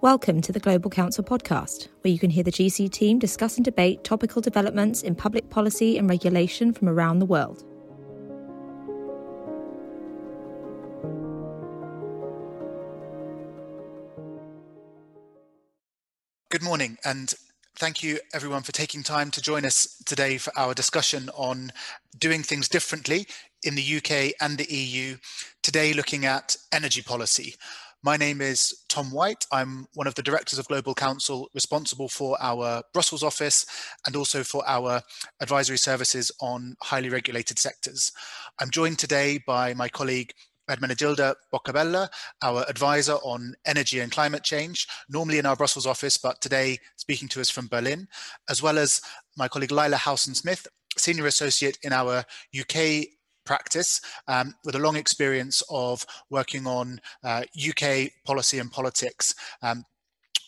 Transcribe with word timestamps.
Welcome 0.00 0.42
to 0.42 0.52
the 0.52 0.60
Global 0.60 0.90
Counsel 0.90 1.24
podcast, 1.24 1.88
where 2.02 2.12
you 2.12 2.20
can 2.20 2.30
hear 2.30 2.44
the 2.44 2.52
GC 2.52 2.88
team 2.92 3.18
discuss 3.18 3.56
and 3.56 3.64
debate 3.64 4.04
topical 4.04 4.40
developments 4.40 5.02
in 5.02 5.16
public 5.16 5.50
policy 5.50 5.98
and 5.98 6.08
regulation 6.08 6.72
from 6.72 6.88
around 6.88 7.18
the 7.18 7.26
world. 7.26 7.64
Good 16.48 16.62
morning, 16.62 16.96
and 17.04 17.34
thank 17.74 18.00
you 18.00 18.20
everyone 18.32 18.62
for 18.62 18.70
taking 18.70 19.02
time 19.02 19.32
to 19.32 19.42
join 19.42 19.64
us 19.64 20.00
today 20.06 20.38
for 20.38 20.56
our 20.56 20.74
discussion 20.74 21.28
on 21.34 21.72
doing 22.16 22.44
things 22.44 22.68
differently 22.68 23.26
in 23.64 23.74
the 23.74 23.96
UK 23.96 24.34
and 24.40 24.58
the 24.58 24.72
EU. 24.72 25.16
Today, 25.64 25.92
looking 25.92 26.24
at 26.24 26.56
energy 26.72 27.02
policy. 27.02 27.56
My 28.08 28.16
name 28.16 28.40
is 28.40 28.74
Tom 28.88 29.12
White. 29.12 29.44
I'm 29.52 29.86
one 29.92 30.06
of 30.06 30.14
the 30.14 30.22
directors 30.22 30.58
of 30.58 30.66
Global 30.66 30.94
Counsel 30.94 31.50
responsible 31.52 32.08
for 32.08 32.38
our 32.40 32.82
Brussels 32.94 33.22
office 33.22 33.66
and 34.06 34.16
also 34.16 34.42
for 34.42 34.66
our 34.66 35.02
advisory 35.42 35.76
services 35.76 36.32
on 36.40 36.74
highly 36.80 37.10
regulated 37.10 37.58
sectors. 37.58 38.10
I'm 38.62 38.70
joined 38.70 38.98
today 38.98 39.40
by 39.46 39.74
my 39.74 39.90
colleague 39.90 40.32
Ermenegilda 40.70 41.34
Boccabella, 41.52 42.08
our 42.40 42.64
advisor 42.66 43.16
on 43.16 43.52
energy 43.66 44.00
and 44.00 44.10
climate 44.10 44.42
change, 44.42 44.86
normally 45.10 45.38
in 45.38 45.44
our 45.44 45.56
Brussels 45.56 45.84
office, 45.84 46.16
but 46.16 46.40
today 46.40 46.78
speaking 46.96 47.28
to 47.28 47.42
us 47.42 47.50
from 47.50 47.68
Berlin, 47.68 48.08
as 48.48 48.62
well 48.62 48.78
as 48.78 49.02
my 49.36 49.48
colleague 49.48 49.68
Lilah 49.68 49.96
Howson-Smith, 49.96 50.66
senior 50.96 51.26
associate 51.26 51.76
in 51.82 51.92
our 51.92 52.24
UK 52.58 53.04
practice 53.48 54.00
um, 54.28 54.54
with 54.64 54.76
a 54.76 54.78
long 54.78 54.96
experience 54.96 55.62
of 55.70 56.04
working 56.30 56.66
on 56.66 57.00
uh, 57.24 57.42
UK 57.56 58.10
policy 58.24 58.58
and 58.58 58.70
politics 58.70 59.34
um, 59.62 59.82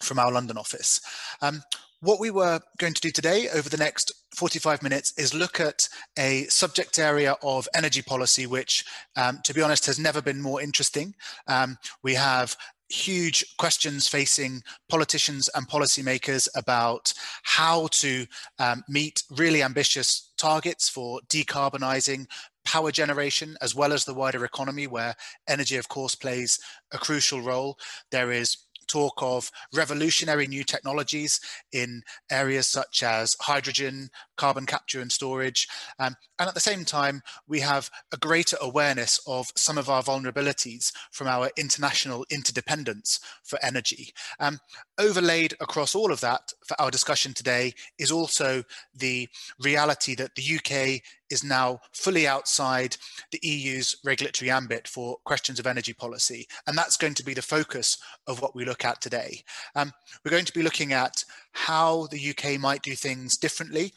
from 0.02 0.18
our 0.18 0.30
London 0.30 0.58
office. 0.58 1.00
Um, 1.42 1.62
what 2.02 2.20
we 2.20 2.30
were 2.30 2.60
going 2.78 2.94
to 2.94 3.00
do 3.00 3.10
today 3.10 3.48
over 3.54 3.68
the 3.68 3.76
next 3.76 4.12
45 4.34 4.82
minutes 4.82 5.12
is 5.18 5.34
look 5.34 5.60
at 5.60 5.88
a 6.18 6.44
subject 6.44 6.98
area 6.98 7.36
of 7.42 7.68
energy 7.74 8.00
policy, 8.02 8.46
which, 8.46 8.84
um, 9.16 9.40
to 9.44 9.52
be 9.52 9.60
honest, 9.60 9.86
has 9.86 9.98
never 9.98 10.22
been 10.22 10.40
more 10.40 10.62
interesting. 10.62 11.14
Um, 11.46 11.76
we 12.02 12.14
have 12.14 12.56
huge 12.90 13.44
questions 13.56 14.08
facing 14.08 14.62
politicians 14.88 15.48
and 15.54 15.68
policymakers 15.68 16.48
about 16.56 17.12
how 17.42 17.86
to 17.92 18.26
um, 18.58 18.82
meet 18.88 19.22
really 19.30 19.62
ambitious 19.62 20.32
targets 20.36 20.88
for 20.88 21.20
decarbonising 21.28 22.26
power 22.64 22.90
generation 22.90 23.56
as 23.62 23.74
well 23.74 23.92
as 23.92 24.04
the 24.04 24.14
wider 24.14 24.44
economy 24.44 24.86
where 24.86 25.14
energy 25.48 25.76
of 25.76 25.88
course 25.88 26.14
plays 26.14 26.58
a 26.92 26.98
crucial 26.98 27.40
role. 27.40 27.78
There 28.10 28.32
is 28.32 28.56
talk 28.90 29.22
of 29.22 29.50
revolutionary 29.72 30.46
new 30.46 30.64
technologies 30.64 31.40
in 31.72 32.02
areas 32.30 32.66
such 32.66 33.02
as 33.02 33.36
hydrogen, 33.40 34.10
carbon 34.36 34.66
capture 34.66 35.00
and 35.00 35.12
storage. 35.12 35.68
Um, 35.98 36.16
and 36.38 36.48
at 36.48 36.54
the 36.54 36.60
same 36.60 36.84
time, 36.84 37.22
we 37.46 37.60
have 37.60 37.90
a 38.12 38.16
greater 38.16 38.56
awareness 38.60 39.20
of 39.26 39.48
some 39.56 39.78
of 39.78 39.88
our 39.88 40.02
vulnerabilities 40.02 40.92
from 41.10 41.26
our 41.26 41.50
international 41.56 42.24
interdependence 42.30 43.20
for 43.42 43.58
energy. 43.62 44.12
Um, 44.38 44.58
overlaid 44.98 45.54
across 45.60 45.94
all 45.94 46.12
of 46.12 46.20
that 46.20 46.52
for 46.66 46.80
our 46.80 46.90
discussion 46.90 47.34
today 47.34 47.74
is 47.98 48.10
also 48.10 48.64
the 48.94 49.28
reality 49.58 50.14
that 50.14 50.34
the 50.34 50.56
UK 50.56 51.02
is 51.30 51.44
now 51.44 51.80
fully 51.92 52.26
outside 52.26 52.96
the 53.30 53.40
EU's 53.42 53.96
regulatory 54.04 54.50
ambit 54.50 54.88
for 54.88 55.16
questions 55.24 55.58
of 55.58 55.66
energy 55.66 55.92
policy. 55.92 56.46
And 56.66 56.76
that's 56.76 56.96
going 56.96 57.14
to 57.14 57.24
be 57.24 57.34
the 57.34 57.42
focus 57.42 57.98
of 58.26 58.42
what 58.42 58.54
we 58.54 58.64
look 58.64 58.84
at 58.84 59.00
today. 59.00 59.42
Um, 59.74 59.92
we're 60.24 60.30
going 60.30 60.44
to 60.44 60.52
be 60.52 60.62
looking 60.62 60.92
at 60.92 61.24
how 61.52 62.08
the 62.10 62.30
UK 62.30 62.60
might 62.60 62.82
do 62.82 62.94
things 62.94 63.36
differently 63.36 63.92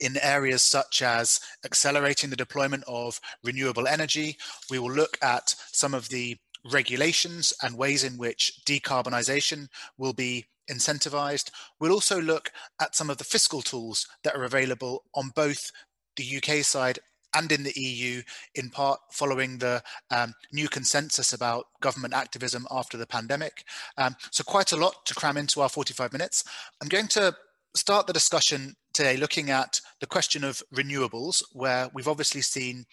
in 0.00 0.16
areas 0.22 0.62
such 0.62 1.02
as 1.02 1.40
accelerating 1.64 2.30
the 2.30 2.36
deployment 2.36 2.84
of 2.86 3.20
renewable 3.42 3.88
energy. 3.88 4.36
We 4.70 4.78
will 4.78 4.92
look 4.92 5.18
at 5.22 5.54
some 5.72 5.94
of 5.94 6.08
the 6.08 6.36
regulations 6.72 7.52
and 7.62 7.76
ways 7.76 8.04
in 8.04 8.18
which 8.18 8.60
decarbonisation 8.66 9.68
will 9.96 10.12
be 10.12 10.46
incentivized. 10.70 11.50
We'll 11.80 11.92
also 11.92 12.20
look 12.20 12.52
at 12.80 12.94
some 12.94 13.10
of 13.10 13.18
the 13.18 13.24
fiscal 13.24 13.62
tools 13.62 14.06
that 14.22 14.36
are 14.36 14.44
available 14.44 15.04
on 15.14 15.30
both 15.34 15.70
the 16.18 16.36
UK 16.36 16.62
side 16.62 16.98
and 17.34 17.52
in 17.52 17.62
the 17.62 17.78
EU, 17.78 18.22
in 18.54 18.70
part 18.70 19.00
following 19.12 19.58
the 19.58 19.82
um, 20.10 20.34
new 20.52 20.68
consensus 20.68 21.32
about 21.32 21.66
government 21.80 22.14
activism 22.14 22.66
after 22.70 22.96
the 22.96 23.06
pandemic. 23.06 23.64
Um, 23.96 24.16
so 24.30 24.44
quite 24.44 24.72
a 24.72 24.76
lot 24.76 25.04
to 25.06 25.14
cram 25.14 25.36
into 25.36 25.60
our 25.60 25.68
45 25.68 26.12
minutes. 26.12 26.44
I'm 26.82 26.88
going 26.88 27.08
to 27.08 27.34
start 27.74 28.06
the 28.06 28.12
discussion 28.12 28.74
today 28.94 29.16
looking 29.16 29.50
at 29.50 29.80
the 30.00 30.06
question 30.06 30.42
of 30.42 30.62
renewables, 30.74 31.42
where 31.52 31.88
we've 31.94 32.08
obviously 32.08 32.40
seen 32.40 32.84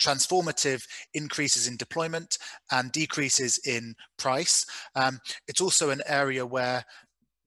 transformative 0.00 0.86
increases 1.14 1.66
in 1.66 1.76
deployment 1.76 2.38
and 2.70 2.92
decreases 2.92 3.58
in 3.66 3.94
price. 4.18 4.66
Um, 4.94 5.20
it's 5.48 5.60
also 5.60 5.90
an 5.90 6.02
area 6.06 6.44
where 6.44 6.84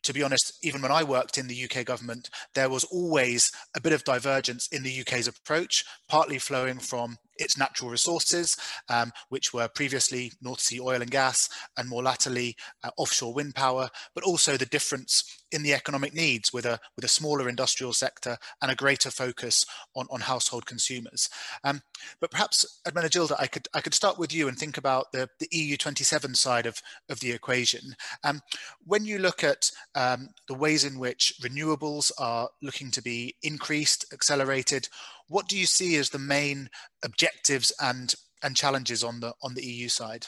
to 0.04 0.14
be 0.14 0.24
honest, 0.24 0.58
even 0.64 0.82
when 0.82 0.92
I 0.92 1.04
worked 1.04 1.38
in 1.38 1.48
the 1.48 1.70
UK 1.70 1.86
government, 1.86 2.30
there 2.56 2.70
was 2.70 2.84
always 2.86 3.50
a 3.76 3.82
bit 3.82 3.94
of 3.94 4.04
divergence 4.04 4.68
in 4.72 4.84
the 4.84 5.02
UK's 5.02 5.28
approach, 5.28 5.84
partly 6.08 6.40
flowing 6.40 6.80
from 6.80 7.18
its 7.40 7.58
natural 7.58 7.90
resources, 7.90 8.56
um, 8.90 9.12
which 9.30 9.54
were 9.54 9.68
previously 9.68 10.32
North 10.42 10.60
Sea 10.60 10.80
oil 10.80 11.02
and 11.02 11.12
gas, 11.12 11.50
and 11.78 11.90
more 11.90 12.04
latterly 12.04 12.56
uh, 12.84 12.92
offshore 12.98 13.34
wind 13.34 13.56
power, 13.56 13.90
but 14.14 14.24
also 14.24 14.58
the 14.58 14.66
difference 14.66 15.44
in 15.52 15.64
the 15.64 15.74
economic 15.74 16.14
needs 16.14 16.54
with 16.54 16.66
a 16.66 16.80
with 16.96 17.06
a 17.06 17.10
smaller 17.10 17.50
industrial 17.50 17.94
sector 17.94 18.38
and 18.62 18.72
a 18.72 18.76
greater 18.76 19.10
focus 19.10 19.66
on, 19.96 20.06
on 20.12 20.22
household 20.22 20.66
consumers. 20.66 21.30
Um, 21.64 21.82
but 22.22 22.32
perhaps, 22.32 22.82
Ermenegilda, 22.88 23.36
I 23.40 23.48
could 23.48 23.68
I 23.74 23.82
could 23.82 23.94
start 23.94 24.20
with 24.20 24.34
you 24.34 24.48
and 24.48 24.58
think 24.58 24.78
about 24.78 25.12
the, 25.12 25.30
the 25.40 25.48
EU 25.52 25.78
27 25.78 26.36
side 26.36 26.66
of, 26.66 26.82
of 27.10 27.20
the 27.20 27.32
equation. 27.32 27.96
Um, 28.24 28.42
when 28.86 29.06
you 29.06 29.20
look 29.20 29.44
at 29.44 29.72
um, 29.96 30.30
the 30.48 30.54
ways 30.54 30.84
in 30.84 31.00
which 31.00 31.34
renewables 31.42 32.12
are 32.18 32.50
looking 32.62 32.92
to 32.92 33.02
be 33.02 33.36
increased, 33.44 34.06
accelerated, 34.14 34.90
what 35.30 35.48
do 35.48 35.58
you 35.58 35.66
see 35.66 35.96
as 35.96 36.10
the 36.10 36.20
main 36.20 36.70
objectives 37.04 37.72
and 37.80 38.14
and 38.44 38.56
challenges 38.56 39.04
on 39.04 39.22
the 39.22 39.34
on 39.42 39.54
the 39.54 39.66
EU 39.66 39.88
side? 39.88 40.28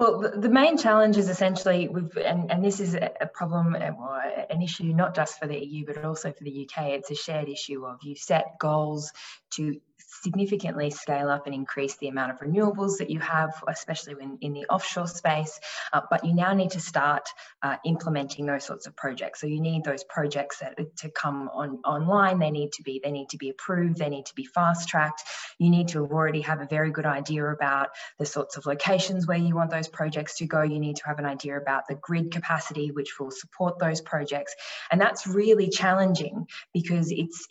Well, 0.00 0.32
the 0.34 0.48
main 0.48 0.78
challenge 0.78 1.18
is 1.18 1.28
essentially, 1.28 1.86
we've, 1.88 2.16
and, 2.16 2.50
and 2.50 2.64
this 2.64 2.80
is 2.80 2.94
a 2.94 3.28
problem, 3.34 3.74
uh, 3.74 3.90
or 3.90 4.22
an 4.48 4.62
issue 4.62 4.94
not 4.94 5.14
just 5.14 5.38
for 5.38 5.46
the 5.46 5.62
EU, 5.62 5.84
but 5.84 6.02
also 6.02 6.32
for 6.32 6.42
the 6.42 6.66
UK. 6.66 6.92
It's 6.92 7.10
a 7.10 7.14
shared 7.14 7.50
issue 7.50 7.84
of 7.84 7.98
you 8.02 8.16
set 8.16 8.58
goals 8.58 9.12
to 9.56 9.78
significantly 10.22 10.90
scale 10.90 11.28
up 11.28 11.46
and 11.46 11.54
increase 11.54 11.96
the 11.96 12.08
amount 12.08 12.30
of 12.30 12.38
renewables 12.40 12.98
that 12.98 13.10
you 13.10 13.18
have, 13.20 13.52
especially 13.68 14.14
when 14.14 14.38
in 14.40 14.52
the 14.52 14.64
offshore 14.66 15.06
space. 15.06 15.58
Uh, 15.92 16.00
but 16.10 16.24
you 16.24 16.34
now 16.34 16.52
need 16.52 16.70
to 16.70 16.80
start 16.80 17.28
uh, 17.62 17.76
implementing 17.84 18.46
those 18.46 18.64
sorts 18.64 18.86
of 18.86 18.96
projects. 18.96 19.40
So 19.40 19.46
you 19.46 19.60
need 19.60 19.84
those 19.84 20.04
projects 20.04 20.58
that, 20.58 20.76
to 20.98 21.10
come 21.10 21.48
on 21.52 21.78
online. 21.84 22.38
They 22.38 22.50
need 22.50 22.72
to 22.72 22.82
be 22.82 23.00
they 23.02 23.10
need 23.10 23.28
to 23.30 23.38
be 23.38 23.50
approved. 23.50 23.98
They 23.98 24.08
need 24.08 24.26
to 24.26 24.34
be 24.34 24.44
fast 24.44 24.88
tracked. 24.88 25.22
You 25.58 25.70
need 25.70 25.88
to 25.88 26.00
already 26.00 26.42
have 26.42 26.60
a 26.60 26.66
very 26.66 26.90
good 26.90 27.06
idea 27.06 27.46
about 27.46 27.88
the 28.18 28.26
sorts 28.26 28.56
of 28.56 28.66
locations 28.66 29.26
where 29.26 29.38
you 29.38 29.54
want 29.54 29.70
those 29.70 29.88
projects 29.88 30.36
to 30.38 30.46
go. 30.46 30.62
You 30.62 30.80
need 30.80 30.96
to 30.96 31.06
have 31.06 31.18
an 31.18 31.26
idea 31.26 31.56
about 31.56 31.86
the 31.88 31.94
grid 31.94 32.32
capacity 32.32 32.90
which 32.90 33.18
will 33.18 33.30
support 33.30 33.78
those 33.78 34.00
projects, 34.00 34.54
and 34.90 35.00
that's 35.00 35.26
really 35.26 35.68
challenging 35.68 36.46
because 36.72 37.10
it's 37.10 37.46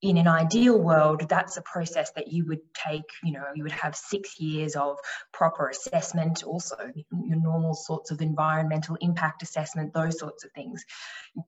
in 0.00 0.16
an 0.16 0.28
ideal 0.28 0.78
world, 0.78 1.28
that's 1.28 1.56
a 1.56 1.62
process 1.62 2.12
that 2.12 2.32
you 2.32 2.46
would 2.46 2.60
take, 2.72 3.02
you 3.24 3.32
know, 3.32 3.44
you 3.54 3.64
would 3.64 3.72
have 3.72 3.96
six 3.96 4.38
years 4.38 4.76
of 4.76 4.96
proper 5.32 5.68
assessment, 5.68 6.44
also 6.44 6.76
your 7.10 7.40
normal 7.40 7.74
sorts 7.74 8.12
of 8.12 8.20
environmental 8.20 8.96
impact 9.00 9.42
assessment, 9.42 9.92
those 9.92 10.18
sorts 10.18 10.44
of 10.44 10.52
things. 10.52 10.84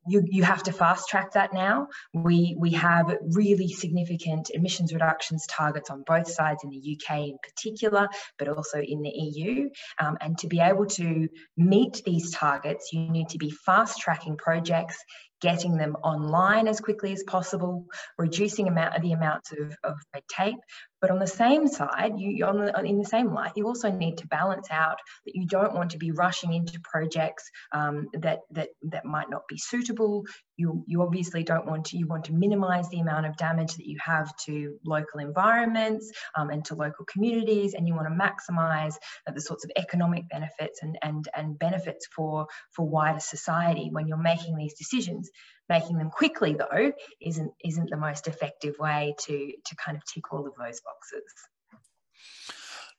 You, 0.08 0.24
you 0.26 0.42
have 0.42 0.64
to 0.64 0.72
fast 0.72 1.08
track 1.08 1.32
that 1.32 1.52
now. 1.52 1.88
We, 2.12 2.56
we 2.58 2.72
have 2.72 3.16
really 3.22 3.68
significant 3.68 4.50
emissions 4.50 4.92
reductions 4.92 5.46
targets 5.46 5.88
on 5.88 6.02
both 6.04 6.28
sides 6.28 6.64
in 6.64 6.70
the 6.70 6.98
UK 6.98 7.18
in 7.28 7.38
particular, 7.42 8.08
but 8.36 8.48
also 8.48 8.80
in 8.80 9.02
the 9.02 9.10
EU. 9.10 9.70
Um, 10.00 10.18
and 10.20 10.36
to 10.38 10.48
be 10.48 10.58
able 10.58 10.86
to 10.86 11.28
meet 11.56 12.02
these 12.04 12.32
targets, 12.32 12.92
you 12.92 13.08
need 13.10 13.28
to 13.28 13.38
be 13.38 13.50
fast 13.50 14.00
tracking 14.00 14.36
projects 14.36 14.98
getting 15.40 15.76
them 15.76 15.96
online 16.02 16.68
as 16.68 16.80
quickly 16.80 17.12
as 17.12 17.22
possible, 17.22 17.86
reducing 18.18 18.68
amount, 18.68 19.00
the 19.02 19.12
amounts 19.12 19.52
of, 19.52 19.76
of 19.84 19.96
red 20.14 20.22
tape, 20.28 20.58
But 21.00 21.10
on 21.10 21.18
the 21.18 21.26
same 21.26 21.66
side, 21.66 22.18
you 22.18 22.44
on 22.44 22.58
the, 22.58 22.80
in 22.84 22.98
the 22.98 23.04
same 23.04 23.32
light, 23.32 23.52
you 23.56 23.66
also 23.66 23.90
need 23.90 24.18
to 24.18 24.26
balance 24.26 24.68
out 24.70 24.98
that 25.24 25.34
you 25.34 25.46
don't 25.46 25.74
want 25.74 25.90
to 25.92 25.98
be 25.98 26.10
rushing 26.10 26.52
into 26.52 26.80
projects 26.80 27.50
um, 27.72 28.08
that 28.14 28.40
that 28.50 28.68
that 28.82 29.04
might 29.04 29.30
not 29.30 29.48
be 29.48 29.56
suitable. 29.56 30.24
You 30.56 30.84
you 30.86 31.02
obviously 31.02 31.42
don't 31.42 31.66
want 31.66 31.86
to 31.86 31.98
you 31.98 32.06
want 32.06 32.24
to 32.24 32.32
minimise 32.32 32.88
the 32.90 33.00
amount 33.00 33.26
of 33.26 33.36
damage 33.36 33.76
that 33.76 33.86
you 33.86 33.98
have 34.04 34.34
to 34.46 34.78
local 34.84 35.20
environments 35.20 36.10
um, 36.36 36.50
and 36.50 36.64
to 36.66 36.74
local 36.74 37.04
communities, 37.06 37.74
and 37.74 37.88
you 37.88 37.94
want 37.94 38.08
to 38.08 38.14
maximise 38.14 38.94
the 39.32 39.40
sorts 39.40 39.64
of 39.64 39.70
economic 39.76 40.28
benefits 40.28 40.80
and 40.82 40.98
and 41.02 41.28
and 41.34 41.58
benefits 41.58 42.06
for 42.14 42.46
for 42.72 42.86
wider 42.86 43.20
society 43.20 43.88
when 43.90 44.06
you're 44.06 44.18
making 44.18 44.56
these 44.56 44.74
decisions. 44.74 45.30
Making 45.70 45.98
them 45.98 46.10
quickly, 46.10 46.54
though, 46.54 46.92
isn't 47.22 47.52
isn't 47.64 47.90
the 47.90 47.96
most 47.96 48.28
effective 48.28 48.74
way 48.78 49.14
to 49.20 49.52
to 49.64 49.76
kind 49.76 49.96
of 49.96 50.04
tick 50.04 50.32
all 50.32 50.46
of 50.46 50.52
those 50.58 50.80
boxes. 50.80 51.22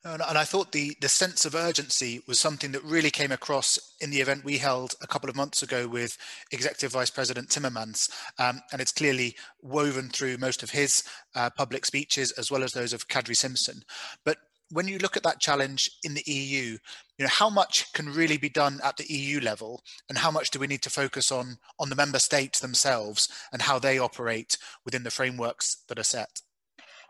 And 0.04 0.24
I 0.24 0.46
thought 0.46 0.72
the, 0.72 0.96
the 1.00 1.10
sense 1.10 1.46
of 1.46 1.54
urgency 1.54 2.22
was 2.28 2.40
something 2.40 2.72
that 2.72 2.84
really 2.84 3.12
came 3.12 3.32
across 3.32 3.78
in 4.00 4.10
the 4.10 4.20
event 4.20 4.44
we 4.44 4.58
held 4.58 4.96
a 5.00 5.06
couple 5.06 5.30
of 5.30 5.36
months 5.36 5.62
ago 5.62 5.88
with 5.88 6.18
Executive 6.52 6.92
Vice 6.92 7.12
President 7.12 7.50
Timmermans. 7.50 8.10
Um, 8.40 8.62
and 8.72 8.82
it's 8.82 8.92
clearly 8.92 9.36
woven 9.62 10.10
through 10.10 10.40
most 10.40 10.64
of 10.64 10.72
his 10.72 11.04
uh, 11.36 11.52
public 11.52 11.86
speeches 11.86 12.32
as 12.32 12.50
well 12.50 12.64
as 12.64 12.74
those 12.74 12.94
of 12.94 13.10
Kadri 13.10 13.36
Simson. 13.36 13.84
But 14.26 14.38
when 14.72 14.88
you 14.88 14.98
look 14.98 15.18
at 15.18 15.24
that 15.24 15.40
challenge 15.40 15.90
in 16.04 16.14
the 16.14 16.24
EU, 16.26 16.78
you 17.18 17.26
know, 17.26 17.28
how 17.28 17.50
much 17.50 17.92
can 17.94 18.12
really 18.12 18.38
be 18.38 18.50
done 18.50 18.80
at 18.84 18.98
the 18.98 19.12
EU 19.12 19.40
level 19.40 19.84
and 20.10 20.18
how 20.18 20.32
much 20.32 20.50
do 20.50 20.60
we 20.60 20.68
need 20.68 20.82
to 20.84 20.90
focus 20.90 21.32
on 21.32 21.58
on 21.80 21.90
the 21.90 21.96
member 21.96 22.20
states 22.20 22.60
themselves 22.60 23.28
and 23.52 23.62
how 23.62 23.78
they 23.78 24.00
operate 24.00 24.58
within 24.86 25.04
the 25.04 25.12
frameworks 25.12 25.84
that 25.88 26.00
are 26.00 26.04
set? 26.04 26.42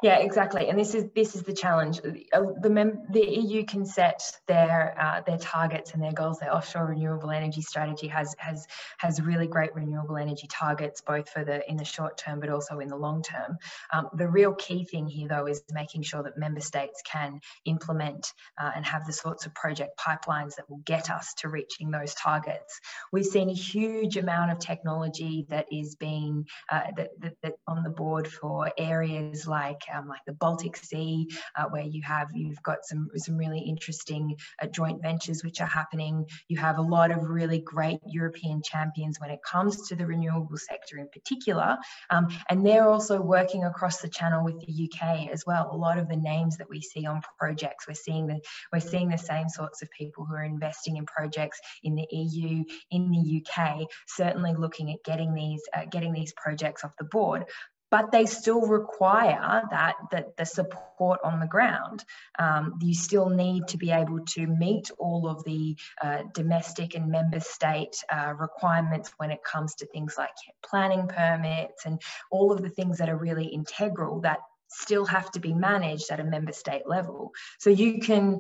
Yeah, 0.01 0.18
exactly. 0.18 0.68
And 0.68 0.80
this 0.80 0.95
is 0.95 1.06
this 1.15 1.36
is 1.36 1.44
the 1.44 1.53
challenge. 1.53 2.01
Uh, 2.33 2.42
the 2.59 2.71
mem- 2.71 3.03
the 3.12 3.24
EU 3.24 3.63
can 3.63 3.86
set 3.86 4.24
their 4.48 4.95
uh, 5.00 5.21
their 5.21 5.38
targets 5.38 5.94
and 5.94 6.01
their 6.01 6.12
goals. 6.12 6.39
Their 6.39 6.56
offshore 6.56 6.88
renewable 6.88 7.30
energy 7.30 7.62
strategy 7.62 8.07
has 8.07 8.36
has 8.39 8.65
has 8.98 9.21
really 9.21 9.45
great 9.45 9.75
renewable 9.75 10.18
energy 10.18 10.48
targets, 10.48 11.01
both 11.01 11.30
for 11.30 11.45
the 11.45 11.69
in 11.69 11.77
the 11.77 11.86
short 11.86 12.18
term, 12.18 12.39
but 12.39 12.50
also 12.50 12.80
in 12.80 12.88
the 12.88 12.95
long 12.95 13.21
term. 13.21 13.59
Um, 13.94 14.09
the 14.15 14.27
real 14.27 14.56
key 14.56 14.86
thing 14.86 15.06
here, 15.06 15.27
though, 15.27 15.45
is 15.45 15.62
making 15.71 16.01
sure 16.01 16.24
that 16.24 16.36
member 16.36 16.62
states 16.62 17.03
can 17.06 17.39
implement 17.65 18.33
uh, 18.59 18.71
and 18.75 18.83
have 18.83 19.06
the 19.06 19.13
sorts 19.13 19.45
of 19.45 19.53
project 19.53 20.00
pipelines 20.00 20.56
that 20.56 20.68
will 20.68 20.81
get 20.83 21.12
us 21.12 21.36
to 21.36 21.48
reaching 21.48 21.92
those 21.92 22.15
targets. 22.15 22.80
We've 23.12 23.24
seen 23.24 23.51
a 23.51 23.53
huge 23.53 24.18
amount 24.18 24.51
of 24.51 24.57
technology 24.57 25.45
that 25.50 25.68
is 25.71 25.95
being 25.95 26.48
uh, 26.71 26.86
that, 26.98 27.09
that, 27.19 27.33
that 27.44 27.53
on 27.68 27.83
the 27.83 27.92
board 27.92 28.27
for 28.27 28.71
areas 28.80 29.45
like 29.45 29.81
um, 29.93 30.07
like 30.07 30.21
the 30.25 30.33
Baltic 30.33 30.75
Sea, 30.75 31.27
uh, 31.57 31.65
where 31.65 31.83
you 31.83 32.01
have 32.03 32.29
you've 32.33 32.61
got 32.63 32.79
some 32.83 33.09
some 33.15 33.38
really 33.38 33.59
interesting 33.59 34.35
uh, 34.61 34.67
joint 34.67 35.01
ventures 35.01 35.43
which 35.43 35.61
are 35.61 35.67
happening. 35.67 36.25
You 36.47 36.57
have 36.59 36.77
a 36.77 36.81
lot 36.81 37.11
of 37.11 37.29
really 37.29 37.59
great 37.59 37.99
European 38.05 38.61
champions 38.61 39.19
when 39.19 39.29
it 39.29 39.39
comes 39.43 39.88
to 39.88 39.95
the 39.95 40.05
renewable 40.05 40.57
sector 40.57 40.97
in 40.97 41.07
particular, 41.09 41.77
um, 42.09 42.27
and 42.49 42.65
they're 42.65 42.88
also 42.88 43.21
working 43.21 43.63
across 43.63 44.01
the 44.01 44.09
channel 44.09 44.43
with 44.43 44.59
the 44.59 44.89
UK 44.89 45.29
as 45.31 45.45
well. 45.45 45.69
A 45.71 45.75
lot 45.75 45.97
of 45.97 46.07
the 46.07 46.15
names 46.15 46.57
that 46.57 46.69
we 46.69 46.81
see 46.81 47.05
on 47.05 47.21
projects, 47.38 47.88
we're 47.88 47.93
seeing 47.93 48.27
the 48.27 48.39
we're 48.71 48.79
seeing 48.79 49.09
the 49.09 49.17
same 49.17 49.49
sorts 49.49 49.81
of 49.81 49.89
people 49.91 50.25
who 50.25 50.35
are 50.35 50.43
investing 50.43 50.97
in 50.97 51.05
projects 51.05 51.59
in 51.83 51.95
the 51.95 52.07
EU, 52.11 52.63
in 52.91 53.11
the 53.11 53.43
UK, 53.43 53.88
certainly 54.07 54.53
looking 54.53 54.91
at 54.91 55.03
getting 55.03 55.33
these 55.33 55.61
uh, 55.75 55.85
getting 55.89 56.13
these 56.13 56.33
projects 56.33 56.83
off 56.83 56.91
the 56.97 57.05
board 57.05 57.45
but 57.91 58.11
they 58.11 58.25
still 58.25 58.61
require 58.61 59.63
that, 59.69 59.95
that 60.11 60.35
the 60.38 60.45
support 60.45 61.19
on 61.23 61.39
the 61.39 61.45
ground. 61.45 62.03
Um, 62.39 62.79
you 62.81 62.95
still 62.95 63.29
need 63.29 63.67
to 63.67 63.77
be 63.77 63.91
able 63.91 64.25
to 64.27 64.47
meet 64.47 64.89
all 64.97 65.27
of 65.27 65.43
the 65.43 65.75
uh, 66.01 66.23
domestic 66.33 66.95
and 66.95 67.11
member 67.11 67.41
state 67.41 67.97
uh, 68.11 68.33
requirements 68.38 69.11
when 69.17 69.29
it 69.29 69.43
comes 69.43 69.75
to 69.75 69.85
things 69.88 70.15
like 70.17 70.29
planning 70.63 71.07
permits 71.07 71.85
and 71.85 72.01
all 72.31 72.51
of 72.51 72.61
the 72.61 72.69
things 72.69 72.97
that 72.97 73.09
are 73.09 73.17
really 73.17 73.45
integral 73.45 74.21
that 74.21 74.39
still 74.69 75.05
have 75.05 75.29
to 75.31 75.39
be 75.41 75.53
managed 75.53 76.09
at 76.11 76.21
a 76.21 76.23
member 76.23 76.53
state 76.53 76.88
level. 76.88 77.33
So 77.59 77.69
you 77.69 77.99
can 77.99 78.39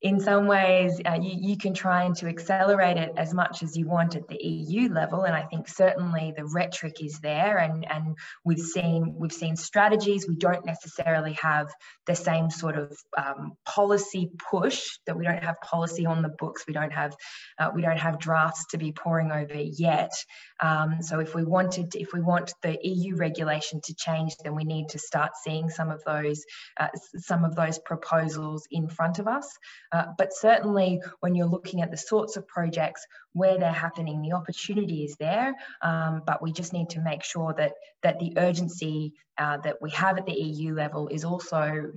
in 0.00 0.20
some 0.20 0.46
ways, 0.46 1.00
uh, 1.04 1.18
you, 1.20 1.50
you 1.50 1.56
can 1.56 1.74
try 1.74 2.04
and 2.04 2.14
to 2.16 2.28
accelerate 2.28 2.96
it 2.96 3.12
as 3.16 3.34
much 3.34 3.64
as 3.64 3.76
you 3.76 3.88
want 3.88 4.14
at 4.14 4.28
the 4.28 4.38
EU 4.40 4.88
level, 4.92 5.24
and 5.24 5.34
I 5.34 5.42
think 5.42 5.66
certainly 5.68 6.32
the 6.36 6.44
rhetoric 6.44 7.02
is 7.02 7.18
there, 7.18 7.58
and 7.58 7.84
and 7.90 8.16
we've 8.44 8.60
seen 8.60 9.14
we've 9.18 9.32
seen 9.32 9.56
strategies. 9.56 10.28
We 10.28 10.36
don't 10.36 10.64
necessarily 10.64 11.32
have 11.42 11.68
the 12.06 12.14
same 12.14 12.48
sort 12.48 12.78
of 12.78 12.96
um, 13.16 13.54
policy 13.64 14.30
push 14.50 14.86
that 15.06 15.16
we 15.16 15.24
don't 15.24 15.42
have 15.42 15.60
policy 15.62 16.06
on 16.06 16.22
the 16.22 16.28
books. 16.28 16.64
We 16.68 16.74
don't 16.74 16.92
have 16.92 17.16
uh, 17.58 17.70
we 17.74 17.82
don't 17.82 17.98
have 17.98 18.20
drafts 18.20 18.66
to 18.70 18.78
be 18.78 18.92
poring 18.92 19.32
over 19.32 19.56
yet. 19.56 20.12
Um, 20.60 21.02
so 21.02 21.18
if 21.18 21.34
we 21.34 21.44
wanted, 21.44 21.92
to, 21.92 22.00
if 22.00 22.12
we 22.12 22.20
want 22.20 22.52
the 22.62 22.78
EU 22.82 23.16
regulation 23.16 23.80
to 23.84 23.94
change, 23.94 24.36
then 24.42 24.54
we 24.54 24.64
need 24.64 24.90
to 24.90 24.98
start 24.98 25.32
seeing 25.42 25.70
some 25.70 25.90
of 25.90 26.04
those 26.04 26.44
uh, 26.78 26.88
some 27.16 27.44
of 27.44 27.56
those 27.56 27.80
proposals 27.80 28.66
in 28.70 28.88
front 28.88 29.18
of 29.18 29.26
us. 29.26 29.58
Uh, 29.92 30.04
but 30.16 30.32
certainly, 30.32 31.00
when 31.20 31.34
you're 31.34 31.46
looking 31.46 31.82
at 31.82 31.90
the 31.90 31.96
sorts 31.96 32.36
of 32.36 32.46
projects 32.46 33.06
where 33.32 33.58
they're 33.58 33.72
happening, 33.72 34.20
the 34.20 34.32
opportunity 34.32 35.04
is 35.04 35.16
there. 35.16 35.54
Um, 35.82 36.22
but 36.26 36.42
we 36.42 36.52
just 36.52 36.72
need 36.72 36.90
to 36.90 37.00
make 37.00 37.22
sure 37.24 37.54
that 37.54 37.72
that 38.02 38.18
the 38.18 38.34
urgency 38.36 39.14
uh, 39.38 39.58
that 39.58 39.80
we 39.80 39.90
have 39.90 40.18
at 40.18 40.26
the 40.26 40.32
EU 40.32 40.74
level 40.74 41.08
is 41.08 41.24
also 41.24 41.92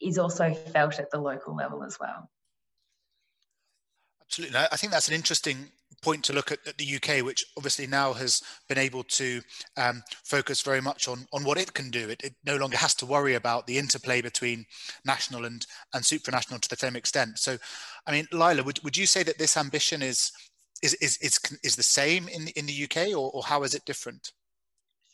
is 0.00 0.18
also 0.18 0.54
felt 0.72 0.98
at 0.98 1.10
the 1.10 1.18
local 1.18 1.54
level 1.54 1.84
as 1.84 1.98
well. 2.00 2.30
Absolutely, 4.22 4.58
I 4.58 4.76
think 4.76 4.92
that's 4.92 5.08
an 5.08 5.14
interesting 5.14 5.70
point 6.02 6.24
to 6.24 6.32
look 6.32 6.50
at, 6.52 6.58
at, 6.66 6.78
the 6.78 6.96
UK, 6.96 7.24
which 7.24 7.44
obviously 7.56 7.86
now 7.86 8.12
has 8.12 8.42
been 8.68 8.78
able 8.78 9.02
to 9.04 9.40
um, 9.76 10.02
focus 10.24 10.62
very 10.62 10.80
much 10.80 11.08
on, 11.08 11.26
on 11.32 11.44
what 11.44 11.58
it 11.58 11.74
can 11.74 11.90
do. 11.90 12.08
It, 12.08 12.22
it, 12.22 12.34
no 12.44 12.56
longer 12.56 12.76
has 12.76 12.94
to 12.96 13.06
worry 13.06 13.34
about 13.34 13.66
the 13.66 13.78
interplay 13.78 14.22
between 14.22 14.64
national 15.04 15.44
and, 15.44 15.66
and 15.92 16.02
supranational 16.02 16.60
to 16.60 16.68
the 16.68 16.76
same 16.76 16.96
extent. 16.96 17.38
So, 17.38 17.58
I 18.06 18.12
mean, 18.12 18.26
Lilah, 18.32 18.64
would, 18.64 18.82
would 18.82 18.96
you 18.96 19.06
say 19.06 19.22
that 19.24 19.38
this 19.38 19.56
ambition 19.56 20.02
is 20.02 20.32
is 20.82 20.94
is 20.94 21.18
is, 21.18 21.38
is 21.62 21.76
the 21.76 21.82
same 21.82 22.28
in 22.28 22.48
in 22.48 22.66
the 22.66 22.84
UK, 22.84 23.08
or, 23.08 23.30
or 23.32 23.42
how 23.42 23.62
is 23.64 23.74
it 23.74 23.84
different? 23.84 24.32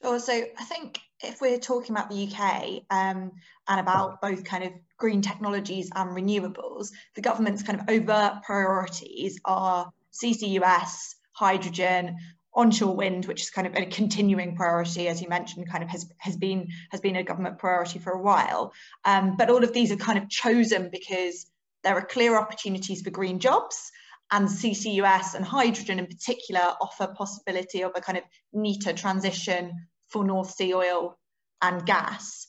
Sure. 0.03 0.21
So 0.21 0.33
I 0.33 0.65
think 0.65 1.01
if 1.23 1.41
we're 1.41 1.59
talking 1.59 1.97
about 1.97 2.11
the 2.11 2.29
UK 2.29 2.83
um, 2.91 3.33
and 3.69 3.81
about 3.81 4.21
both 4.21 4.45
kind 4.45 4.65
of 4.65 4.73
green 4.99 5.23
technologies 5.23 5.91
and 5.95 6.11
renewables, 6.11 6.91
the 7.15 7.23
government's 7.23 7.63
kind 7.63 7.81
of 7.81 7.89
overt 7.89 8.43
priorities 8.45 9.41
are 9.45 9.91
CCUS, 10.23 11.15
hydrogen, 11.33 12.17
onshore 12.55 12.97
wind, 12.97 13.27
which 13.27 13.43
is 13.43 13.51
kind 13.51 13.67
of 13.67 13.75
a 13.75 13.87
continuing 13.87 14.57
priority, 14.57 15.09
as 15.09 15.21
you 15.21 15.29
mentioned, 15.29 15.71
kind 15.71 15.85
of 15.85 15.91
has, 15.91 16.11
has 16.19 16.37
been 16.37 16.69
has 16.91 17.01
been 17.01 17.17
a 17.17 17.23
government 17.23 17.59
priority 17.59 17.99
for 17.99 18.13
a 18.13 18.23
while. 18.23 18.73
Um, 19.05 19.37
but 19.37 19.51
all 19.51 19.63
of 19.63 19.73
these 19.73 19.93
are 19.93 19.97
kind 19.97 20.19
of 20.19 20.29
chosen 20.31 20.89
because 20.91 21.47
there 21.85 21.95
are 21.95 22.05
clear 22.05 22.37
opportunities 22.37 23.03
for 23.03 23.11
green 23.11 23.39
jobs 23.39 23.93
and 24.33 24.49
CCUS 24.49 25.35
and 25.35 25.45
hydrogen 25.45 25.99
in 25.99 26.07
particular 26.07 26.75
offer 26.81 27.07
possibility 27.07 27.83
of 27.83 27.93
a 27.95 28.01
kind 28.01 28.19
of 28.19 28.25
neater 28.53 28.93
transition 28.93 29.73
for 30.09 30.25
North 30.25 30.51
Sea 30.51 30.75
oil 30.75 31.19
and 31.63 31.87
gas. 31.87 32.47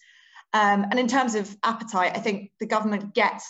Um, 0.53 0.85
and 0.89 0.99
in 0.99 1.07
terms 1.07 1.35
of 1.35 1.55
appetite, 1.63 2.13
I 2.15 2.19
think 2.19 2.51
the 2.59 2.65
government 2.65 3.13
gets 3.13 3.45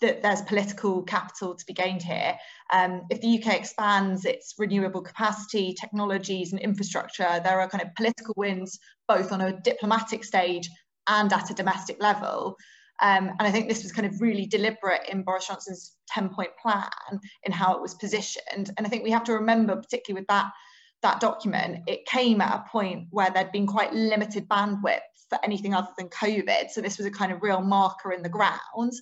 that 0.00 0.22
there's 0.22 0.42
political 0.42 1.02
capital 1.02 1.54
to 1.54 1.64
be 1.66 1.72
gained 1.72 2.02
here. 2.02 2.36
Um, 2.72 3.02
if 3.10 3.20
the 3.20 3.38
UK 3.38 3.54
expands 3.56 4.24
its 4.24 4.54
renewable 4.58 5.00
capacity, 5.00 5.74
technologies, 5.74 6.52
and 6.52 6.60
infrastructure, 6.60 7.40
there 7.42 7.60
are 7.60 7.68
kind 7.68 7.82
of 7.82 7.94
political 7.94 8.34
wins 8.36 8.78
both 9.08 9.32
on 9.32 9.40
a 9.40 9.58
diplomatic 9.60 10.24
stage 10.24 10.68
and 11.08 11.32
at 11.32 11.50
a 11.50 11.54
domestic 11.54 12.02
level. 12.02 12.56
Um, 13.02 13.28
and 13.28 13.42
I 13.42 13.50
think 13.50 13.68
this 13.68 13.82
was 13.82 13.92
kind 13.92 14.06
of 14.06 14.20
really 14.20 14.46
deliberate 14.46 15.08
in 15.08 15.22
Boris 15.22 15.46
Johnson's 15.46 15.96
10 16.08 16.30
point 16.30 16.50
plan 16.60 16.88
in 17.44 17.52
how 17.52 17.74
it 17.74 17.82
was 17.82 17.94
positioned. 17.94 18.70
And 18.76 18.86
I 18.86 18.88
think 18.88 19.04
we 19.04 19.10
have 19.10 19.24
to 19.24 19.34
remember, 19.34 19.76
particularly 19.76 20.22
with 20.22 20.28
that, 20.28 20.50
that 21.02 21.20
document, 21.20 21.80
it 21.86 22.06
came 22.06 22.40
at 22.40 22.54
a 22.54 22.70
point 22.70 23.08
where 23.10 23.30
there'd 23.30 23.52
been 23.52 23.66
quite 23.66 23.92
limited 23.92 24.48
bandwidth 24.48 25.00
for 25.28 25.38
anything 25.44 25.74
other 25.74 25.88
than 25.98 26.08
COVID. 26.08 26.70
So 26.70 26.80
this 26.80 26.98
was 26.98 27.06
a 27.06 27.10
kind 27.10 27.32
of 27.32 27.42
real 27.42 27.60
marker 27.60 28.12
in 28.12 28.22
the 28.22 28.28
ground 28.28 28.92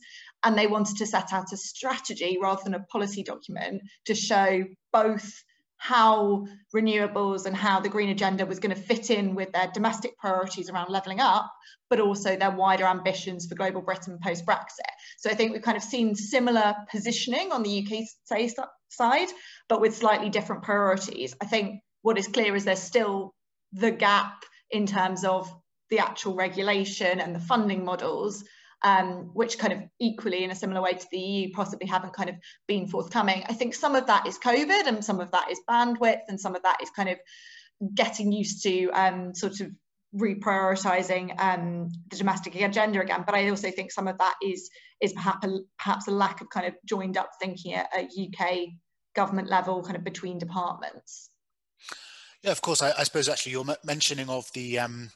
and 0.44 0.56
they 0.56 0.66
wanted 0.66 0.96
to 0.98 1.06
set 1.06 1.32
out 1.32 1.52
a 1.52 1.56
strategy 1.56 2.38
rather 2.40 2.62
than 2.64 2.74
a 2.74 2.84
policy 2.84 3.22
document 3.22 3.82
to 4.06 4.14
show 4.14 4.64
both 4.92 5.32
how 5.76 6.46
renewables 6.74 7.44
and 7.44 7.54
how 7.54 7.78
the 7.78 7.88
green 7.90 8.08
agenda 8.08 8.46
was 8.46 8.58
going 8.58 8.74
to 8.74 8.80
fit 8.80 9.10
in 9.10 9.34
with 9.34 9.52
their 9.52 9.70
domestic 9.74 10.16
priorities 10.16 10.70
around 10.70 10.90
levelling 10.90 11.20
up, 11.20 11.52
but 11.90 12.00
also 12.00 12.36
their 12.36 12.50
wider 12.50 12.84
ambitions 12.84 13.46
for 13.46 13.54
global 13.54 13.82
Britain 13.82 14.18
post 14.22 14.46
Brexit. 14.46 14.94
So 15.18 15.28
I 15.28 15.34
think 15.34 15.52
we've 15.52 15.60
kind 15.60 15.76
of 15.76 15.82
seen 15.82 16.14
similar 16.14 16.74
positioning 16.90 17.52
on 17.52 17.62
the 17.62 17.86
UK 17.86 18.06
side, 18.88 19.28
but 19.68 19.80
with 19.82 19.94
slightly 19.94 20.30
different 20.30 20.62
priorities. 20.62 21.34
I 21.42 21.46
think 21.46 21.80
what 22.00 22.16
is 22.16 22.28
clear 22.28 22.54
is 22.54 22.64
there's 22.64 22.78
still 22.78 23.34
the 23.72 23.90
gap 23.90 24.44
in 24.70 24.86
terms 24.86 25.24
of 25.24 25.52
the 25.90 25.98
actual 25.98 26.34
regulation 26.34 27.20
and 27.20 27.34
the 27.34 27.40
funding 27.40 27.84
models 27.84 28.44
um, 28.84 29.30
which 29.32 29.58
kind 29.58 29.72
of 29.72 29.80
equally 29.98 30.44
in 30.44 30.50
a 30.50 30.54
similar 30.54 30.82
way 30.82 30.92
to 30.92 31.06
the 31.10 31.18
EU 31.18 31.50
possibly 31.52 31.86
haven't 31.86 32.12
kind 32.12 32.28
of 32.28 32.36
been 32.68 32.86
forthcoming. 32.86 33.42
I 33.48 33.54
think 33.54 33.74
some 33.74 33.94
of 33.94 34.06
that 34.06 34.26
is 34.26 34.38
COVID 34.38 34.86
and 34.86 35.02
some 35.02 35.20
of 35.20 35.30
that 35.30 35.50
is 35.50 35.58
bandwidth 35.68 36.20
and 36.28 36.38
some 36.38 36.54
of 36.54 36.62
that 36.62 36.82
is 36.82 36.90
kind 36.90 37.08
of 37.08 37.18
getting 37.94 38.30
used 38.30 38.62
to 38.64 38.90
um, 38.90 39.34
sort 39.34 39.60
of 39.60 39.70
reprioritizing 40.14 41.40
um, 41.40 41.88
the 42.10 42.16
domestic 42.16 42.54
agenda 42.56 43.00
again. 43.00 43.24
But 43.26 43.34
I 43.34 43.48
also 43.48 43.70
think 43.70 43.90
some 43.90 44.06
of 44.06 44.18
that 44.18 44.34
is 44.42 44.70
is 45.00 45.14
perhaps 45.14 45.46
a, 45.46 45.58
perhaps 45.78 46.06
a 46.06 46.12
lack 46.12 46.42
of 46.42 46.50
kind 46.50 46.66
of 46.66 46.74
joined 46.84 47.16
up 47.16 47.30
thinking 47.40 47.72
at 47.72 47.88
a 47.96 48.02
UK 48.02 48.68
government 49.16 49.48
level, 49.48 49.82
kind 49.82 49.96
of 49.96 50.04
between 50.04 50.38
departments. 50.38 51.30
Yeah, 52.42 52.52
of 52.52 52.60
course. 52.60 52.82
I, 52.82 52.92
I 52.98 53.04
suppose 53.04 53.30
actually 53.30 53.52
your 53.52 53.64
mentioning 53.82 54.28
of 54.28 54.46
the 54.52 54.78
um, 54.78 55.10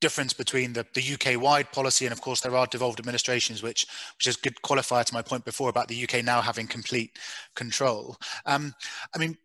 difference 0.00 0.32
between 0.32 0.72
the, 0.72 0.86
the 0.94 1.14
UK 1.14 1.40
wide 1.40 1.70
policy 1.72 2.06
and 2.06 2.12
of 2.12 2.20
course 2.20 2.40
there 2.40 2.56
are 2.56 2.66
devolved 2.66 2.98
administrations 2.98 3.62
which 3.62 3.86
which 4.18 4.26
is 4.26 4.36
good 4.36 4.54
qualifier 4.62 5.04
to 5.04 5.14
my 5.14 5.22
point 5.22 5.44
before 5.44 5.68
about 5.68 5.88
the 5.88 6.02
UK 6.02 6.24
now 6.24 6.40
having 6.40 6.66
complete 6.66 7.18
control. 7.54 8.16
Um, 8.44 8.74
I 9.14 9.18
mean 9.18 9.36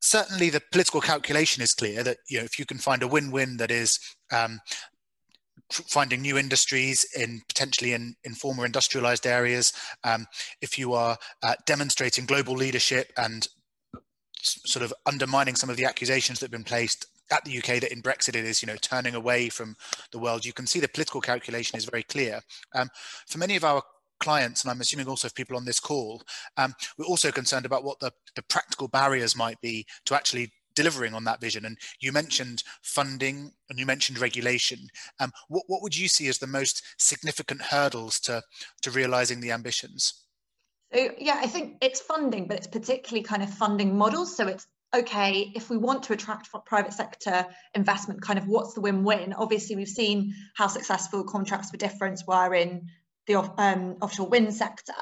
certainly 0.00 0.50
the 0.50 0.62
political 0.70 1.00
calculation 1.00 1.62
is 1.62 1.74
clear 1.74 2.02
that 2.02 2.18
you 2.28 2.38
know 2.38 2.44
if 2.44 2.58
you 2.58 2.66
can 2.66 2.78
find 2.78 3.02
a 3.02 3.08
win-win 3.08 3.56
that 3.56 3.70
is 3.70 3.98
um, 4.32 4.60
finding 5.70 6.20
new 6.20 6.36
industries 6.36 7.06
in 7.16 7.40
potentially 7.48 7.94
in, 7.94 8.14
in 8.24 8.34
former 8.34 8.66
industrialized 8.66 9.26
areas 9.26 9.72
um, 10.04 10.26
if 10.60 10.78
you 10.78 10.92
are 10.92 11.16
uh, 11.42 11.54
demonstrating 11.66 12.26
global 12.26 12.54
leadership 12.54 13.12
and 13.16 13.48
sort 14.42 14.84
of 14.84 14.92
undermining 15.06 15.54
some 15.54 15.70
of 15.70 15.76
the 15.76 15.86
accusations 15.86 16.38
that 16.38 16.46
have 16.46 16.52
been 16.52 16.64
placed 16.64 17.06
at 17.30 17.44
the 17.44 17.58
UK 17.58 17.80
that 17.80 17.92
in 17.92 18.02
Brexit 18.02 18.36
it 18.36 18.44
is, 18.44 18.62
you 18.62 18.66
know, 18.66 18.76
turning 18.76 19.14
away 19.14 19.48
from 19.48 19.76
the 20.12 20.18
world. 20.18 20.44
You 20.44 20.52
can 20.52 20.66
see 20.66 20.80
the 20.80 20.88
political 20.88 21.20
calculation 21.20 21.76
is 21.76 21.84
very 21.84 22.02
clear. 22.02 22.40
Um, 22.74 22.88
for 23.26 23.38
many 23.38 23.56
of 23.56 23.64
our 23.64 23.82
clients, 24.20 24.62
and 24.62 24.70
I'm 24.70 24.80
assuming 24.80 25.08
also 25.08 25.28
for 25.28 25.34
people 25.34 25.56
on 25.56 25.64
this 25.64 25.80
call, 25.80 26.22
um, 26.56 26.74
we're 26.98 27.06
also 27.06 27.30
concerned 27.30 27.66
about 27.66 27.84
what 27.84 28.00
the, 28.00 28.12
the 28.36 28.42
practical 28.42 28.88
barriers 28.88 29.36
might 29.36 29.60
be 29.60 29.86
to 30.06 30.14
actually 30.14 30.50
delivering 30.74 31.14
on 31.14 31.24
that 31.24 31.40
vision. 31.40 31.64
And 31.64 31.78
you 32.00 32.12
mentioned 32.12 32.62
funding 32.82 33.52
and 33.70 33.78
you 33.78 33.86
mentioned 33.86 34.20
regulation. 34.20 34.88
Um, 35.20 35.32
what, 35.48 35.64
what 35.68 35.82
would 35.82 35.96
you 35.96 36.08
see 36.08 36.28
as 36.28 36.38
the 36.38 36.46
most 36.46 36.82
significant 36.98 37.62
hurdles 37.62 38.18
to, 38.20 38.42
to 38.82 38.90
realizing 38.90 39.40
the 39.40 39.52
ambitions? 39.52 40.24
So, 40.92 41.10
yeah, 41.18 41.40
I 41.40 41.46
think 41.46 41.78
it's 41.80 42.00
funding, 42.00 42.46
but 42.46 42.56
it's 42.56 42.66
particularly 42.66 43.22
kind 43.22 43.42
of 43.42 43.52
funding 43.52 43.96
models. 43.96 44.36
So 44.36 44.46
it's 44.46 44.66
okay, 44.94 45.52
if 45.54 45.70
we 45.70 45.76
want 45.76 46.04
to 46.04 46.12
attract 46.12 46.48
private 46.64 46.92
sector 46.92 47.46
investment, 47.74 48.22
kind 48.22 48.38
of 48.38 48.46
what's 48.46 48.74
the 48.74 48.80
win-win? 48.80 49.32
Obviously, 49.32 49.76
we've 49.76 49.88
seen 49.88 50.34
how 50.54 50.68
successful 50.68 51.24
contracts 51.24 51.70
for 51.70 51.76
difference 51.76 52.24
were 52.26 52.54
in 52.54 52.88
the 53.26 53.36
um, 53.36 53.96
offshore 54.02 54.28
wind 54.28 54.54
sector, 54.54 54.92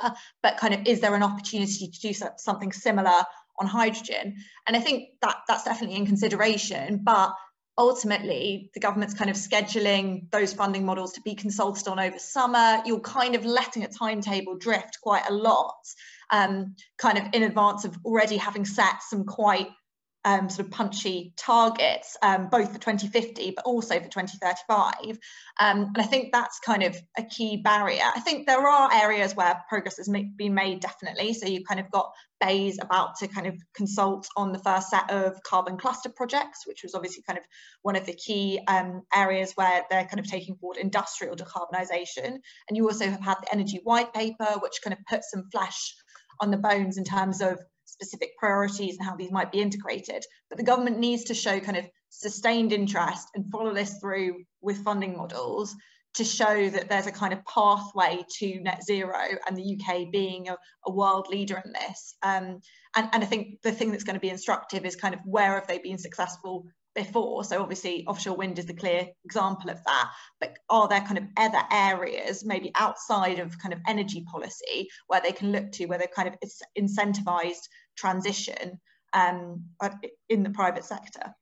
but 0.42 0.56
kind 0.56 0.74
of 0.74 0.86
is 0.86 1.00
there 1.00 1.14
an 1.14 1.22
opportunity 1.22 1.88
to 1.88 2.00
do 2.00 2.12
something 2.36 2.72
similar 2.72 3.24
on 3.58 3.66
hydrogen? 3.66 4.36
And 4.66 4.76
I 4.76 4.80
think 4.80 5.10
that 5.20 5.38
that's 5.48 5.64
definitely 5.64 5.96
in 5.96 6.06
consideration, 6.06 7.00
but 7.02 7.34
ultimately 7.78 8.70
the 8.74 8.80
government's 8.80 9.14
kind 9.14 9.30
of 9.30 9.36
scheduling 9.36 10.30
those 10.30 10.52
funding 10.52 10.84
models 10.84 11.12
to 11.14 11.20
be 11.22 11.34
consulted 11.34 11.88
on 11.88 11.98
over 11.98 12.18
summer. 12.18 12.82
You're 12.84 13.00
kind 13.00 13.34
of 13.34 13.44
letting 13.44 13.82
a 13.82 13.88
timetable 13.88 14.56
drift 14.56 14.98
quite 15.02 15.24
a 15.28 15.32
lot, 15.32 15.74
um, 16.30 16.76
kind 16.98 17.18
of 17.18 17.24
in 17.32 17.42
advance 17.42 17.84
of 17.84 17.96
already 18.04 18.36
having 18.36 18.64
set 18.64 19.02
some 19.02 19.24
quite 19.24 19.68
um, 20.24 20.48
sort 20.48 20.66
of 20.66 20.72
punchy 20.72 21.32
targets, 21.36 22.16
um, 22.22 22.48
both 22.48 22.72
for 22.72 22.78
2050, 22.78 23.52
but 23.56 23.64
also 23.64 23.98
for 23.98 24.08
2035. 24.08 25.18
Um, 25.60 25.90
and 25.94 25.98
I 25.98 26.04
think 26.04 26.32
that's 26.32 26.60
kind 26.60 26.82
of 26.82 26.96
a 27.18 27.24
key 27.24 27.56
barrier. 27.56 28.04
I 28.14 28.20
think 28.20 28.46
there 28.46 28.66
are 28.66 28.92
areas 28.92 29.34
where 29.34 29.62
progress 29.68 29.96
has 29.96 30.08
been 30.08 30.54
made, 30.54 30.80
definitely. 30.80 31.34
So 31.34 31.46
you've 31.46 31.66
kind 31.66 31.80
of 31.80 31.90
got 31.90 32.12
BEIS 32.40 32.78
about 32.80 33.16
to 33.16 33.28
kind 33.28 33.46
of 33.46 33.54
consult 33.74 34.28
on 34.36 34.52
the 34.52 34.58
first 34.58 34.90
set 34.90 35.10
of 35.10 35.42
carbon 35.42 35.76
cluster 35.76 36.08
projects, 36.08 36.66
which 36.66 36.82
was 36.82 36.94
obviously 36.94 37.22
kind 37.26 37.38
of 37.38 37.44
one 37.82 37.96
of 37.96 38.06
the 38.06 38.14
key 38.14 38.60
um, 38.68 39.02
areas 39.14 39.52
where 39.56 39.82
they're 39.90 40.06
kind 40.06 40.20
of 40.20 40.26
taking 40.26 40.56
forward 40.56 40.76
industrial 40.76 41.36
decarbonisation. 41.36 42.38
And 42.68 42.76
you 42.76 42.86
also 42.86 43.08
have 43.08 43.20
had 43.20 43.36
the 43.42 43.52
energy 43.52 43.80
white 43.82 44.12
paper, 44.14 44.46
which 44.60 44.80
kind 44.84 44.94
of 44.94 45.04
put 45.08 45.24
some 45.24 45.44
flesh 45.50 45.94
on 46.40 46.50
the 46.50 46.56
bones 46.56 46.98
in 46.98 47.04
terms 47.04 47.40
of 47.40 47.58
specific 48.02 48.36
priorities 48.38 48.96
and 48.98 49.06
how 49.06 49.16
these 49.16 49.30
might 49.30 49.52
be 49.52 49.60
integrated. 49.60 50.24
But 50.48 50.58
the 50.58 50.64
government 50.64 50.98
needs 50.98 51.24
to 51.24 51.34
show 51.34 51.60
kind 51.60 51.76
of 51.76 51.86
sustained 52.08 52.72
interest 52.72 53.28
and 53.34 53.50
follow 53.50 53.72
this 53.72 53.98
through 53.98 54.44
with 54.60 54.84
funding 54.84 55.16
models 55.16 55.74
to 56.14 56.24
show 56.24 56.68
that 56.68 56.88
there's 56.88 57.06
a 57.06 57.12
kind 57.12 57.32
of 57.32 57.44
pathway 57.46 58.22
to 58.38 58.60
net 58.60 58.84
zero 58.84 59.18
and 59.46 59.56
the 59.56 59.78
UK 59.78 60.10
being 60.10 60.48
a, 60.48 60.56
a 60.86 60.90
world 60.92 61.28
leader 61.30 61.62
in 61.64 61.72
this. 61.72 62.16
Um, 62.22 62.60
and, 62.94 63.08
and 63.12 63.22
I 63.22 63.26
think 63.26 63.62
the 63.62 63.72
thing 63.72 63.90
that's 63.90 64.04
going 64.04 64.14
to 64.14 64.20
be 64.20 64.28
instructive 64.28 64.84
is 64.84 64.94
kind 64.94 65.14
of 65.14 65.20
where 65.24 65.54
have 65.54 65.66
they 65.66 65.78
been 65.78 65.96
successful 65.96 66.66
before. 66.94 67.44
So 67.44 67.62
obviously 67.62 68.04
offshore 68.06 68.36
wind 68.36 68.58
is 68.58 68.66
the 68.66 68.74
clear 68.74 69.08
example 69.24 69.70
of 69.70 69.82
that. 69.84 70.10
But 70.40 70.58
are 70.68 70.88
there 70.88 71.00
kind 71.00 71.18
of 71.18 71.24
other 71.36 71.62
areas, 71.70 72.44
maybe 72.44 72.70
outside 72.74 73.38
of 73.38 73.58
kind 73.58 73.72
of 73.72 73.80
energy 73.86 74.24
policy, 74.30 74.88
where 75.06 75.20
they 75.20 75.32
can 75.32 75.52
look 75.52 75.72
to, 75.72 75.86
where 75.86 75.98
they're 75.98 76.08
kind 76.14 76.28
of 76.28 76.34
incentivized 76.78 77.68
transition 77.96 78.80
um, 79.12 79.64
in 80.28 80.42
the 80.42 80.50
private 80.50 80.84
sector? 80.84 81.34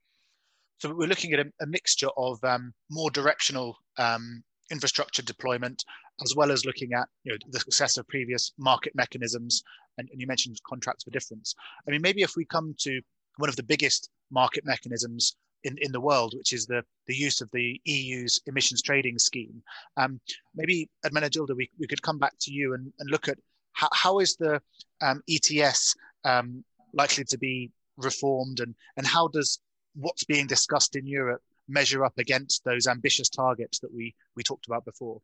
So 0.78 0.94
we're 0.94 1.08
looking 1.08 1.32
at 1.34 1.40
a, 1.40 1.52
a 1.60 1.66
mixture 1.66 2.08
of 2.16 2.42
um, 2.42 2.72
more 2.90 3.10
directional 3.10 3.76
um, 3.98 4.42
infrastructure 4.70 5.22
deployment, 5.22 5.84
as 6.22 6.34
well 6.34 6.50
as 6.50 6.64
looking 6.64 6.92
at 6.94 7.08
you 7.24 7.32
know, 7.32 7.38
the 7.50 7.60
success 7.60 7.98
of 7.98 8.08
previous 8.08 8.52
market 8.58 8.94
mechanisms. 8.94 9.62
And, 9.98 10.08
and 10.10 10.20
you 10.20 10.26
mentioned 10.26 10.58
contracts 10.66 11.04
for 11.04 11.10
difference. 11.10 11.54
I 11.86 11.90
mean, 11.90 12.00
maybe 12.00 12.22
if 12.22 12.34
we 12.36 12.44
come 12.44 12.74
to 12.80 13.00
one 13.36 13.50
of 13.50 13.56
the 13.56 13.62
biggest 13.62 14.08
market 14.30 14.64
mechanisms 14.64 15.36
in, 15.64 15.76
in 15.78 15.92
the 15.92 16.00
world, 16.00 16.34
which 16.36 16.52
is 16.52 16.66
the, 16.66 16.82
the 17.06 17.14
use 17.14 17.40
of 17.40 17.50
the 17.52 17.80
EU's 17.84 18.40
emissions 18.46 18.82
trading 18.82 19.18
scheme. 19.18 19.62
Um, 19.96 20.20
maybe, 20.54 20.88
Ermenegilda, 21.04 21.54
we, 21.54 21.70
we 21.78 21.86
could 21.86 22.02
come 22.02 22.18
back 22.18 22.34
to 22.40 22.52
you 22.52 22.74
and, 22.74 22.92
and 22.98 23.10
look 23.10 23.28
at 23.28 23.38
how, 23.72 23.88
how 23.92 24.18
is 24.18 24.36
the 24.36 24.60
um, 25.02 25.22
ETS 25.28 25.94
um, 26.24 26.64
likely 26.92 27.24
to 27.24 27.38
be 27.38 27.70
reformed 27.96 28.60
and, 28.60 28.74
and 28.96 29.06
how 29.06 29.28
does 29.28 29.60
what's 29.94 30.24
being 30.24 30.46
discussed 30.46 30.96
in 30.96 31.06
Europe 31.06 31.42
measure 31.68 32.04
up 32.04 32.18
against 32.18 32.64
those 32.64 32.86
ambitious 32.86 33.28
targets 33.28 33.78
that 33.80 33.92
we, 33.92 34.14
we 34.36 34.42
talked 34.42 34.66
about 34.66 34.84
before? 34.84 35.20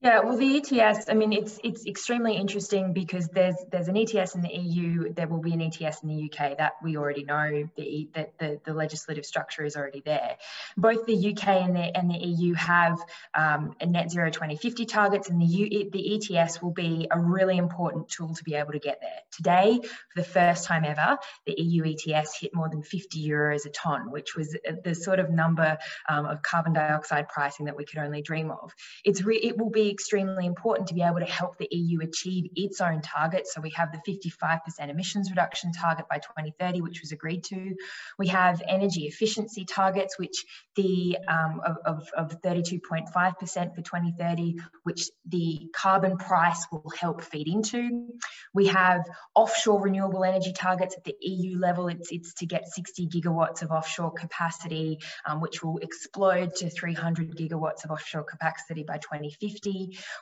Yeah, 0.00 0.20
well, 0.20 0.36
the 0.36 0.58
ETS, 0.58 1.06
I 1.08 1.14
mean, 1.14 1.32
it's 1.32 1.58
it's 1.64 1.84
extremely 1.84 2.36
interesting 2.36 2.92
because 2.92 3.26
there's 3.30 3.56
there's 3.72 3.88
an 3.88 3.96
ETS 3.96 4.36
in 4.36 4.42
the 4.42 4.54
EU, 4.54 5.12
there 5.12 5.26
will 5.26 5.40
be 5.40 5.52
an 5.52 5.60
ETS 5.60 6.04
in 6.04 6.08
the 6.08 6.30
UK. 6.30 6.56
That 6.58 6.74
we 6.84 6.96
already 6.96 7.24
know 7.24 7.68
the, 7.74 8.08
that 8.14 8.38
the, 8.38 8.60
the 8.64 8.74
legislative 8.74 9.26
structure 9.26 9.64
is 9.64 9.74
already 9.74 10.00
there. 10.04 10.36
Both 10.76 11.04
the 11.06 11.32
UK 11.32 11.48
and 11.48 11.74
the 11.74 11.96
and 11.96 12.08
the 12.08 12.16
EU 12.16 12.54
have 12.54 12.96
um, 13.34 13.74
a 13.80 13.86
net 13.86 14.12
zero 14.12 14.30
2050 14.30 14.86
targets, 14.86 15.30
and 15.30 15.42
the 15.42 15.46
U, 15.46 15.90
the 15.90 16.38
ETS 16.38 16.62
will 16.62 16.70
be 16.70 17.08
a 17.10 17.18
really 17.18 17.56
important 17.56 18.08
tool 18.08 18.32
to 18.36 18.44
be 18.44 18.54
able 18.54 18.72
to 18.72 18.78
get 18.78 19.00
there. 19.00 19.18
Today, 19.32 19.80
for 19.82 20.22
the 20.22 20.28
first 20.28 20.64
time 20.64 20.84
ever, 20.84 21.18
the 21.44 21.60
EU 21.60 21.82
ETS 21.84 22.38
hit 22.38 22.54
more 22.54 22.68
than 22.68 22.84
50 22.84 23.28
euros 23.28 23.66
a 23.66 23.70
ton, 23.70 24.12
which 24.12 24.36
was 24.36 24.56
the 24.84 24.94
sort 24.94 25.18
of 25.18 25.28
number 25.28 25.76
um, 26.08 26.24
of 26.24 26.40
carbon 26.42 26.72
dioxide 26.72 27.26
pricing 27.26 27.66
that 27.66 27.76
we 27.76 27.84
could 27.84 27.98
only 27.98 28.22
dream 28.22 28.52
of. 28.52 28.72
It's 29.04 29.24
re, 29.24 29.36
it 29.36 29.58
will 29.58 29.70
be 29.70 29.87
extremely 29.90 30.46
important 30.46 30.88
to 30.88 30.94
be 30.94 31.02
able 31.02 31.20
to 31.20 31.26
help 31.26 31.58
the 31.58 31.68
EU 31.70 32.00
achieve 32.00 32.50
its 32.54 32.80
own 32.80 33.00
targets. 33.00 33.54
So 33.54 33.60
we 33.60 33.70
have 33.70 33.90
the 33.92 33.98
55% 33.98 34.60
emissions 34.88 35.30
reduction 35.30 35.72
target 35.72 36.06
by 36.08 36.18
2030, 36.18 36.80
which 36.80 37.00
was 37.00 37.12
agreed 37.12 37.44
to. 37.44 37.74
We 38.18 38.28
have 38.28 38.62
energy 38.66 39.06
efficiency 39.06 39.64
targets, 39.64 40.18
which 40.18 40.44
the 40.76 41.18
um, 41.28 41.60
of, 41.84 42.08
of 42.16 42.40
32.5% 42.42 43.08
for 43.12 43.82
2030, 43.82 44.56
which 44.84 45.10
the 45.26 45.68
carbon 45.74 46.16
price 46.16 46.66
will 46.70 46.92
help 46.98 47.22
feed 47.22 47.48
into. 47.48 48.08
We 48.54 48.66
have 48.68 49.04
offshore 49.34 49.82
renewable 49.82 50.24
energy 50.24 50.52
targets 50.52 50.96
at 50.96 51.04
the 51.04 51.14
EU 51.20 51.58
level. 51.58 51.88
It's, 51.88 52.10
it's 52.10 52.34
to 52.34 52.46
get 52.46 52.68
60 52.68 53.08
gigawatts 53.08 53.62
of 53.62 53.70
offshore 53.70 54.12
capacity, 54.12 54.98
um, 55.26 55.40
which 55.40 55.62
will 55.62 55.78
explode 55.78 56.54
to 56.56 56.70
300 56.70 57.36
gigawatts 57.36 57.84
of 57.84 57.90
offshore 57.90 58.24
capacity 58.24 58.82
by 58.82 58.98
2050. 58.98 59.77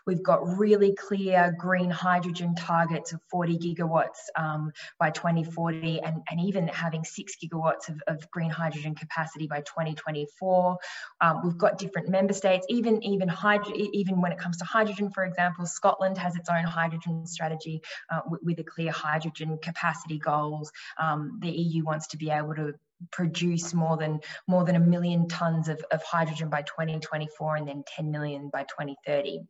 We've 0.07 0.23
got 0.23 0.59
really 0.59 0.95
clear 0.95 1.55
green 1.59 1.91
hydrogen 1.91 2.55
targets 2.55 3.13
of 3.13 3.21
40 3.31 3.59
gigawatts 3.59 4.19
um, 4.37 4.73
by 4.99 5.11
2040 5.11 6.01
and, 6.01 6.23
and 6.31 6.41
even 6.41 6.69
having 6.69 7.05
six 7.05 7.35
gigawatts 7.43 7.89
of, 7.89 8.01
of 8.07 8.31
green 8.31 8.51
hydrogen 8.51 8.95
capacity 8.95 9.47
by 9.47 9.61
2024. 9.61 10.79
Um, 11.21 11.41
we've 11.45 11.59
got 11.59 11.79
different 11.79 12.09
member 12.09 12.33
states, 12.33 12.67
even, 12.69 13.03
even, 13.03 13.33
even 13.93 14.21
when 14.21 14.33
it 14.33 14.39
comes 14.39 14.57
to 14.59 14.65
hydrogen, 14.65 15.11
for 15.11 15.25
example, 15.25 15.67
Scotland 15.67 16.19
has 16.19 16.37
its 16.37 16.49
own 16.49 16.65
hydrogen 16.65 17.27
strategy 17.27 17.83
uh, 18.11 18.21
with, 18.29 18.41
with, 18.43 18.59
a 18.59 18.65
clear 18.65 18.91
hydrogen 18.91 19.59
capacity 19.61 20.19
goals. 20.19 20.73
Um, 20.99 21.39
the 21.41 21.51
EU 21.51 21.85
wants 21.85 22.07
to 22.09 22.17
be 22.17 22.31
able 22.31 22.55
to 22.55 22.75
produce 23.11 23.75
more 23.75 23.97
than 23.97 24.21
more 24.47 24.65
than 24.65 24.76
a 24.76 24.81
million 24.81 25.29
tons 25.29 25.69
of, 25.69 25.85
of 25.91 26.03
hydrogen 26.03 26.49
by 26.49 26.62
2024 26.62 27.57
and 27.57 27.69
then 27.69 27.85
10 27.87 28.11
million 28.11 28.49
by 28.49 28.62
2030 28.62 29.41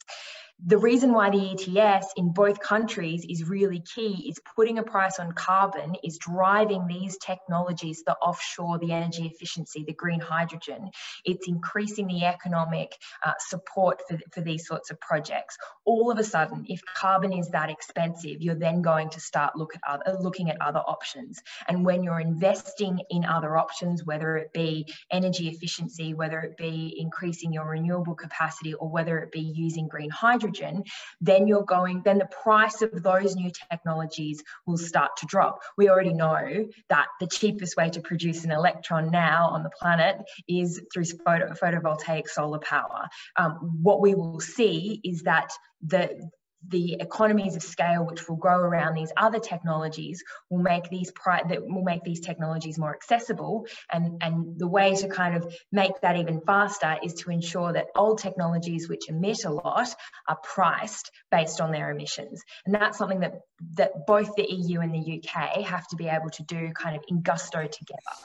the 0.65 0.79
reason 0.79 1.13
why 1.13 1.29
the 1.29 1.51
ETS 1.53 2.15
in 2.17 2.33
both 2.33 2.61
countries 2.61 3.27
is 3.29 3.47
really 3.47 3.81
key 3.81 4.27
is 4.27 4.41
putting 4.57 4.79
a 4.79 4.83
price 4.83 5.19
on 5.19 5.33
carbon 5.33 5.95
is 6.03 6.17
driving 6.17 6.87
these 6.87 7.19
technologies, 7.19 8.03
the 8.07 8.17
offshore, 8.17 8.79
the 8.79 8.91
energy 8.91 9.27
efficiency, 9.27 9.85
the 9.87 9.93
green 9.93 10.19
hydrogen. 10.19 10.91
It's 11.27 11.47
increasing 11.47 12.07
the 12.07 12.25
economic 12.25 12.97
uh, 13.25 13.33
support 13.39 14.01
for, 14.09 14.19
for 14.33 14.41
these 14.41 14.67
sorts 14.67 14.91
of 14.91 14.99
projects. 14.99 15.59
All 15.85 16.11
of 16.11 16.19
a 16.19 16.25
sudden, 16.25 16.65
if 16.69 16.81
carbon 16.87 17.35
is 17.35 17.51
that 17.51 17.69
expensive, 17.69 18.41
you're 18.41 18.55
then 18.55 18.81
going 18.81 19.11
to 19.11 19.21
start 19.21 19.57
look 19.57 19.75
at 19.75 19.83
other, 19.87 20.19
looking 20.19 20.49
at 20.49 20.61
other 20.63 20.81
options. 20.81 21.43
And 21.69 21.85
when 21.85 22.03
you're 22.03 22.21
investing 22.21 23.01
in 23.11 23.27
other 23.27 23.59
options, 23.59 24.05
whether 24.05 24.39
it 24.39 24.55
be 24.55 24.87
energy 25.11 25.49
efficiency, 25.49 26.15
whether 26.15 26.41
it 26.41 26.57
be 26.57 26.97
increasing 26.99 27.53
your 27.53 27.69
renewable 27.69 28.15
capacity, 28.15 28.73
or 28.73 28.89
whether 28.89 29.19
it 29.19 29.33
be 29.33 29.41
using 29.41 29.87
green 29.87 30.09
hydrogen, 30.09 30.46
hydrogen, 30.47 30.85
then 31.21 31.47
you're 31.47 31.65
going, 31.65 32.03
then 32.05 32.19
the 32.19 32.29
price 32.43 32.83
of 32.83 33.03
those 33.03 33.37
new 33.37 33.51
technologies 33.71 34.43
will 34.67 34.79
start 34.79 35.11
to 35.19 35.27
drop. 35.27 35.61
We 35.77 35.89
already 35.89 36.13
know 36.13 36.67
that 36.89 37.07
the 37.21 37.27
cheapest 37.27 37.77
way 37.77 37.91
to 37.91 38.01
produce 38.01 38.45
an 38.45 38.51
electron 38.51 39.11
now 39.11 39.49
on 39.49 39.63
the 39.63 39.71
planet 39.71 40.17
is 40.49 40.81
through 40.93 41.05
photo, 41.25 41.53
photovoltaic 41.53 42.29
solar 42.29 42.59
power. 42.59 43.09
Um, 43.37 43.79
what 43.83 44.01
we 44.01 44.15
will 44.15 44.41
see 44.41 45.01
is 45.05 45.23
that 45.23 45.51
the 45.83 46.31
the 46.69 46.95
economies 46.95 47.57
of 47.57 47.63
scale 47.63 48.05
which 48.05 48.29
will 48.29 48.37
grow 48.37 48.59
around 48.59 48.95
these 48.95 49.13
other 49.17 49.39
technologies 49.39 50.23
will 50.51 50.63
make 50.63 50.89
these 50.91 51.13
that 51.27 51.63
will 51.63 51.83
make 51.83 52.03
these 52.05 52.21
technologies 52.21 52.79
more 52.79 52.95
accessible. 52.95 53.67
And 53.93 54.23
and 54.23 54.59
the 54.59 54.69
way 54.69 54.95
to 54.97 55.09
kind 55.09 55.37
of 55.37 55.55
make 55.73 56.01
that 56.03 56.17
even 56.17 56.41
faster 56.41 56.97
is 57.03 57.15
to 57.15 57.31
ensure 57.31 57.73
that 57.73 57.89
old 57.95 58.19
technologies 58.19 58.89
which 58.89 59.09
emit 59.09 59.45
a 59.45 59.51
lot 59.51 59.95
are 60.29 60.39
priced 60.43 61.11
based 61.31 61.61
on 61.61 61.71
their 61.71 61.91
emissions. 61.91 62.43
And 62.65 62.75
that's 62.75 62.99
something 62.99 63.21
that 63.21 63.41
that 63.75 64.07
both 64.07 64.35
the 64.37 64.47
EU 64.51 64.81
and 64.81 64.95
the 64.95 65.23
UK 65.23 65.63
have 65.65 65.87
to 65.89 65.97
be 65.97 66.09
able 66.09 66.31
to 66.31 66.43
do 66.43 66.73
kind 66.73 66.97
of 66.97 67.03
in 67.09 67.23
gusto 67.23 67.67
together. 67.67 68.17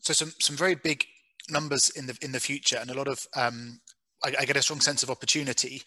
So 0.00 0.12
some 0.12 0.32
some 0.38 0.56
very 0.56 0.74
big 0.74 1.06
numbers 1.48 1.90
in 1.90 2.06
the 2.06 2.16
in 2.22 2.32
the 2.32 2.40
future 2.40 2.78
and 2.80 2.90
a 2.90 2.94
lot 2.94 3.08
of 3.08 3.26
um, 3.34 3.80
I, 4.24 4.34
I 4.40 4.44
get 4.44 4.56
a 4.56 4.62
strong 4.62 4.80
sense 4.80 5.02
of 5.02 5.10
opportunity 5.10 5.82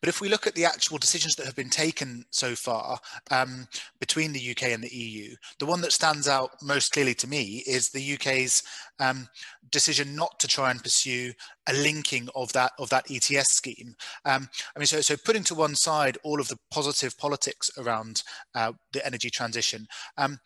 but 0.00 0.08
if 0.08 0.20
we 0.20 0.28
look 0.28 0.46
at 0.46 0.54
the 0.54 0.64
actual 0.64 0.98
decisions 0.98 1.34
that 1.36 1.46
have 1.46 1.56
been 1.56 1.70
taken 1.70 2.24
so 2.30 2.54
far 2.54 2.98
um, 3.30 3.66
between 4.00 4.32
the 4.32 4.50
UK 4.50 4.64
and 4.64 4.82
the 4.82 4.94
EU, 4.94 5.34
the 5.58 5.66
one 5.66 5.80
that 5.82 5.92
stands 5.92 6.28
out 6.28 6.50
most 6.62 6.92
clearly 6.92 7.14
to 7.14 7.28
me 7.28 7.62
is 7.66 7.90
the 7.90 8.14
UK's 8.14 8.62
um, 9.00 9.28
decision 9.70 10.14
not 10.14 10.38
to 10.40 10.48
try 10.48 10.70
and 10.70 10.82
pursue 10.82 11.32
a 11.68 11.72
linking 11.72 12.28
of 12.34 12.52
that 12.52 12.72
of 12.78 12.88
that 12.90 13.10
ETS 13.10 13.52
scheme. 13.52 13.94
Um, 14.24 14.48
I 14.74 14.78
mean, 14.78 14.86
so 14.86 15.00
so 15.00 15.16
putting 15.16 15.44
to 15.44 15.54
one 15.54 15.74
side 15.74 16.18
all 16.22 16.40
of 16.40 16.48
the 16.48 16.58
positive 16.70 17.16
politics 17.18 17.70
around 17.78 18.22
uh, 18.54 18.72
the 18.92 19.04
energy 19.06 19.30
transition, 19.30 19.86
um, 20.16 20.38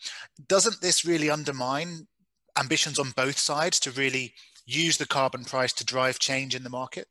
doesn't 0.49 0.81
this 0.81 1.05
really 1.05 1.31
undermine 1.31 2.07
ambitions 2.59 2.99
on 2.99 3.13
both 3.17 3.39
sides 3.39 3.79
to 3.81 3.91
really 3.91 4.35
use 4.65 4.97
the 4.97 5.07
carbon 5.07 5.45
price 5.45 5.73
to 5.75 5.85
drive 5.85 6.19
change 6.19 6.55
in 6.55 6.63
the 6.63 6.71
market? 6.71 7.07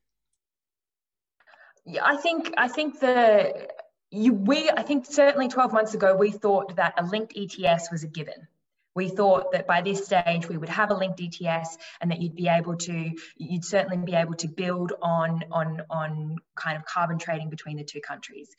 Yeah, 1.85 2.01
I 2.03 2.17
think 2.17 2.53
I 2.57 2.67
think 2.67 2.99
the 2.99 3.67
you 4.09 4.33
we 4.33 4.69
I 4.69 4.81
think 4.81 5.05
certainly 5.05 5.47
12 5.47 5.71
months 5.71 5.93
ago 5.93 6.15
we 6.15 6.31
thought 6.31 6.75
that 6.77 6.95
a 6.97 7.05
linked 7.05 7.33
ETS 7.35 7.91
was 7.91 8.03
a 8.03 8.07
given. 8.07 8.47
We 8.95 9.09
thought 9.09 9.51
that 9.51 9.67
by 9.67 9.81
this 9.81 10.05
stage 10.05 10.47
we 10.47 10.57
would 10.57 10.69
have 10.69 10.89
a 10.89 10.95
linked 10.95 11.21
ETS 11.21 11.77
and 12.01 12.09
that 12.11 12.21
you'd 12.21 12.35
be 12.35 12.47
able 12.47 12.77
to 12.77 13.11
you'd 13.37 13.65
certainly 13.65 13.97
be 13.97 14.13
able 14.13 14.35
to 14.35 14.47
build 14.47 14.93
on 15.01 15.43
on 15.51 15.81
on 15.89 16.37
kind 16.55 16.77
of 16.77 16.85
carbon 16.85 17.19
trading 17.19 17.49
between 17.49 17.77
the 17.77 17.83
two 17.83 18.01
countries. 18.01 18.49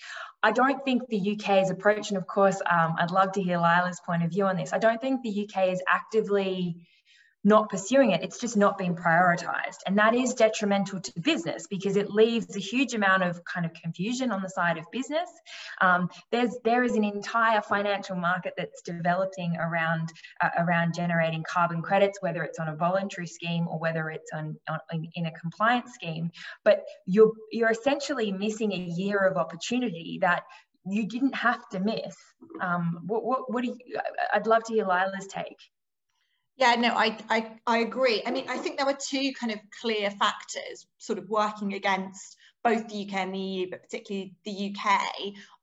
I 0.43 0.53
don't 0.53 0.85
think 0.85 1.09
the 1.09 1.33
UK's 1.33 1.71
approach, 1.71 2.11
and 2.11 2.19
of 2.19 2.27
course 2.27 2.61
um, 2.71 2.95
I'd 2.99 3.11
love 3.11 3.33
to 3.33 3.43
hear 3.43 3.57
Lilah's 3.57 4.01
point 4.07 4.23
of 4.23 4.31
view 4.31 4.45
on 4.45 4.57
this. 4.57 4.73
I 4.73 4.79
don't 4.79 5.01
think 5.01 5.23
the 5.23 5.49
UK 5.49 5.71
is 5.71 5.83
actively 5.89 6.87
not 7.47 7.71
pursuing 7.71 8.11
it. 8.11 8.25
It's 8.25 8.41
just 8.41 8.57
not 8.57 8.77
being 8.77 8.97
prioritized. 8.97 9.79
And 9.87 9.97
that 9.99 10.17
is 10.17 10.35
detrimental 10.35 11.01
to 11.01 11.21
business 11.21 11.69
because 11.69 11.97
it 11.97 12.11
leaves 12.11 12.57
a 12.57 12.59
huge 12.59 12.93
amount 12.93 13.23
of 13.23 13.45
kind 13.45 13.65
of 13.65 13.73
confusion 13.73 14.33
on 14.33 14.43
the 14.43 14.49
side 14.49 14.79
of 14.79 14.85
business. 14.91 15.31
Um, 15.81 16.11
there's 16.33 16.57
there 16.65 16.83
is 16.83 16.97
an 16.97 17.05
entire 17.05 17.63
financial 17.63 18.17
market 18.17 18.55
that's 18.57 18.83
developing 18.83 19.57
around 19.59 20.13
uh, 20.41 20.49
around 20.59 20.95
generating 20.95 21.45
carbon 21.49 21.83
credits, 21.83 22.21
whether 22.21 22.43
it's 22.43 22.59
on 22.59 22.67
a 22.67 22.75
voluntary 22.75 23.29
scheme 23.29 23.69
or 23.69 23.79
whether 23.79 24.11
it's 24.11 24.33
on, 24.35 24.57
on 24.69 24.81
in 25.15 25.27
a 25.27 25.33
compliance 25.33 25.93
scheme. 25.95 26.33
But 26.65 26.85
you're 27.07 27.33
you're 27.53 27.71
essentially 27.71 28.33
missing 28.33 28.73
a 28.73 28.77
year 28.77 29.19
of 29.19 29.37
opportunity 29.37 30.19
that 30.23 30.43
you 30.85 31.07
didn't 31.07 31.37
have 31.37 31.69
to 31.69 31.79
miss. 31.79 32.17
Um, 32.61 33.03
what, 33.07 33.25
what, 33.25 33.53
what 33.53 33.63
do 33.63 33.69
you, 33.69 34.01
I'd 34.33 34.47
love 34.47 34.65
to 34.65 34.73
hear 34.73 34.85
Lilah's 34.85 35.27
take. 35.27 35.59
Yeah, 36.57 36.75
no, 36.77 36.95
I, 36.95 37.19
I, 37.29 37.51
I 37.67 37.79
agree. 37.79 38.23
I 38.27 38.31
mean, 38.31 38.47
I 38.49 38.57
think 38.57 38.79
there 38.79 38.87
were 38.87 38.97
two 38.99 39.33
kind 39.39 39.53
of 39.53 39.59
clear 39.81 40.11
factors 40.11 40.87
sort 40.97 41.19
of 41.19 41.29
working 41.29 41.75
against 41.75 42.37
both 42.65 42.89
the 42.89 43.07
UK 43.07 43.15
and 43.15 43.35
the 43.35 43.39
EU, 43.39 43.71
but 43.71 43.83
particularly 43.83 44.35
the 44.45 44.75
UK, 44.75 45.01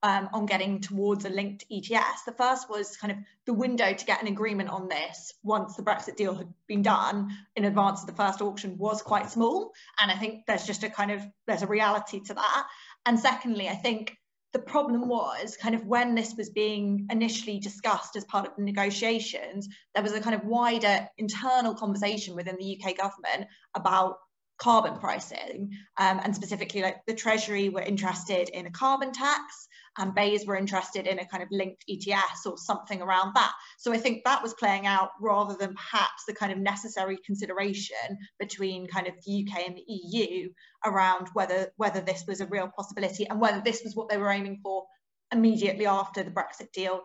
um, 0.02 0.28
on 0.32 0.46
getting 0.46 0.80
towards 0.80 1.24
a 1.24 1.28
linked 1.28 1.64
ETS. 1.70 2.22
The 2.24 2.32
first 2.32 2.70
was 2.70 2.96
kind 2.96 3.10
of 3.10 3.18
the 3.44 3.52
window 3.52 3.92
to 3.92 4.04
get 4.06 4.22
an 4.22 4.28
agreement 4.28 4.70
on 4.70 4.88
this 4.88 5.34
once 5.42 5.74
the 5.74 5.82
Brexit 5.82 6.16
deal 6.16 6.34
had 6.34 6.48
been 6.66 6.80
done 6.80 7.28
in 7.56 7.64
advance 7.64 8.00
of 8.00 8.06
the 8.06 8.14
first 8.14 8.40
auction 8.40 8.78
was 8.78 9.02
quite 9.02 9.30
small. 9.30 9.72
And 10.00 10.10
I 10.10 10.16
think 10.16 10.46
there's 10.46 10.66
just 10.66 10.84
a 10.84 10.88
kind 10.88 11.10
of, 11.10 11.22
there's 11.46 11.62
a 11.62 11.66
reality 11.66 12.20
to 12.20 12.34
that. 12.34 12.66
And 13.04 13.18
secondly, 13.18 13.68
I 13.68 13.74
think 13.74 14.16
the 14.54 14.60
problem 14.60 15.08
was 15.08 15.56
kind 15.60 15.74
of 15.74 15.84
when 15.84 16.14
this 16.14 16.34
was 16.38 16.48
being 16.48 17.08
initially 17.10 17.58
discussed 17.58 18.14
as 18.14 18.24
part 18.24 18.46
of 18.46 18.52
the 18.56 18.62
negotiations, 18.62 19.68
there 19.94 20.02
was 20.02 20.12
a 20.12 20.20
kind 20.20 20.34
of 20.34 20.44
wider 20.44 21.06
internal 21.18 21.74
conversation 21.74 22.36
within 22.36 22.56
the 22.58 22.80
UK 22.80 22.96
government 22.96 23.50
about 23.74 24.14
carbon 24.58 24.98
pricing 24.98 25.70
um, 25.98 26.20
and 26.22 26.34
specifically 26.34 26.82
like 26.82 27.04
the 27.06 27.14
treasury 27.14 27.68
were 27.68 27.80
interested 27.80 28.48
in 28.50 28.66
a 28.66 28.70
carbon 28.70 29.12
tax 29.12 29.68
and 29.98 30.14
BEIS 30.14 30.46
were 30.46 30.56
interested 30.56 31.06
in 31.06 31.18
a 31.18 31.26
kind 31.26 31.42
of 31.42 31.48
linked 31.52 31.84
ETS 31.88 32.46
or 32.46 32.58
something 32.58 33.00
around 33.00 33.34
that. 33.34 33.52
So 33.78 33.92
I 33.92 33.98
think 33.98 34.24
that 34.24 34.42
was 34.42 34.54
playing 34.54 34.86
out 34.86 35.10
rather 35.20 35.54
than 35.54 35.74
perhaps 35.74 36.24
the 36.26 36.34
kind 36.34 36.50
of 36.52 36.58
necessary 36.58 37.18
consideration 37.24 38.18
between 38.38 38.88
kind 38.88 39.06
of 39.06 39.14
the 39.24 39.46
UK 39.46 39.66
and 39.66 39.76
the 39.76 39.84
EU 39.86 40.50
around 40.84 41.28
whether 41.32 41.72
whether 41.76 42.00
this 42.00 42.24
was 42.26 42.40
a 42.40 42.46
real 42.46 42.68
possibility 42.76 43.26
and 43.28 43.40
whether 43.40 43.60
this 43.60 43.82
was 43.84 43.94
what 43.94 44.08
they 44.08 44.16
were 44.16 44.30
aiming 44.30 44.58
for 44.62 44.84
immediately 45.32 45.86
after 45.86 46.22
the 46.22 46.30
Brexit 46.30 46.72
deal 46.72 47.02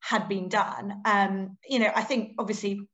had 0.00 0.28
been 0.28 0.48
done. 0.48 1.02
Um, 1.04 1.58
you 1.68 1.78
know, 1.78 1.90
I 1.94 2.02
think 2.02 2.34
obviously 2.38 2.88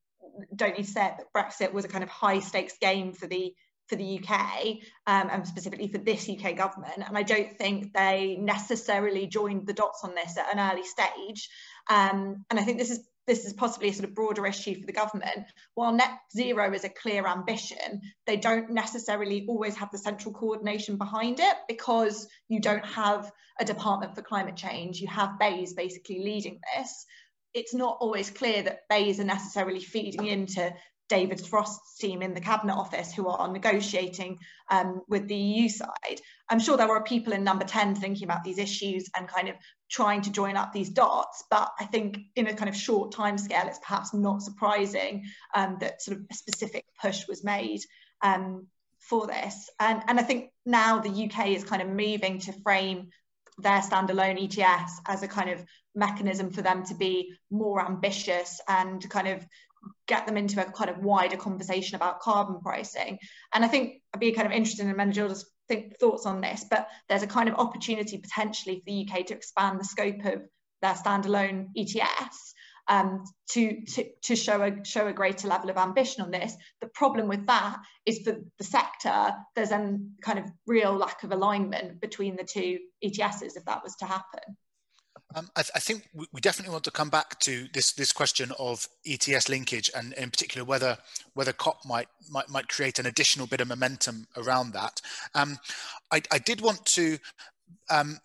don't 0.54 0.76
need 0.76 0.84
to 0.84 0.90
say 0.90 1.06
it, 1.06 1.14
but 1.18 1.32
Brexit 1.32 1.72
was 1.72 1.84
a 1.84 1.88
kind 1.88 2.04
of 2.04 2.10
high 2.10 2.40
stakes 2.40 2.76
game 2.80 3.12
for 3.12 3.26
the 3.26 3.54
for 3.88 3.96
the 3.96 4.20
UK 4.20 4.78
um, 5.06 5.28
and 5.30 5.46
specifically 5.46 5.88
for 5.88 5.98
this 5.98 6.28
UK 6.28 6.56
government. 6.56 7.02
And 7.06 7.16
I 7.16 7.22
don't 7.22 7.56
think 7.56 7.92
they 7.92 8.36
necessarily 8.40 9.26
joined 9.26 9.66
the 9.66 9.72
dots 9.72 10.02
on 10.02 10.14
this 10.14 10.36
at 10.36 10.52
an 10.52 10.58
early 10.58 10.84
stage. 10.84 11.48
Um, 11.88 12.44
and 12.50 12.58
I 12.58 12.64
think 12.64 12.78
this 12.78 12.90
is 12.90 13.06
this 13.26 13.44
is 13.44 13.52
possibly 13.52 13.88
a 13.88 13.92
sort 13.92 14.08
of 14.08 14.14
broader 14.14 14.46
issue 14.46 14.78
for 14.78 14.86
the 14.86 14.92
government. 14.92 15.46
While 15.74 15.92
net 15.92 16.10
zero 16.32 16.72
is 16.72 16.84
a 16.84 16.88
clear 16.88 17.26
ambition, 17.26 18.00
they 18.24 18.36
don't 18.36 18.70
necessarily 18.70 19.44
always 19.48 19.74
have 19.76 19.90
the 19.90 19.98
central 19.98 20.32
coordination 20.32 20.96
behind 20.96 21.40
it 21.40 21.56
because 21.66 22.28
you 22.48 22.60
don't 22.60 22.86
have 22.86 23.32
a 23.58 23.64
department 23.64 24.14
for 24.14 24.22
climate 24.22 24.56
change. 24.56 25.00
You 25.00 25.08
have 25.08 25.40
BEIS 25.40 25.74
basically 25.74 26.20
leading 26.20 26.60
this. 26.76 27.04
It's 27.52 27.74
not 27.74 27.98
always 28.00 28.30
clear 28.30 28.62
that 28.62 28.88
BEIS 28.88 29.18
are 29.18 29.24
necessarily 29.24 29.80
feeding 29.80 30.26
into 30.26 30.72
David 31.08 31.40
Frost's 31.40 31.98
team 31.98 32.22
in 32.22 32.34
the 32.34 32.40
Cabinet 32.40 32.74
Office 32.74 33.14
who 33.14 33.28
are 33.28 33.48
negotiating 33.48 34.38
um, 34.70 35.02
with 35.08 35.28
the 35.28 35.36
EU 35.36 35.68
side. 35.68 36.20
I'm 36.48 36.60
sure 36.60 36.76
there 36.76 36.88
were 36.88 37.02
people 37.02 37.32
in 37.32 37.44
number 37.44 37.64
10 37.64 37.94
thinking 37.94 38.24
about 38.24 38.44
these 38.44 38.58
issues 38.58 39.08
and 39.16 39.28
kind 39.28 39.48
of 39.48 39.56
trying 39.90 40.22
to 40.22 40.32
join 40.32 40.56
up 40.56 40.72
these 40.72 40.90
dots, 40.90 41.44
but 41.50 41.70
I 41.78 41.84
think 41.84 42.18
in 42.34 42.48
a 42.48 42.54
kind 42.54 42.68
of 42.68 42.76
short 42.76 43.12
time 43.12 43.38
scale, 43.38 43.66
it's 43.66 43.78
perhaps 43.78 44.12
not 44.12 44.42
surprising 44.42 45.24
um, 45.54 45.76
that 45.80 46.02
sort 46.02 46.18
of 46.18 46.24
a 46.30 46.34
specific 46.34 46.84
push 47.00 47.28
was 47.28 47.44
made 47.44 47.80
um, 48.22 48.66
for 48.98 49.26
this. 49.26 49.70
And, 49.78 50.02
and 50.08 50.18
I 50.18 50.22
think 50.22 50.50
now 50.64 50.98
the 50.98 51.30
UK 51.30 51.48
is 51.48 51.64
kind 51.64 51.82
of 51.82 51.88
moving 51.88 52.40
to 52.40 52.52
frame 52.52 53.10
their 53.58 53.80
standalone 53.80 54.42
ETS 54.42 55.00
as 55.06 55.22
a 55.22 55.28
kind 55.28 55.50
of 55.50 55.64
mechanism 55.94 56.50
for 56.50 56.62
them 56.62 56.84
to 56.84 56.94
be 56.94 57.32
more 57.50 57.84
ambitious 57.84 58.60
and 58.68 59.08
kind 59.08 59.28
of 59.28 59.46
get 60.06 60.26
them 60.26 60.36
into 60.36 60.60
a 60.60 60.70
kind 60.70 60.90
of 60.90 60.98
wider 60.98 61.36
conversation 61.36 61.96
about 61.96 62.20
carbon 62.20 62.60
pricing. 62.60 63.18
And 63.52 63.64
I 63.64 63.68
think 63.68 64.02
I'd 64.14 64.20
be 64.20 64.32
kind 64.32 64.46
of 64.46 64.52
interested 64.52 64.86
in 64.86 64.94
Menegilda's 64.94 65.50
think 65.68 65.98
thoughts 65.98 66.26
on 66.26 66.40
this, 66.40 66.64
but 66.68 66.88
there's 67.08 67.22
a 67.22 67.26
kind 67.26 67.48
of 67.48 67.56
opportunity 67.56 68.18
potentially 68.18 68.76
for 68.76 68.84
the 68.86 69.08
UK 69.08 69.26
to 69.26 69.34
expand 69.34 69.80
the 69.80 69.84
scope 69.84 70.24
of 70.24 70.42
their 70.82 70.94
standalone 70.94 71.68
ETS 71.76 72.54
um, 72.88 73.24
to, 73.50 73.84
to, 73.86 74.04
to 74.22 74.36
show, 74.36 74.62
a, 74.62 74.84
show 74.84 75.08
a 75.08 75.12
greater 75.12 75.48
level 75.48 75.70
of 75.70 75.76
ambition 75.76 76.22
on 76.22 76.30
this. 76.30 76.54
The 76.80 76.88
problem 76.88 77.28
with 77.28 77.46
that 77.46 77.78
is 78.04 78.20
for 78.20 78.36
the 78.58 78.64
sector, 78.64 79.32
there's 79.54 79.72
a 79.72 79.98
kind 80.22 80.38
of 80.38 80.44
real 80.66 80.94
lack 80.94 81.22
of 81.24 81.32
alignment 81.32 82.00
between 82.00 82.36
the 82.36 82.44
two 82.44 82.78
ETSs 83.04 83.56
if 83.56 83.64
that 83.64 83.82
was 83.82 83.96
to 83.96 84.06
happen. 84.06 84.56
Um, 85.34 85.50
I, 85.56 85.62
th 85.62 85.70
I, 85.74 85.80
think 85.80 86.08
we 86.14 86.40
definitely 86.40 86.72
want 86.72 86.84
to 86.84 86.90
come 86.90 87.10
back 87.10 87.38
to 87.40 87.66
this 87.72 87.92
this 87.92 88.12
question 88.12 88.52
of 88.58 88.88
ETS 89.04 89.48
linkage, 89.48 89.90
and 89.94 90.12
in 90.14 90.30
particular 90.30 90.64
whether 90.64 90.98
whether 91.34 91.52
COP 91.52 91.84
might 91.84 92.08
might 92.30 92.48
might 92.48 92.68
create 92.68 92.98
an 92.98 93.06
additional 93.06 93.46
bit 93.46 93.60
of 93.60 93.68
momentum 93.68 94.28
around 94.36 94.72
that. 94.72 95.00
Um, 95.34 95.58
I, 96.12 96.22
I, 96.30 96.38
did 96.38 96.60
want 96.60 96.86
to 96.86 97.18
um, 97.90 98.18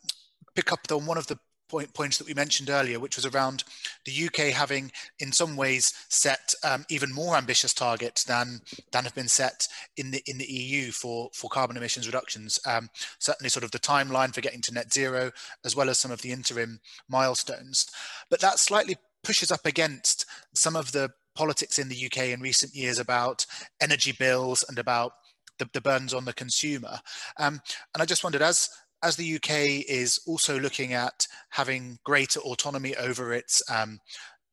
pick 0.56 0.72
up 0.72 0.80
on 0.92 1.06
one 1.06 1.18
of 1.18 1.28
the 1.28 1.40
point, 1.72 1.94
points 1.94 2.18
that 2.18 2.28
we 2.28 2.34
mentioned 2.34 2.70
earlier, 2.70 3.00
which 3.00 3.16
was 3.16 3.26
around 3.26 3.64
the 4.06 4.26
UK 4.28 4.54
having, 4.54 4.92
in 5.20 5.32
some 5.32 5.56
ways, 5.56 5.94
set 6.10 6.54
um, 6.64 6.86
even 6.90 7.14
more 7.14 7.38
ambitious 7.38 7.74
targets 7.74 8.26
than 8.26 8.62
than 8.92 9.06
have 9.06 9.16
been 9.16 9.30
set 9.30 9.68
in 9.98 10.12
the 10.12 10.22
in 10.28 10.38
the 10.38 10.52
EU 10.52 10.92
for 10.92 11.30
for 11.34 11.50
carbon 11.50 11.78
emissions 11.78 12.06
reductions. 12.06 12.60
Um, 12.68 12.90
certainly, 13.18 13.50
sort 13.50 13.64
of 13.64 13.72
the 13.72 13.80
timeline 13.80 14.34
for 14.34 14.42
getting 14.42 14.62
to 14.62 14.74
net 14.74 14.94
zero, 14.94 15.32
as 15.66 15.76
well 15.76 15.90
as 15.90 15.98
some 15.98 16.12
of 16.12 16.22
the 16.22 16.32
interim 16.32 16.82
milestones. 17.08 17.88
But 18.30 18.42
that 18.42 18.60
slightly 18.60 18.98
pushes 19.24 19.52
up 19.52 19.66
against 19.66 20.26
some 20.54 20.76
of 20.76 20.92
the 20.92 21.12
politics 21.36 21.80
in 21.80 21.88
the 21.88 22.06
UK 22.06 22.30
in 22.30 22.42
recent 22.42 22.76
years 22.76 23.00
about 23.00 23.46
energy 23.80 24.12
bills 24.12 24.66
and 24.68 24.78
about 24.78 25.14
the, 25.60 25.70
the 25.74 25.82
burdens 25.82 26.14
on 26.14 26.26
the 26.26 26.34
consumer. 26.34 27.00
Um, 27.38 27.62
and 27.94 28.02
I 28.02 28.06
just 28.06 28.24
wondered, 28.24 28.42
as 28.42 28.70
as 29.04 29.16
the 29.16 29.36
UK 29.36 29.86
is 29.88 30.20
also 30.28 30.60
looking 30.60 30.94
at 30.94 31.28
having 31.50 32.00
greater 32.04 32.40
autonomy 32.40 32.96
over 32.96 33.34
its 33.34 33.62
um, 33.70 34.00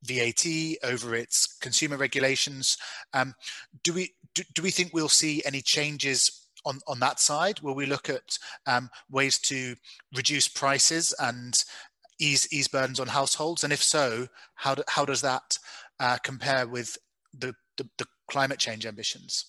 VAT, 0.03 0.47
over 0.85 1.15
its 1.15 1.59
consumer 1.61 1.97
regulations, 1.97 2.77
um, 3.13 3.35
do 3.83 3.93
we 3.93 4.15
do, 4.35 4.43
do, 4.55 4.63
we 4.63 4.71
think 4.71 4.93
we'll 4.93 5.09
see 5.09 5.43
any 5.45 5.61
changes 5.61 6.47
on, 6.65 6.81
on 6.87 7.01
that 7.01 7.21
side? 7.21 7.61
Will 7.61 7.75
we 7.75 7.87
look 7.87 8.09
at 8.09 8.39
um, 8.67 8.91
ways 9.11 9.39
to 9.39 9.75
reduce 10.15 10.49
prices 10.49 11.15
and 11.19 11.65
ease 12.21 12.49
ease 12.53 12.69
burdens 12.69 13.01
on 13.01 13.09
households? 13.09 13.65
And 13.65 13.73
if 13.73 13.83
so, 13.83 14.29
how 14.55 14.75
do, 14.75 14.83
how 14.89 15.05
does 15.05 15.21
that 15.23 15.59
uh, 16.01 16.19
compare 16.23 16.67
with 16.67 16.97
the, 17.37 17.55
the, 17.77 17.89
the 17.99 18.07
climate 18.31 18.59
change 18.59 18.87
ambitions? 18.87 19.47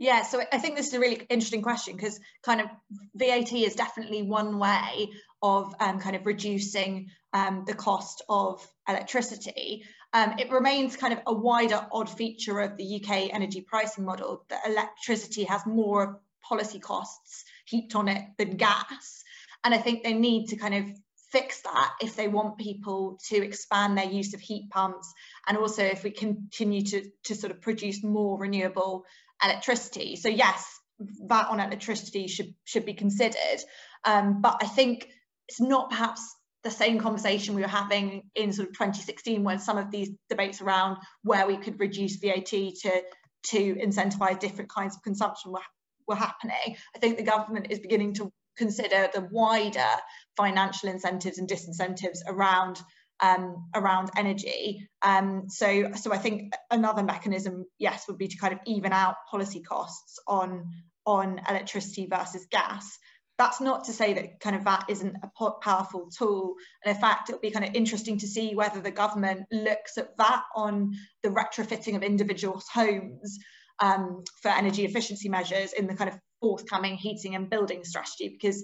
Yeah, 0.00 0.22
so 0.22 0.40
I 0.52 0.58
think 0.58 0.76
this 0.76 0.86
is 0.86 0.94
a 0.94 1.00
really 1.00 1.26
interesting 1.28 1.60
question 1.60 1.96
because 1.96 2.20
kind 2.44 2.60
of 2.60 2.68
VAT 3.16 3.52
is 3.52 3.74
definitely 3.74 4.22
one 4.22 4.60
way 4.60 5.10
of 5.42 5.74
um, 5.80 5.98
kind 5.98 6.14
of 6.14 6.24
reducing 6.24 7.10
um, 7.32 7.64
the 7.66 7.74
cost 7.74 8.22
of 8.28 8.66
electricity. 8.88 9.84
Um, 10.12 10.36
it 10.38 10.52
remains 10.52 10.96
kind 10.96 11.12
of 11.12 11.20
a 11.26 11.34
wider 11.34 11.84
odd 11.90 12.08
feature 12.08 12.60
of 12.60 12.76
the 12.76 13.02
UK 13.02 13.34
energy 13.34 13.60
pricing 13.60 14.04
model 14.04 14.44
that 14.48 14.66
electricity 14.66 15.44
has 15.44 15.66
more 15.66 16.20
policy 16.48 16.78
costs 16.78 17.44
heaped 17.66 17.96
on 17.96 18.06
it 18.06 18.22
than 18.38 18.56
gas. 18.56 19.24
And 19.64 19.74
I 19.74 19.78
think 19.78 20.04
they 20.04 20.14
need 20.14 20.46
to 20.50 20.56
kind 20.56 20.74
of 20.74 20.84
fix 21.32 21.60
that 21.62 21.92
if 22.00 22.16
they 22.16 22.28
want 22.28 22.56
people 22.56 23.18
to 23.28 23.36
expand 23.44 23.98
their 23.98 24.06
use 24.06 24.32
of 24.32 24.40
heat 24.40 24.70
pumps 24.70 25.12
and 25.46 25.58
also 25.58 25.82
if 25.82 26.02
we 26.02 26.10
continue 26.10 26.82
to, 26.82 27.04
to 27.24 27.34
sort 27.34 27.50
of 27.50 27.60
produce 27.60 28.02
more 28.02 28.38
renewable 28.38 29.04
electricity. 29.42 30.16
So 30.16 30.28
yes, 30.28 30.66
VAT 31.00 31.48
on 31.48 31.60
electricity 31.60 32.26
should 32.26 32.54
should 32.64 32.84
be 32.84 32.94
considered, 32.94 33.60
um, 34.04 34.40
but 34.40 34.58
I 34.62 34.66
think 34.66 35.08
it's 35.48 35.60
not 35.60 35.90
perhaps 35.90 36.22
the 36.64 36.70
same 36.70 36.98
conversation 36.98 37.54
we 37.54 37.62
were 37.62 37.68
having 37.68 38.22
in 38.34 38.52
sort 38.52 38.68
of 38.68 38.74
2016 38.74 39.44
when 39.44 39.58
some 39.58 39.78
of 39.78 39.90
these 39.90 40.10
debates 40.28 40.60
around 40.60 40.96
where 41.22 41.46
we 41.46 41.56
could 41.56 41.78
reduce 41.78 42.16
VAT 42.16 42.46
to 42.46 43.02
to 43.44 43.74
incentivize 43.76 44.40
different 44.40 44.68
kinds 44.68 44.96
of 44.96 45.02
consumption 45.02 45.52
were, 45.52 45.60
were 46.08 46.16
happening. 46.16 46.76
I 46.94 46.98
think 46.98 47.16
the 47.16 47.22
government 47.22 47.68
is 47.70 47.78
beginning 47.78 48.14
to 48.14 48.32
consider 48.56 49.08
the 49.14 49.28
wider 49.30 49.88
financial 50.36 50.88
incentives 50.88 51.38
and 51.38 51.48
disincentives 51.48 52.18
around 52.26 52.80
um, 53.20 53.68
around 53.74 54.10
energy. 54.16 54.88
Um, 55.02 55.44
so, 55.48 55.92
so 55.94 56.12
I 56.12 56.18
think 56.18 56.52
another 56.70 57.02
mechanism, 57.02 57.64
yes, 57.78 58.06
would 58.08 58.18
be 58.18 58.28
to 58.28 58.36
kind 58.36 58.52
of 58.52 58.60
even 58.66 58.92
out 58.92 59.16
policy 59.30 59.60
costs 59.60 60.18
on 60.26 60.70
on 61.04 61.40
electricity 61.48 62.06
versus 62.06 62.46
gas. 62.50 62.98
That's 63.38 63.60
not 63.60 63.84
to 63.84 63.92
say 63.92 64.14
that 64.14 64.40
kind 64.40 64.56
of 64.56 64.64
that 64.64 64.84
isn't 64.88 65.16
a 65.22 65.50
powerful 65.62 66.10
tool. 66.10 66.56
And 66.84 66.94
in 66.94 67.00
fact, 67.00 67.30
it'll 67.30 67.40
be 67.40 67.50
kind 67.50 67.64
of 67.64 67.74
interesting 67.74 68.18
to 68.18 68.26
see 68.26 68.54
whether 68.54 68.80
the 68.80 68.90
government 68.90 69.46
looks 69.50 69.96
at 69.96 70.16
that 70.18 70.42
on 70.54 70.92
the 71.22 71.30
retrofitting 71.30 71.96
of 71.96 72.02
individuals' 72.02 72.66
homes 72.72 73.38
um, 73.78 74.24
for 74.42 74.50
energy 74.50 74.84
efficiency 74.84 75.28
measures 75.28 75.72
in 75.72 75.86
the 75.86 75.94
kind 75.94 76.10
of 76.10 76.18
forthcoming 76.40 76.96
heating 76.96 77.36
and 77.36 77.48
building 77.48 77.84
strategy, 77.84 78.28
because 78.28 78.62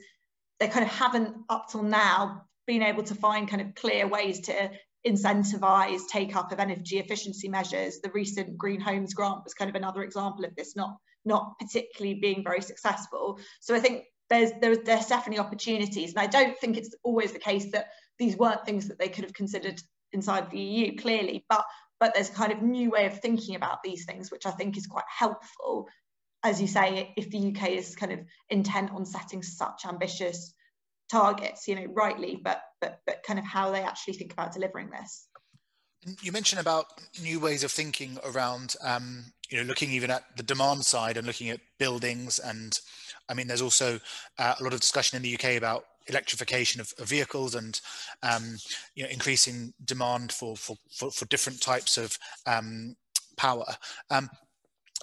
they 0.59 0.69
kind 0.69 0.85
of 0.85 0.90
haven't 0.90 1.37
up 1.49 1.69
till 1.71 1.83
now 1.83 2.43
being 2.66 2.83
able 2.83 3.03
to 3.05 3.14
find 3.14 3.48
kind 3.48 3.62
of 3.62 3.74
clear 3.74 4.07
ways 4.07 4.40
to 4.40 4.70
incentivize 5.07 6.00
take 6.09 6.35
up 6.35 6.50
of 6.50 6.61
energy 6.61 6.98
efficiency 6.98 7.48
measures. 7.48 8.00
The 8.00 8.11
recent 8.11 8.57
Green 8.57 8.81
Homes 8.81 9.14
grant 9.14 9.44
was 9.44 9.55
kind 9.55 9.68
of 9.68 9.77
another 9.77 10.03
example 10.03 10.44
of 10.44 10.55
this, 10.57 10.77
not 10.77 10.96
not 11.27 11.59
particularly 11.59 12.20
being 12.20 12.44
very 12.44 12.61
successful. 12.61 13.38
So 13.61 13.74
I 13.74 13.81
think 13.81 14.05
there's 14.31 14.53
there's, 14.61 14.79
there's 14.85 15.07
definitely 15.07 15.44
opportunities, 15.44 16.11
and 16.11 16.20
I 16.20 16.27
don't 16.27 16.59
think 16.59 16.77
it's 16.77 16.94
always 17.03 17.33
the 17.33 17.38
case 17.38 17.70
that 17.72 17.88
these 18.18 18.37
weren't 18.37 18.64
things 18.64 18.88
that 18.88 18.98
they 18.98 19.09
could 19.09 19.24
have 19.24 19.35
considered 19.35 19.81
inside 20.12 20.50
the 20.50 20.61
EU 20.61 20.96
clearly, 20.96 21.44
but 21.48 21.64
but 22.00 22.14
there's 22.14 22.31
kind 22.31 22.53
of 22.53 22.62
new 22.62 22.90
way 22.90 23.07
of 23.07 23.20
thinking 23.20 23.57
about 23.57 23.83
these 23.83 24.05
things, 24.05 24.31
which 24.31 24.46
I 24.46 24.50
think 24.50 24.77
is 24.77 24.87
quite 24.87 25.05
helpful. 25.09 25.88
As 26.42 26.61
you 26.61 26.66
say, 26.66 27.14
if 27.16 27.31
the 27.31 27.48
UK 27.48 27.70
is 27.70 27.96
kind 27.96 28.12
of 28.12 28.20
intent 28.50 28.90
on 28.90 29.07
setting 29.07 29.42
such 29.42 29.87
ambitious 29.87 30.53
targets, 31.11 31.69
you 31.69 31.75
know, 31.75 31.87
rightly, 31.87 32.40
but 32.43 32.62
but 32.81 33.01
but 33.07 33.23
kind 33.27 33.38
of 33.38 33.45
how 33.45 33.71
they 33.71 33.81
actually 33.81 34.14
think 34.14 34.33
about 34.33 34.53
delivering 34.53 34.90
this. 34.90 35.29
You 36.23 36.33
mentioned 36.33 36.61
about 36.61 36.87
new 37.23 37.40
ways 37.40 37.64
of 37.64 37.73
thinking 37.73 38.19
around, 38.25 38.75
um, 38.83 39.25
you 39.49 39.57
know, 39.57 39.64
looking 39.64 39.90
even 39.90 40.11
at 40.11 40.25
the 40.37 40.43
demand 40.43 40.85
side 40.85 41.17
and 41.17 41.27
looking 41.27 41.49
at 41.49 41.61
buildings, 41.79 42.38
and 42.38 42.79
I 43.29 43.35
mean, 43.35 43.47
there's 43.47 43.62
also 43.62 43.99
uh, 44.38 44.55
a 44.59 44.62
lot 44.62 44.75
of 44.75 44.81
discussion 44.81 45.17
in 45.17 45.23
the 45.23 45.35
UK 45.35 45.57
about 45.57 45.85
electrification 46.07 46.81
of, 46.81 46.93
of 46.99 47.09
vehicles 47.09 47.55
and 47.55 47.81
um, 48.23 48.57
you 48.95 49.03
know 49.03 49.09
increasing 49.09 49.73
demand 49.85 50.33
for 50.33 50.57
for 50.57 50.77
for, 50.90 51.11
for 51.11 51.25
different 51.27 51.61
types 51.61 51.97
of 51.97 52.19
um, 52.47 52.97
power. 53.37 53.64
Um, 54.11 54.29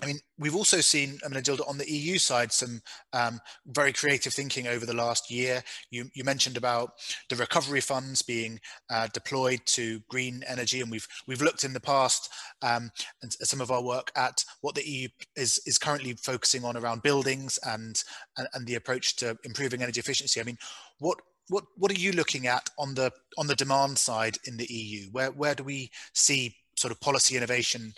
I 0.02 0.06
mean, 0.06 0.20
we've 0.40 0.56
also 0.56 0.80
seen, 0.80 1.20
I 1.24 1.28
mean, 1.28 1.42
Adilda, 1.42 1.68
on 1.68 1.78
the 1.78 1.92
EU 1.92 2.18
side, 2.18 2.52
some 2.52 2.82
um, 3.14 3.40
very 3.68 3.92
creative 3.92 4.34
thinking 4.34 4.68
over 4.68 4.86
the 4.86 4.96
last 4.96 5.30
year. 5.30 5.62
You, 5.92 6.10
you 6.14 6.24
mentioned 6.24 6.58
about 6.58 6.94
the 7.30 7.36
recovery 7.36 7.82
funds 7.82 8.22
being 8.22 8.60
uh, 8.90 9.10
deployed 9.14 9.60
to 9.68 10.00
green 10.10 10.44
energy, 10.48 10.82
and 10.82 10.90
we've 10.90 11.08
we've 11.28 11.42
looked 11.42 11.64
in 11.66 11.74
the 11.74 11.80
past 11.80 12.30
um, 12.62 12.90
and 13.22 13.34
some 13.34 13.62
of 13.62 13.70
our 13.70 13.84
work 13.84 14.12
at 14.16 14.44
what 14.62 14.76
the 14.76 14.88
EU 14.88 15.10
is 15.36 15.62
is 15.66 15.78
currently 15.78 16.14
focusing 16.14 16.64
on 16.64 16.78
around 16.78 17.04
buildings 17.04 17.60
and, 17.68 18.02
and 18.38 18.48
and 18.54 18.66
the 18.66 18.76
approach 18.76 19.18
to 19.18 19.38
improving 19.44 19.84
energy 19.84 20.00
efficiency. 20.00 20.40
I 20.40 20.46
mean, 20.46 20.58
what 21.00 21.20
what 21.50 21.66
what 21.76 21.92
are 21.92 22.00
you 22.00 22.14
looking 22.14 22.48
at 22.48 22.70
on 22.80 22.96
the 22.96 23.12
on 23.38 23.48
the 23.48 23.56
demand 23.56 24.00
side 24.00 24.38
in 24.46 24.58
the 24.58 24.72
EU? 24.74 25.10
Where 25.12 25.32
where 25.32 25.54
do 25.54 25.64
we 25.64 25.92
see 26.14 26.56
sort 26.78 26.92
of 26.92 27.02
policy 27.02 27.36
innovation 27.36 27.94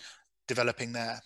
developing 0.48 0.92
there? 0.92 1.20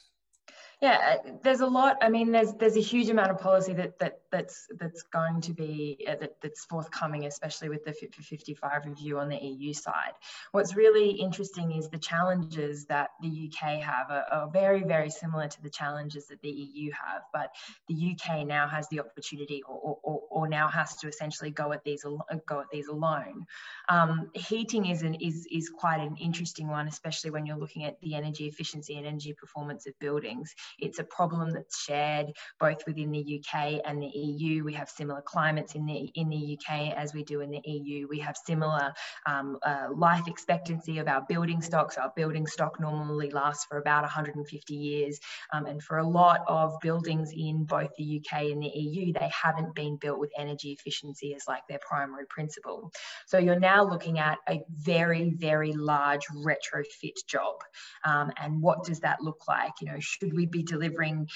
Yeah, 0.80 1.16
there's 1.42 1.60
a 1.60 1.66
lot. 1.66 1.96
I 2.00 2.08
mean, 2.08 2.30
there's 2.30 2.52
there's 2.54 2.76
a 2.76 2.80
huge 2.80 3.08
amount 3.08 3.30
of 3.32 3.38
policy 3.38 3.72
that 3.74 3.98
that 3.98 4.20
that's 4.30 4.66
that's 4.78 5.02
going 5.02 5.40
to 5.42 5.52
be 5.52 6.06
uh, 6.08 6.16
that, 6.20 6.36
that's 6.42 6.64
forthcoming, 6.64 7.24
especially 7.24 7.68
with 7.68 7.84
the 7.84 7.92
Fit 7.92 8.14
for 8.14 8.22
55 8.22 8.86
review 8.86 9.18
on 9.18 9.28
the 9.28 9.36
EU 9.36 9.72
side. 9.72 10.12
What's 10.52 10.76
really 10.76 11.10
interesting 11.10 11.72
is 11.72 11.88
the 11.88 11.98
challenges 11.98 12.86
that 12.86 13.10
the 13.22 13.50
UK 13.50 13.80
have 13.80 14.10
are, 14.10 14.24
are 14.30 14.50
very 14.50 14.82
very 14.82 15.10
similar 15.10 15.48
to 15.48 15.62
the 15.62 15.70
challenges 15.70 16.26
that 16.28 16.40
the 16.42 16.50
EU 16.50 16.90
have, 16.92 17.22
but 17.32 17.50
the 17.88 18.16
UK 18.16 18.46
now 18.46 18.68
has 18.68 18.88
the 18.88 19.00
opportunity, 19.00 19.62
or 19.68 19.98
or, 20.02 20.22
or 20.30 20.48
now 20.48 20.68
has 20.68 20.96
to 20.96 21.08
essentially 21.08 21.50
go 21.50 21.72
at 21.72 21.84
these 21.84 22.04
go 22.46 22.60
at 22.60 22.70
these 22.72 22.88
alone. 22.88 23.46
Um, 23.88 24.30
heating 24.34 24.86
is 24.86 25.02
an 25.02 25.14
is 25.14 25.46
is 25.50 25.68
quite 25.68 26.00
an 26.00 26.16
interesting 26.16 26.68
one, 26.68 26.88
especially 26.88 27.30
when 27.30 27.46
you're 27.46 27.56
looking 27.56 27.84
at 27.84 28.00
the 28.00 28.14
energy 28.14 28.46
efficiency 28.46 28.96
and 28.96 29.06
energy 29.06 29.32
performance 29.32 29.86
of 29.86 29.98
buildings 29.98 30.54
it's 30.78 30.98
a 30.98 31.04
problem 31.04 31.50
that's 31.50 31.82
shared 31.82 32.32
both 32.58 32.86
within 32.86 33.10
the 33.12 33.42
UK 33.42 33.80
and 33.84 34.02
the 34.02 34.10
EU. 34.18 34.64
We 34.64 34.74
have 34.74 34.88
similar 34.88 35.22
climates 35.22 35.74
in 35.74 35.86
the 35.86 36.10
in 36.14 36.28
the 36.28 36.58
UK 36.58 36.96
as 36.96 37.14
we 37.14 37.24
do 37.24 37.40
in 37.40 37.50
the 37.50 37.60
EU. 37.64 38.06
We 38.08 38.18
have 38.20 38.36
similar 38.36 38.92
um, 39.26 39.58
uh, 39.62 39.88
life 39.94 40.26
expectancy 40.26 40.98
of 40.98 41.08
our 41.08 41.24
building 41.28 41.62
stocks. 41.62 41.96
Our 41.96 42.12
building 42.16 42.46
stock 42.46 42.80
normally 42.80 43.30
lasts 43.30 43.64
for 43.64 43.78
about 43.78 44.02
150 44.02 44.74
years, 44.74 45.18
um, 45.52 45.66
and 45.66 45.82
for 45.82 45.98
a 45.98 46.06
lot 46.06 46.40
of 46.46 46.74
buildings 46.80 47.30
in 47.36 47.64
both 47.64 47.90
the 47.96 48.20
UK 48.20 48.42
and 48.52 48.62
the 48.62 48.68
EU, 48.68 49.12
they 49.12 49.30
haven't 49.30 49.74
been 49.74 49.96
built 49.96 50.18
with 50.18 50.30
energy 50.38 50.72
efficiency 50.72 51.34
as 51.34 51.44
like 51.48 51.62
their 51.68 51.80
primary 51.86 52.26
principle. 52.26 52.90
So 53.26 53.38
you're 53.38 53.58
now 53.58 53.84
looking 53.84 54.18
at 54.18 54.38
a 54.48 54.60
very 54.70 55.30
very 55.30 55.72
large 55.72 56.26
retrofit 56.28 57.26
job, 57.26 57.56
um, 58.04 58.32
and 58.40 58.60
what 58.60 58.84
does 58.84 59.00
that 59.00 59.20
look 59.20 59.46
like? 59.48 59.72
You 59.80 59.92
know, 59.92 60.00
should 60.00 60.34
we 60.34 60.46
be 60.46 60.62
delivering 60.62 61.28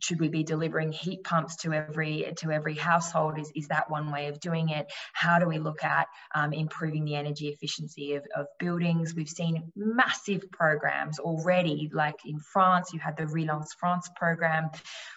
should 0.00 0.20
we 0.20 0.28
be 0.28 0.42
delivering 0.42 0.92
heat 0.92 1.24
pumps 1.24 1.56
to 1.56 1.72
every 1.72 2.13
to 2.38 2.50
every 2.50 2.74
household 2.74 3.38
is, 3.38 3.50
is 3.54 3.68
that 3.68 3.90
one 3.90 4.10
way 4.10 4.28
of 4.28 4.40
doing 4.40 4.68
it. 4.68 4.92
How 5.12 5.38
do 5.38 5.46
we 5.46 5.58
look 5.58 5.84
at 5.84 6.06
um, 6.34 6.52
improving 6.52 7.04
the 7.04 7.16
energy 7.16 7.48
efficiency 7.48 8.14
of, 8.14 8.24
of 8.36 8.46
buildings? 8.58 9.14
We've 9.14 9.28
seen 9.28 9.72
massive 9.76 10.50
programs 10.50 11.18
already 11.18 11.90
like 11.92 12.16
in 12.24 12.38
france 12.38 12.92
you 12.92 12.98
had 12.98 13.16
the 13.16 13.26
relance 13.26 13.74
france 13.74 14.08
program. 14.16 14.70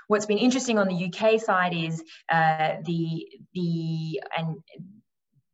What's 0.07 0.25
been 0.25 0.37
interesting 0.37 0.77
on 0.79 0.87
the 0.87 1.05
uk 1.05 1.41
side 1.41 1.73
is 1.73 2.03
uh, 2.29 2.77
the 2.85 3.27
the 3.53 4.21
and 4.37 4.57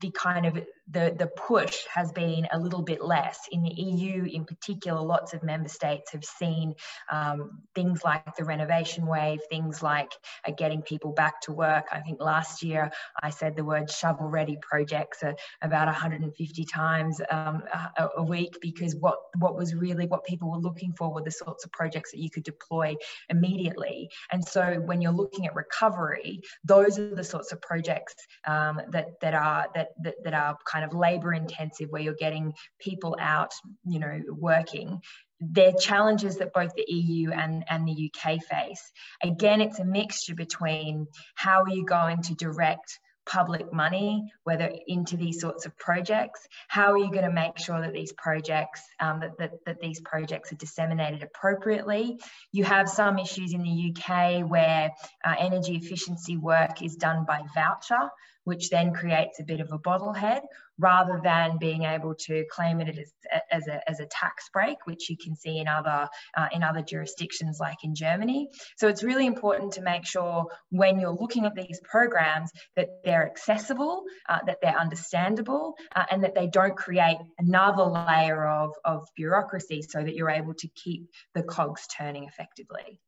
the 0.01 0.11
kind 0.11 0.45
of 0.45 0.57
the, 0.89 1.15
the 1.17 1.27
push 1.27 1.85
has 1.93 2.11
been 2.11 2.47
a 2.51 2.59
little 2.59 2.81
bit 2.81 3.01
less. 3.01 3.47
In 3.51 3.63
the 3.63 3.73
EU, 3.73 4.25
in 4.25 4.43
particular, 4.43 5.01
lots 5.01 5.33
of 5.33 5.41
member 5.41 5.69
states 5.69 6.11
have 6.11 6.25
seen 6.25 6.75
um, 7.11 7.61
things 7.73 8.03
like 8.03 8.35
the 8.35 8.43
renovation 8.43 9.05
wave, 9.05 9.39
things 9.49 9.81
like 9.81 10.11
uh, 10.45 10.51
getting 10.51 10.81
people 10.81 11.13
back 11.13 11.39
to 11.41 11.53
work. 11.53 11.87
I 11.91 12.01
think 12.01 12.21
last 12.21 12.63
year 12.63 12.91
I 13.21 13.29
said 13.29 13.55
the 13.55 13.63
word 13.63 13.89
shovel 13.89 14.27
ready 14.27 14.57
projects 14.61 15.23
about 15.61 15.87
150 15.87 16.65
times 16.65 17.21
um, 17.31 17.63
a, 17.97 18.09
a, 18.17 18.23
week 18.23 18.57
because 18.61 18.95
what, 18.95 19.19
what 19.39 19.55
was 19.55 19.75
really 19.75 20.05
what 20.07 20.25
people 20.25 20.51
were 20.51 20.57
looking 20.57 20.93
for 20.93 21.13
were 21.13 21.23
the 21.23 21.31
sorts 21.31 21.63
of 21.63 21.71
projects 21.71 22.11
that 22.11 22.19
you 22.19 22.29
could 22.29 22.43
deploy 22.43 22.95
immediately. 23.29 24.09
And 24.31 24.43
so 24.43 24.81
when 24.85 25.01
you're 25.01 25.11
looking 25.11 25.47
at 25.47 25.55
recovery, 25.55 26.41
those 26.63 26.99
are 26.99 27.15
the 27.15 27.23
sorts 27.23 27.51
of 27.51 27.61
projects 27.61 28.15
um, 28.45 28.81
that, 28.89 29.19
that, 29.21 29.33
are, 29.33 29.67
that, 29.75 29.89
that, 30.01 30.15
that 30.23 30.33
are 30.33 30.57
kind 30.73 30.85
of 30.85 30.93
labor 30.93 31.33
intensive 31.33 31.89
where 31.89 32.01
you're 32.01 32.15
getting 32.15 32.53
people 32.79 33.15
out, 33.19 33.53
you 33.85 33.99
know, 33.99 34.21
working. 34.29 35.01
They're 35.39 35.73
challenges 35.73 36.37
that 36.37 36.53
both 36.53 36.73
the 36.75 36.85
EU 36.87 37.31
and, 37.31 37.63
and 37.69 37.87
the 37.87 38.09
UK 38.09 38.41
face. 38.43 38.91
Again, 39.21 39.61
it's 39.61 39.79
a 39.79 39.85
mixture 39.85 40.35
between 40.35 41.07
how 41.35 41.63
are 41.63 41.69
you 41.69 41.85
going 41.85 42.21
to 42.23 42.35
direct 42.35 42.99
public 43.25 43.71
money, 43.71 44.31
whether 44.43 44.69
into 44.87 45.15
these 45.17 45.39
sorts 45.39 45.65
of 45.65 45.77
projects? 45.77 46.45
How 46.67 46.91
are 46.91 46.97
you 46.97 47.09
going 47.09 47.23
to 47.23 47.31
make 47.31 47.57
sure 47.57 47.79
that 47.79 47.93
these 47.93 48.11
projects 48.13 48.81
um, 48.99 49.21
that, 49.21 49.37
that, 49.37 49.51
that 49.65 49.79
these 49.79 50.01
projects 50.01 50.51
are 50.51 50.57
disseminated 50.57 51.23
appropriately? 51.23 52.19
You 52.51 52.65
have 52.65 52.89
some 52.89 53.17
issues 53.19 53.53
in 53.53 53.63
the 53.63 53.93
UK 53.95 54.49
where 54.49 54.91
uh, 55.25 55.35
energy 55.39 55.75
efficiency 55.75 56.37
work 56.37 56.81
is 56.81 56.95
done 56.95 57.25
by 57.25 57.41
voucher 57.55 58.09
which 58.43 58.69
then 58.69 58.93
creates 58.93 59.39
a 59.39 59.43
bit 59.43 59.59
of 59.59 59.71
a 59.71 59.79
bottlehead 59.79 60.41
rather 60.79 61.19
than 61.23 61.57
being 61.57 61.83
able 61.83 62.15
to 62.15 62.45
claim 62.51 62.81
it 62.81 62.97
as, 62.97 63.13
as, 63.51 63.67
a, 63.67 63.89
as 63.89 63.99
a 63.99 64.05
tax 64.07 64.49
break, 64.51 64.77
which 64.85 65.09
you 65.09 65.17
can 65.17 65.35
see 65.35 65.59
in 65.59 65.67
other, 65.67 66.07
uh, 66.35 66.47
in 66.51 66.63
other 66.63 66.81
jurisdictions 66.81 67.59
like 67.59 67.77
in 67.83 67.93
Germany. 67.95 68.49
So 68.77 68.87
it's 68.87 69.03
really 69.03 69.25
important 69.25 69.73
to 69.73 69.81
make 69.81 70.05
sure 70.05 70.47
when 70.69 70.99
you're 70.99 71.11
looking 71.11 71.45
at 71.45 71.55
these 71.55 71.79
programs 71.83 72.51
that 72.75 72.89
they're 73.03 73.25
accessible, 73.25 74.03
uh, 74.29 74.39
that 74.47 74.57
they're 74.61 74.77
understandable, 74.77 75.75
uh, 75.95 76.05
and 76.09 76.23
that 76.23 76.35
they 76.35 76.47
don't 76.47 76.75
create 76.75 77.17
another 77.37 77.83
layer 77.83 78.47
of, 78.47 78.71
of 78.83 79.07
bureaucracy 79.15 79.81
so 79.81 80.03
that 80.03 80.15
you're 80.15 80.29
able 80.29 80.53
to 80.55 80.67
keep 80.69 81.07
the 81.33 81.43
cogs 81.43 81.87
turning 81.87 82.25
effectively. 82.25 82.99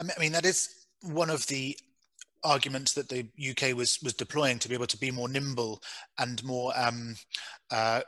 I 0.00 0.18
mean, 0.18 0.32
that 0.32 0.44
is 0.44 0.86
one 1.02 1.30
of 1.30 1.46
the 1.46 1.78
arguments 2.44 2.92
that 2.94 3.08
the 3.08 3.26
UK 3.50 3.76
was 3.76 3.98
was 4.02 4.14
deploying 4.14 4.58
to 4.60 4.68
be 4.68 4.74
able 4.74 4.86
to 4.86 4.98
be 4.98 5.10
more 5.10 5.28
nimble 5.28 5.82
and 6.18 6.42
more 6.44 6.72
um, 6.76 7.16
uh, 7.70 8.00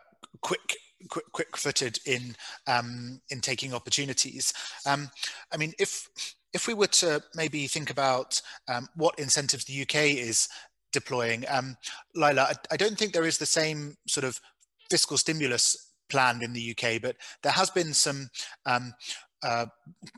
quick 0.43 0.77
quick 1.09 1.25
quick 1.33 1.57
footed 1.57 1.99
in 2.07 2.37
um, 2.67 3.21
in 3.31 3.41
taking 3.41 3.75
opportunities. 3.75 4.53
Um, 4.87 5.11
I 5.53 5.57
mean, 5.57 5.73
if 5.79 6.09
if 6.53 6.67
we 6.67 6.75
were 6.75 6.87
to 6.87 7.23
maybe 7.35 7.67
think 7.67 7.91
about 7.91 8.41
um, 8.69 8.89
what 8.95 9.19
incentives 9.19 9.65
the 9.65 9.83
UK 9.83 10.17
is 10.17 10.49
deploying, 10.93 11.45
um, 11.49 11.77
Lilah, 12.17 12.51
I, 12.51 12.55
I 12.73 12.77
don't 12.77 12.99
think 12.99 13.13
there 13.13 13.27
is 13.27 13.39
the 13.39 13.47
same 13.47 13.97
sort 14.07 14.25
of 14.25 14.41
fiscal 14.89 15.19
stimulus 15.19 15.93
planned 16.09 16.43
in 16.43 16.53
the 16.53 16.71
UK, 16.71 17.03
but 17.03 17.17
there 17.43 17.53
has 17.53 17.71
been 17.71 17.93
some 17.93 18.29
um, 18.65 18.95
uh, 19.47 19.67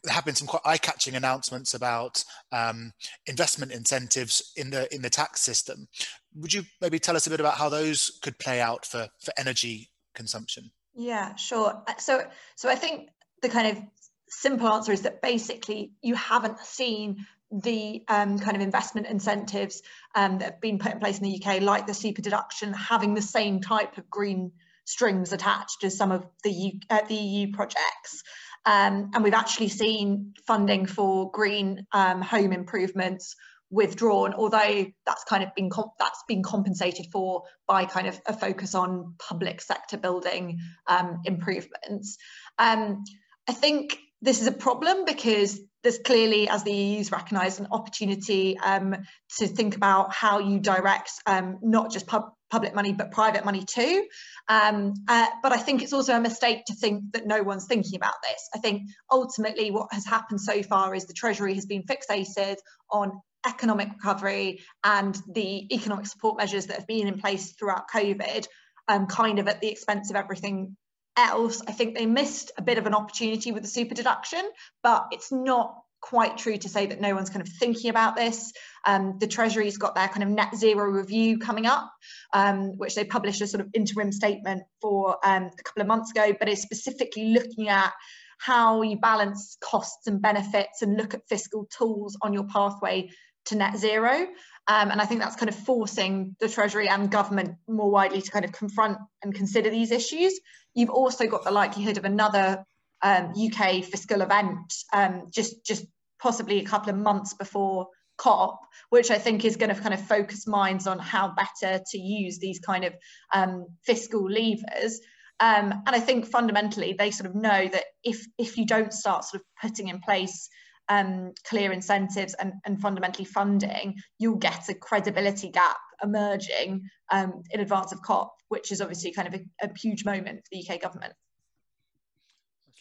there 0.04 0.14
have 0.14 0.24
been 0.24 0.34
some 0.34 0.48
quite 0.48 0.62
eye-catching 0.64 1.14
announcements 1.14 1.74
about 1.74 2.24
um, 2.50 2.92
investment 3.26 3.72
incentives 3.72 4.52
in 4.56 4.70
the 4.70 4.92
in 4.94 5.02
the 5.02 5.10
tax 5.10 5.42
system. 5.42 5.86
Would 6.34 6.54
you 6.54 6.62
maybe 6.80 6.98
tell 6.98 7.14
us 7.14 7.26
a 7.26 7.30
bit 7.30 7.40
about 7.40 7.58
how 7.58 7.68
those 7.68 8.18
could 8.22 8.38
play 8.38 8.60
out 8.60 8.86
for 8.86 9.08
for 9.20 9.32
energy 9.36 9.90
consumption? 10.14 10.70
Yeah, 10.94 11.34
sure. 11.36 11.82
Uh, 11.86 11.92
so 11.98 12.24
so 12.56 12.70
I 12.70 12.74
think 12.74 13.10
the 13.42 13.50
kind 13.50 13.76
of 13.76 13.82
simple 14.30 14.66
answer 14.68 14.92
is 14.92 15.02
that 15.02 15.20
basically 15.20 15.92
you 16.02 16.14
haven't 16.14 16.58
seen 16.60 17.26
the 17.50 18.02
um, 18.08 18.38
kind 18.38 18.56
of 18.56 18.62
investment 18.62 19.06
incentives 19.06 19.82
um, 20.14 20.38
that 20.38 20.44
have 20.52 20.60
been 20.60 20.78
put 20.78 20.92
in 20.92 21.00
place 21.00 21.18
in 21.18 21.24
the 21.24 21.42
UK, 21.42 21.60
like 21.60 21.86
the 21.86 21.94
super 21.94 22.22
deduction, 22.22 22.72
having 22.72 23.14
the 23.14 23.22
same 23.22 23.60
type 23.60 23.98
of 23.98 24.08
green 24.08 24.52
strings 24.88 25.34
attached 25.34 25.84
as 25.84 25.96
some 25.96 26.10
of 26.10 26.26
the, 26.44 26.50
U, 26.50 26.72
uh, 26.88 27.02
the 27.08 27.14
EU 27.14 27.52
projects. 27.52 28.22
Um, 28.68 29.12
and 29.14 29.24
we've 29.24 29.32
actually 29.32 29.68
seen 29.68 30.34
funding 30.46 30.84
for 30.84 31.30
green 31.30 31.86
um, 31.92 32.20
home 32.20 32.52
improvements 32.52 33.34
withdrawn, 33.70 34.34
although 34.34 34.84
that's 35.06 35.24
kind 35.24 35.42
of 35.42 35.54
been 35.54 35.70
that's 35.98 36.22
been 36.28 36.42
compensated 36.42 37.06
for 37.10 37.44
by 37.66 37.86
kind 37.86 38.06
of 38.06 38.20
a 38.26 38.34
focus 38.34 38.74
on 38.74 39.14
public 39.18 39.62
sector 39.62 39.96
building 39.96 40.58
um, 40.86 41.22
improvements. 41.24 42.18
Um, 42.58 43.04
I 43.48 43.54
think 43.54 43.98
this 44.20 44.42
is 44.42 44.46
a 44.46 44.52
problem 44.52 45.06
because 45.06 45.58
there's 45.82 45.98
clearly, 45.98 46.46
as 46.50 46.62
the 46.62 46.72
EU's 46.72 47.10
recognised, 47.10 47.60
an 47.60 47.68
opportunity 47.70 48.58
um, 48.58 48.96
to 49.38 49.46
think 49.46 49.76
about 49.76 50.12
how 50.12 50.40
you 50.40 50.60
direct 50.60 51.10
um, 51.24 51.58
not 51.62 51.90
just 51.90 52.06
pub 52.06 52.32
public 52.50 52.74
money 52.74 52.92
but 52.92 53.10
private 53.10 53.44
money 53.44 53.64
too. 53.64 54.06
Um, 54.48 54.94
uh, 55.06 55.26
but 55.42 55.52
I 55.52 55.58
think 55.58 55.82
it's 55.82 55.92
also 55.92 56.16
a 56.16 56.20
mistake 56.20 56.64
to 56.66 56.74
think 56.74 57.12
that 57.12 57.26
no 57.26 57.42
one's 57.42 57.66
thinking 57.66 57.96
about 57.96 58.14
this. 58.22 58.48
I 58.54 58.58
think 58.58 58.82
ultimately 59.10 59.70
what 59.70 59.92
has 59.92 60.06
happened 60.06 60.40
so 60.40 60.62
far 60.62 60.94
is 60.94 61.06
the 61.06 61.12
Treasury 61.12 61.54
has 61.54 61.66
been 61.66 61.82
fixated 61.82 62.56
on 62.90 63.20
economic 63.46 63.90
recovery 63.92 64.60
and 64.84 65.16
the 65.32 65.72
economic 65.72 66.06
support 66.06 66.38
measures 66.38 66.66
that 66.66 66.76
have 66.76 66.86
been 66.86 67.06
in 67.06 67.18
place 67.18 67.52
throughout 67.52 67.88
COVID, 67.92 68.46
um, 68.88 69.06
kind 69.06 69.38
of 69.38 69.48
at 69.48 69.60
the 69.60 69.68
expense 69.68 70.10
of 70.10 70.16
everything 70.16 70.76
else, 71.18 71.62
I 71.66 71.72
think 71.72 71.96
they 71.96 72.06
missed 72.06 72.52
a 72.56 72.62
bit 72.62 72.78
of 72.78 72.86
an 72.86 72.94
opportunity 72.94 73.52
with 73.52 73.62
the 73.64 73.68
super 73.68 73.94
deduction, 73.94 74.42
but 74.82 75.08
it's 75.10 75.32
not 75.32 75.74
quite 76.00 76.38
true 76.38 76.56
to 76.56 76.68
say 76.68 76.86
that 76.86 77.00
no 77.00 77.14
one's 77.14 77.30
kind 77.30 77.42
of 77.42 77.48
thinking 77.48 77.90
about 77.90 78.16
this. 78.16 78.52
Um, 78.86 79.16
the 79.18 79.26
Treasury's 79.26 79.78
got 79.78 79.94
their 79.94 80.08
kind 80.08 80.22
of 80.22 80.28
net 80.28 80.54
zero 80.56 80.84
review 80.84 81.38
coming 81.38 81.66
up, 81.66 81.90
um, 82.32 82.76
which 82.78 82.94
they 82.94 83.04
published 83.04 83.40
a 83.40 83.46
sort 83.46 83.60
of 83.60 83.68
interim 83.74 84.12
statement 84.12 84.62
for 84.80 85.18
um, 85.24 85.50
a 85.58 85.62
couple 85.62 85.82
of 85.82 85.88
months 85.88 86.10
ago, 86.10 86.34
but 86.38 86.48
it's 86.48 86.62
specifically 86.62 87.32
looking 87.32 87.68
at 87.68 87.92
how 88.38 88.82
you 88.82 88.96
balance 88.96 89.56
costs 89.60 90.06
and 90.06 90.22
benefits 90.22 90.82
and 90.82 90.96
look 90.96 91.14
at 91.14 91.28
fiscal 91.28 91.68
tools 91.76 92.16
on 92.22 92.32
your 92.32 92.44
pathway 92.44 93.10
to 93.46 93.56
net 93.56 93.76
zero. 93.76 94.26
Um, 94.68 94.90
and 94.90 95.00
I 95.00 95.06
think 95.06 95.20
that's 95.20 95.36
kind 95.36 95.48
of 95.48 95.56
forcing 95.56 96.36
the 96.40 96.48
Treasury 96.48 96.88
and 96.88 97.10
government 97.10 97.56
more 97.66 97.90
widely 97.90 98.20
to 98.20 98.30
kind 98.30 98.44
of 98.44 98.52
confront 98.52 98.98
and 99.22 99.34
consider 99.34 99.70
these 99.70 99.90
issues. 99.90 100.38
You've 100.74 100.90
also 100.90 101.26
got 101.26 101.42
the 101.42 101.50
likelihood 101.50 101.98
of 101.98 102.04
another 102.04 102.64
um, 103.02 103.32
UK 103.36 103.84
fiscal 103.84 104.22
event 104.22 104.74
um, 104.92 105.24
just 105.30 105.64
just 105.64 105.86
possibly 106.20 106.58
a 106.58 106.64
couple 106.64 106.90
of 106.90 106.96
months 106.96 107.34
before 107.34 107.88
COP, 108.16 108.58
which 108.90 109.10
I 109.10 109.18
think 109.18 109.44
is 109.44 109.56
going 109.56 109.74
to 109.74 109.80
kind 109.80 109.94
of 109.94 110.00
focus 110.00 110.46
minds 110.46 110.86
on 110.86 110.98
how 110.98 111.34
better 111.34 111.82
to 111.90 111.98
use 111.98 112.38
these 112.38 112.58
kind 112.58 112.84
of 112.84 112.94
um, 113.32 113.66
fiscal 113.84 114.28
levers. 114.28 115.00
Um, 115.40 115.72
and 115.86 115.90
I 115.90 116.00
think 116.00 116.26
fundamentally 116.26 116.94
they 116.98 117.12
sort 117.12 117.30
of 117.30 117.36
know 117.36 117.68
that 117.68 117.84
if 118.02 118.26
if 118.38 118.58
you 118.58 118.66
don't 118.66 118.92
start 118.92 119.24
sort 119.24 119.40
of 119.40 119.46
putting 119.62 119.88
in 119.88 120.00
place 120.00 120.48
um, 120.88 121.32
clear 121.44 121.70
incentives 121.70 122.34
and, 122.34 122.54
and 122.64 122.80
fundamentally 122.80 123.24
funding, 123.24 123.94
you'll 124.18 124.36
get 124.36 124.68
a 124.68 124.74
credibility 124.74 125.50
gap 125.50 125.76
emerging 126.02 126.88
um, 127.12 127.42
in 127.50 127.60
advance 127.60 127.92
of 127.92 128.02
COP, 128.02 128.34
which 128.48 128.72
is 128.72 128.80
obviously 128.80 129.12
kind 129.12 129.28
of 129.28 129.34
a, 129.34 129.66
a 129.66 129.70
huge 129.78 130.04
moment 130.04 130.38
for 130.38 130.48
the 130.52 130.68
UK 130.68 130.80
government. 130.80 131.12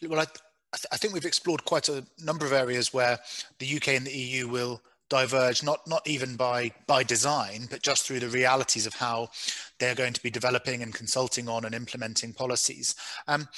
Well, 0.06 0.20
I, 0.20 0.24
th 0.24 0.86
I, 0.92 0.96
think 0.96 1.14
we've 1.14 1.24
explored 1.24 1.64
quite 1.64 1.88
a 1.88 2.04
number 2.22 2.46
of 2.46 2.52
areas 2.52 2.92
where 2.92 3.18
the 3.58 3.76
UK 3.76 3.88
and 3.88 4.06
the 4.06 4.16
EU 4.16 4.48
will 4.48 4.80
diverge 5.08 5.62
not 5.62 5.80
not 5.86 6.06
even 6.06 6.36
by 6.36 6.70
by 6.86 7.02
design 7.02 7.66
but 7.70 7.82
just 7.82 8.06
through 8.06 8.20
the 8.20 8.28
realities 8.28 8.86
of 8.86 8.92
how 8.92 9.26
they're 9.78 9.94
going 9.94 10.12
to 10.12 10.22
be 10.22 10.30
developing 10.30 10.82
and 10.82 10.94
consulting 10.94 11.48
on 11.48 11.64
and 11.64 11.74
implementing 11.74 12.32
policies. 12.32 12.94
Um, 13.26 13.48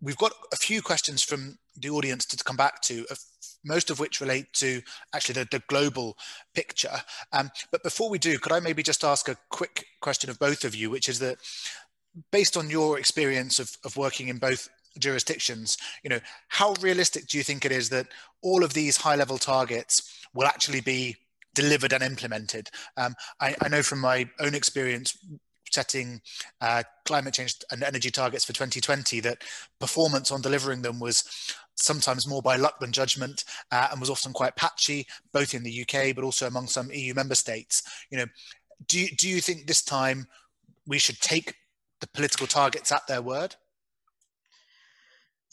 we've 0.00 0.16
got 0.16 0.32
a 0.52 0.56
few 0.56 0.80
questions 0.80 1.22
from 1.22 1.58
the 1.76 1.90
audience 1.90 2.24
to 2.26 2.44
come 2.44 2.56
back 2.56 2.80
to 2.82 3.04
most 3.64 3.90
of 3.90 3.98
which 3.98 4.20
relate 4.20 4.52
to 4.52 4.80
actually 5.14 5.34
the, 5.34 5.48
the 5.50 5.62
global 5.66 6.16
picture. 6.54 7.02
Um, 7.32 7.50
but 7.72 7.82
before 7.82 8.08
we 8.08 8.18
do 8.18 8.38
could 8.38 8.52
i 8.52 8.60
maybe 8.60 8.82
just 8.82 9.04
ask 9.04 9.28
a 9.28 9.36
quick 9.50 9.86
question 10.00 10.30
of 10.30 10.38
both 10.38 10.64
of 10.64 10.74
you 10.74 10.88
which 10.88 11.08
is 11.08 11.18
that 11.18 11.38
based 12.30 12.56
on 12.56 12.70
your 12.70 12.98
experience 12.98 13.58
of, 13.58 13.76
of 13.84 13.96
working 13.96 14.28
in 14.28 14.38
both 14.38 14.68
jurisdictions 14.98 15.76
you 16.02 16.10
know 16.10 16.20
how 16.48 16.74
realistic 16.80 17.26
do 17.26 17.36
you 17.36 17.44
think 17.44 17.64
it 17.64 17.72
is 17.72 17.88
that 17.88 18.06
all 18.42 18.62
of 18.62 18.74
these 18.74 18.96
high 18.96 19.16
level 19.16 19.38
targets 19.38 20.26
will 20.34 20.46
actually 20.46 20.80
be 20.80 21.16
delivered 21.54 21.92
and 21.92 22.02
implemented? 22.02 22.70
Um, 22.96 23.14
I, 23.40 23.54
I, 23.62 23.68
know 23.68 23.82
from 23.82 24.00
my 24.00 24.28
own 24.40 24.54
experience 24.54 25.16
setting 25.70 26.20
uh, 26.60 26.82
climate 27.04 27.34
change 27.34 27.56
and 27.70 27.82
energy 27.82 28.10
targets 28.10 28.44
for 28.44 28.52
2020 28.52 29.20
that 29.20 29.42
performance 29.80 30.30
on 30.30 30.42
delivering 30.42 30.82
them 30.82 31.00
was 31.00 31.24
sometimes 31.76 32.28
more 32.28 32.42
by 32.42 32.56
luck 32.56 32.78
than 32.78 32.92
judgment 32.92 33.44
uh, 33.72 33.88
and 33.90 34.00
was 34.00 34.10
often 34.10 34.32
quite 34.32 34.54
patchy 34.56 35.06
both 35.32 35.54
in 35.54 35.64
the 35.64 35.82
UK 35.82 36.14
but 36.14 36.22
also 36.22 36.46
among 36.46 36.66
some 36.66 36.90
EU 36.92 37.14
member 37.14 37.34
states. 37.34 37.82
You 38.10 38.18
know 38.18 38.26
do 38.86 39.06
do 39.16 39.28
you 39.28 39.40
think 39.40 39.66
this 39.66 39.82
time 39.82 40.26
we 40.86 40.98
should 40.98 41.20
take 41.20 41.54
the 42.00 42.08
political 42.08 42.46
targets 42.46 42.92
at 42.92 43.06
their 43.06 43.22
word 43.22 43.56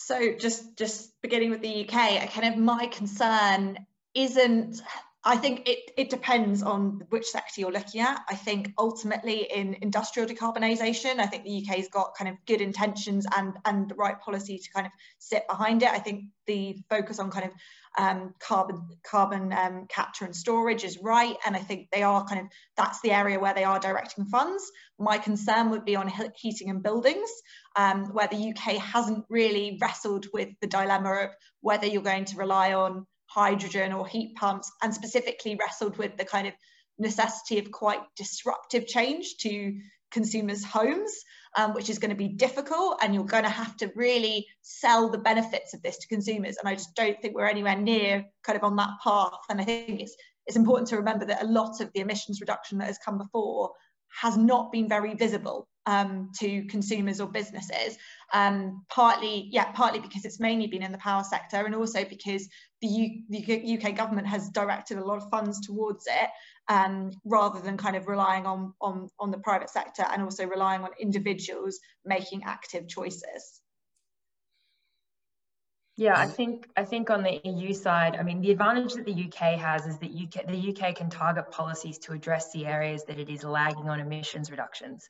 so 0.06 0.34
just 0.34 0.78
just 0.78 1.22
beginning 1.22 1.52
with 1.52 1.62
the 1.62 1.88
UK, 1.88 2.30
kind 2.32 2.54
of 2.54 2.58
my 2.58 2.88
concern 2.88 3.78
isn't 4.14 4.82
I 5.24 5.38
think 5.38 5.68
it, 5.70 5.92
it 5.98 6.10
depends 6.10 6.64
on 6.64 7.06
which 7.10 7.28
sector 7.28 7.62
you're 7.62 7.72
looking 7.72 8.02
at. 8.02 8.22
I 8.28 8.34
think 8.34 8.74
ultimately 8.80 9.48
in 9.54 9.78
industrial 9.82 10.28
decarbonisation, 10.28 11.20
I 11.20 11.28
think 11.28 11.44
the 11.44 11.64
UK's 11.64 11.90
got 11.90 12.16
kind 12.16 12.32
of 12.32 12.38
good 12.48 12.60
intentions 12.60 13.28
and, 13.38 13.54
and 13.66 13.88
the 13.88 13.94
right 13.94 14.20
policy 14.20 14.58
to 14.58 14.72
kind 14.72 14.88
of 14.88 14.92
sit 15.20 15.48
behind 15.48 15.84
it. 15.84 15.90
I 15.90 16.00
think 16.00 16.26
the 16.48 16.76
focus 16.90 17.20
on 17.20 17.30
kind 17.30 17.46
of 17.46 17.52
um, 17.98 18.34
carbon 18.40 18.88
carbon 19.04 19.54
um, 19.54 19.86
capture 19.88 20.26
and 20.26 20.36
storage 20.36 20.84
is 20.84 20.98
right, 21.04 21.36
and 21.46 21.56
I 21.56 21.60
think 21.60 21.90
they 21.92 22.04
are 22.04 22.26
kind 22.26 22.42
of 22.42 22.48
that's 22.76 23.02
the 23.02 23.12
area 23.12 23.40
where 23.40 23.54
they 23.54 23.66
are 23.66 23.80
directing 23.80 24.26
funds. 24.26 24.72
My 24.98 25.18
concern 25.18 25.70
would 25.70 25.86
be 25.86 25.98
on 25.98 26.12
heating 26.36 26.70
and 26.70 26.82
buildings, 26.82 27.30
um, 27.76 28.06
where 28.14 28.28
the 28.28 28.50
UK 28.50 28.78
hasn't 28.78 29.26
really 29.30 29.78
wrestled 29.82 30.28
with 30.34 30.50
the 30.62 30.68
dilemma 30.68 31.14
of 31.14 31.30
whether 31.62 31.88
you're 31.88 32.02
going 32.02 32.26
to 32.26 32.38
rely 32.38 32.74
on 32.74 33.06
hydrogen 33.28 33.94
or 33.94 34.06
heat 34.06 34.36
pumps, 34.36 34.72
and 34.84 34.94
specifically 34.94 35.56
wrestled 35.56 35.98
with 35.98 36.18
the 36.18 36.26
kind 36.26 36.48
of 36.48 36.54
necessity 37.00 37.60
of 37.60 37.72
quite 37.72 38.02
disruptive 38.18 38.88
change 38.88 39.38
to 39.40 39.80
consumers' 40.12 40.66
homes, 40.66 41.14
um, 41.56 41.74
which 41.74 41.90
is 41.90 42.00
going 42.00 42.10
to 42.10 42.16
be 42.16 42.28
difficult. 42.28 43.00
And 43.02 43.16
you're 43.16 43.24
going 43.24 43.44
to 43.44 43.50
have 43.50 43.78
to 43.78 43.92
really 43.96 44.48
sell 44.62 45.10
the 45.10 45.18
benefits 45.18 45.74
of 45.74 45.82
this 45.82 45.98
to 46.00 46.08
consumers. 46.08 46.58
And 46.58 46.68
I 46.68 46.76
just 46.76 46.94
don't 46.96 47.20
think 47.22 47.34
we're 47.34 47.46
anywhere 47.46 47.78
near 47.78 48.26
kind 48.44 48.58
of 48.58 48.64
on 48.64 48.76
that 48.76 48.92
path. 49.04 49.40
And 49.50 49.62
I 49.62 49.64
think 49.64 50.02
it's 50.02 50.16
it's 50.48 50.58
important 50.58 50.90
to 50.90 50.98
remember 50.98 51.26
that 51.26 51.44
a 51.44 51.48
lot 51.48 51.82
of 51.82 51.92
the 51.94 52.02
emissions 52.02 52.42
reduction 52.42 52.80
that 52.80 52.88
has 52.88 52.98
come 52.98 53.18
before 53.18 53.72
has 54.22 54.36
not 54.36 54.72
been 54.72 54.90
very 54.90 55.14
visible 55.14 55.68
um, 55.86 56.32
to 56.40 56.66
consumers 56.66 57.20
or 57.20 57.28
businesses. 57.28 57.98
Um, 58.34 58.86
partly, 58.90 59.50
yeah, 59.52 59.72
partly 59.72 60.00
because 60.00 60.26
it's 60.26 60.40
mainly 60.40 60.68
been 60.68 60.84
in 60.84 60.92
the 60.92 60.98
power 60.98 61.24
sector, 61.24 61.66
and 61.66 61.76
also 61.76 62.06
because 62.06 62.48
the, 62.82 62.88
U- 62.88 63.24
the 63.30 63.78
UK 63.78 63.96
government 63.96 64.28
has 64.28 64.50
directed 64.50 64.98
a 64.98 65.06
lot 65.06 65.18
of 65.18 65.30
funds 65.30 65.66
towards 65.66 66.06
it, 66.08 66.30
um, 66.68 67.12
rather 67.26 67.60
than 67.60 67.78
kind 67.78 67.96
of 67.96 68.08
relying 68.08 68.46
on, 68.46 68.74
on 68.82 69.10
on 69.20 69.32
the 69.32 69.38
private 69.40 69.70
sector 69.70 70.06
and 70.12 70.22
also 70.22 70.46
relying 70.46 70.82
on 70.82 70.90
individuals 71.00 71.80
making 72.06 72.44
active 72.44 72.88
choices. 72.88 73.61
Yeah, 75.98 76.18
I 76.18 76.26
think 76.26 76.70
I 76.78 76.86
think 76.86 77.10
on 77.10 77.22
the 77.22 77.42
EU 77.44 77.74
side, 77.74 78.16
I 78.16 78.24
mean, 78.24 78.40
the 78.40 78.52
advantage 78.52 78.94
that 78.94 79.06
the 79.06 79.12
UK 79.12 79.60
has 79.60 79.86
is 79.86 80.00
that 80.00 80.10
UK, 80.10 80.48
the 80.48 80.70
UK 80.74 80.96
can 80.96 81.10
target 81.10 81.52
policies 81.52 81.98
to 82.00 82.14
address 82.14 82.50
the 82.54 82.66
areas 82.66 83.04
that 83.06 83.20
it 83.20 83.30
is 83.30 83.44
lagging 83.44 83.90
on 83.90 84.00
emissions 84.00 84.50
reductions. 84.50 85.10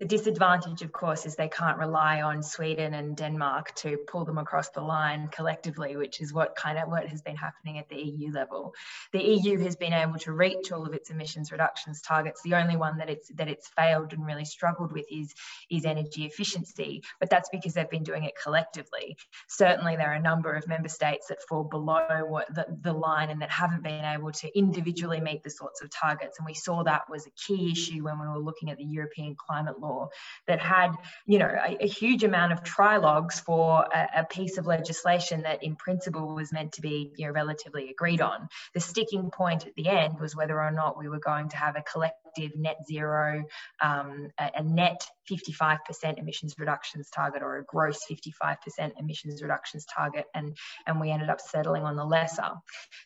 The 0.00 0.06
disadvantage, 0.06 0.80
of 0.80 0.90
course, 0.90 1.26
is 1.26 1.36
they 1.36 1.50
can't 1.50 1.76
rely 1.76 2.22
on 2.22 2.42
Sweden 2.42 2.94
and 2.94 3.14
Denmark 3.14 3.74
to 3.76 3.98
pull 4.08 4.24
them 4.24 4.38
across 4.38 4.70
the 4.70 4.80
line 4.80 5.28
collectively, 5.28 5.96
which 5.98 6.22
is 6.22 6.32
what 6.32 6.56
kind 6.56 6.78
of 6.78 6.88
what 6.88 7.06
has 7.06 7.20
been 7.20 7.36
happening 7.36 7.78
at 7.78 7.90
the 7.90 7.96
EU 7.96 8.32
level. 8.32 8.72
The 9.12 9.22
EU 9.22 9.58
has 9.58 9.76
been 9.76 9.92
able 9.92 10.18
to 10.20 10.32
reach 10.32 10.72
all 10.72 10.86
of 10.86 10.94
its 10.94 11.10
emissions 11.10 11.52
reductions 11.52 12.00
targets. 12.00 12.40
The 12.40 12.54
only 12.54 12.76
one 12.76 12.96
that 12.98 13.10
it's 13.10 13.28
that 13.34 13.48
it's 13.48 13.68
failed 13.68 14.14
and 14.14 14.24
really 14.24 14.46
struggled 14.46 14.92
with 14.92 15.04
is 15.10 15.34
is 15.70 15.84
energy 15.84 16.24
efficiency, 16.24 17.02
but 17.20 17.28
that's 17.28 17.50
because 17.50 17.74
they've 17.74 17.90
been 17.90 18.02
doing 18.02 18.24
it 18.24 18.32
collectively. 18.42 19.18
Certainly, 19.46 19.96
there 19.96 20.14
are 20.14 20.21
number 20.22 20.52
of 20.52 20.66
member 20.68 20.88
states 20.88 21.26
that 21.28 21.42
fall 21.48 21.64
below 21.64 22.24
what 22.26 22.52
the, 22.54 22.66
the 22.80 22.92
line 22.92 23.30
and 23.30 23.42
that 23.42 23.50
haven't 23.50 23.82
been 23.82 24.04
able 24.04 24.32
to 24.32 24.58
individually 24.58 25.20
meet 25.20 25.42
the 25.42 25.50
sorts 25.50 25.82
of 25.82 25.90
targets. 25.90 26.38
And 26.38 26.46
we 26.46 26.54
saw 26.54 26.82
that 26.84 27.10
was 27.10 27.26
a 27.26 27.30
key 27.30 27.72
issue 27.72 28.04
when 28.04 28.20
we 28.20 28.26
were 28.26 28.38
looking 28.38 28.70
at 28.70 28.78
the 28.78 28.84
European 28.84 29.34
climate 29.34 29.80
law 29.80 30.08
that 30.46 30.60
had, 30.60 30.92
you 31.26 31.38
know, 31.38 31.46
a, 31.48 31.84
a 31.84 31.88
huge 31.88 32.24
amount 32.24 32.52
of 32.52 32.62
trilogues 32.62 33.40
for 33.40 33.86
a, 33.92 34.20
a, 34.20 34.24
piece 34.24 34.56
of 34.56 34.66
legislation 34.66 35.42
that 35.42 35.62
in 35.62 35.76
principle 35.76 36.34
was 36.34 36.52
meant 36.52 36.72
to 36.72 36.80
be, 36.80 37.12
you 37.16 37.26
know, 37.26 37.32
relatively 37.32 37.90
agreed 37.90 38.20
on. 38.20 38.48
The 38.74 38.80
sticking 38.80 39.30
point 39.30 39.66
at 39.66 39.74
the 39.74 39.88
end 39.88 40.20
was 40.20 40.34
whether 40.36 40.60
or 40.60 40.70
not 40.70 40.96
we 40.98 41.08
were 41.08 41.18
going 41.18 41.48
to 41.50 41.56
have 41.56 41.76
a 41.76 41.82
collective 41.82 42.21
net 42.56 42.78
zero, 42.86 43.44
um, 43.80 44.28
a, 44.38 44.50
a 44.56 44.62
net 44.62 45.06
55% 45.30 46.18
emissions 46.18 46.54
reductions 46.58 47.08
target 47.10 47.42
or 47.42 47.58
a 47.58 47.64
gross 47.64 48.00
55% 48.10 48.92
emissions 48.98 49.42
reductions 49.42 49.86
target 49.86 50.26
and, 50.34 50.56
and 50.86 51.00
we 51.00 51.10
ended 51.10 51.30
up 51.30 51.40
settling 51.40 51.84
on 51.84 51.96
the 51.96 52.04
lesser. 52.04 52.50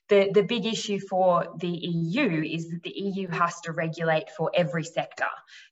The, 0.08 0.30
the 0.32 0.42
big 0.42 0.66
issue 0.66 0.98
for 0.98 1.46
the 1.58 1.68
EU 1.68 2.42
is 2.42 2.70
that 2.70 2.82
the 2.82 2.92
EU 2.96 3.28
has 3.28 3.60
to 3.62 3.72
regulate 3.72 4.30
for 4.36 4.50
every 4.54 4.84
sector. 4.84 5.26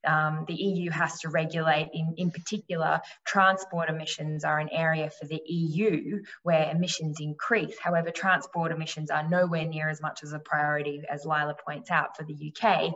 Um, 0.07 0.45
the 0.47 0.55
EU 0.55 0.91
has 0.91 1.21
to 1.21 1.29
regulate, 1.31 1.91
in, 1.93 2.15
in 2.17 2.31
particular, 2.31 3.01
transport 3.25 3.89
emissions 3.89 4.45
are 4.45 4.59
an 4.59 4.69
area 4.71 5.11
for 5.11 5.27
the 5.27 5.41
EU 5.47 6.23
where 6.43 6.71
emissions 6.71 7.19
increase. 7.21 7.77
However, 7.79 8.11
transport 8.11 8.71
emissions 8.71 9.11
are 9.11 9.29
nowhere 9.29 9.65
near 9.65 9.89
as 9.89 10.01
much 10.01 10.23
as 10.23 10.33
a 10.33 10.39
priority 10.39 11.03
as 11.11 11.25
Lilah 11.25 11.59
points 11.59 11.91
out 11.91 12.17
for 12.17 12.25
the 12.25 12.53
UK. 12.53 12.93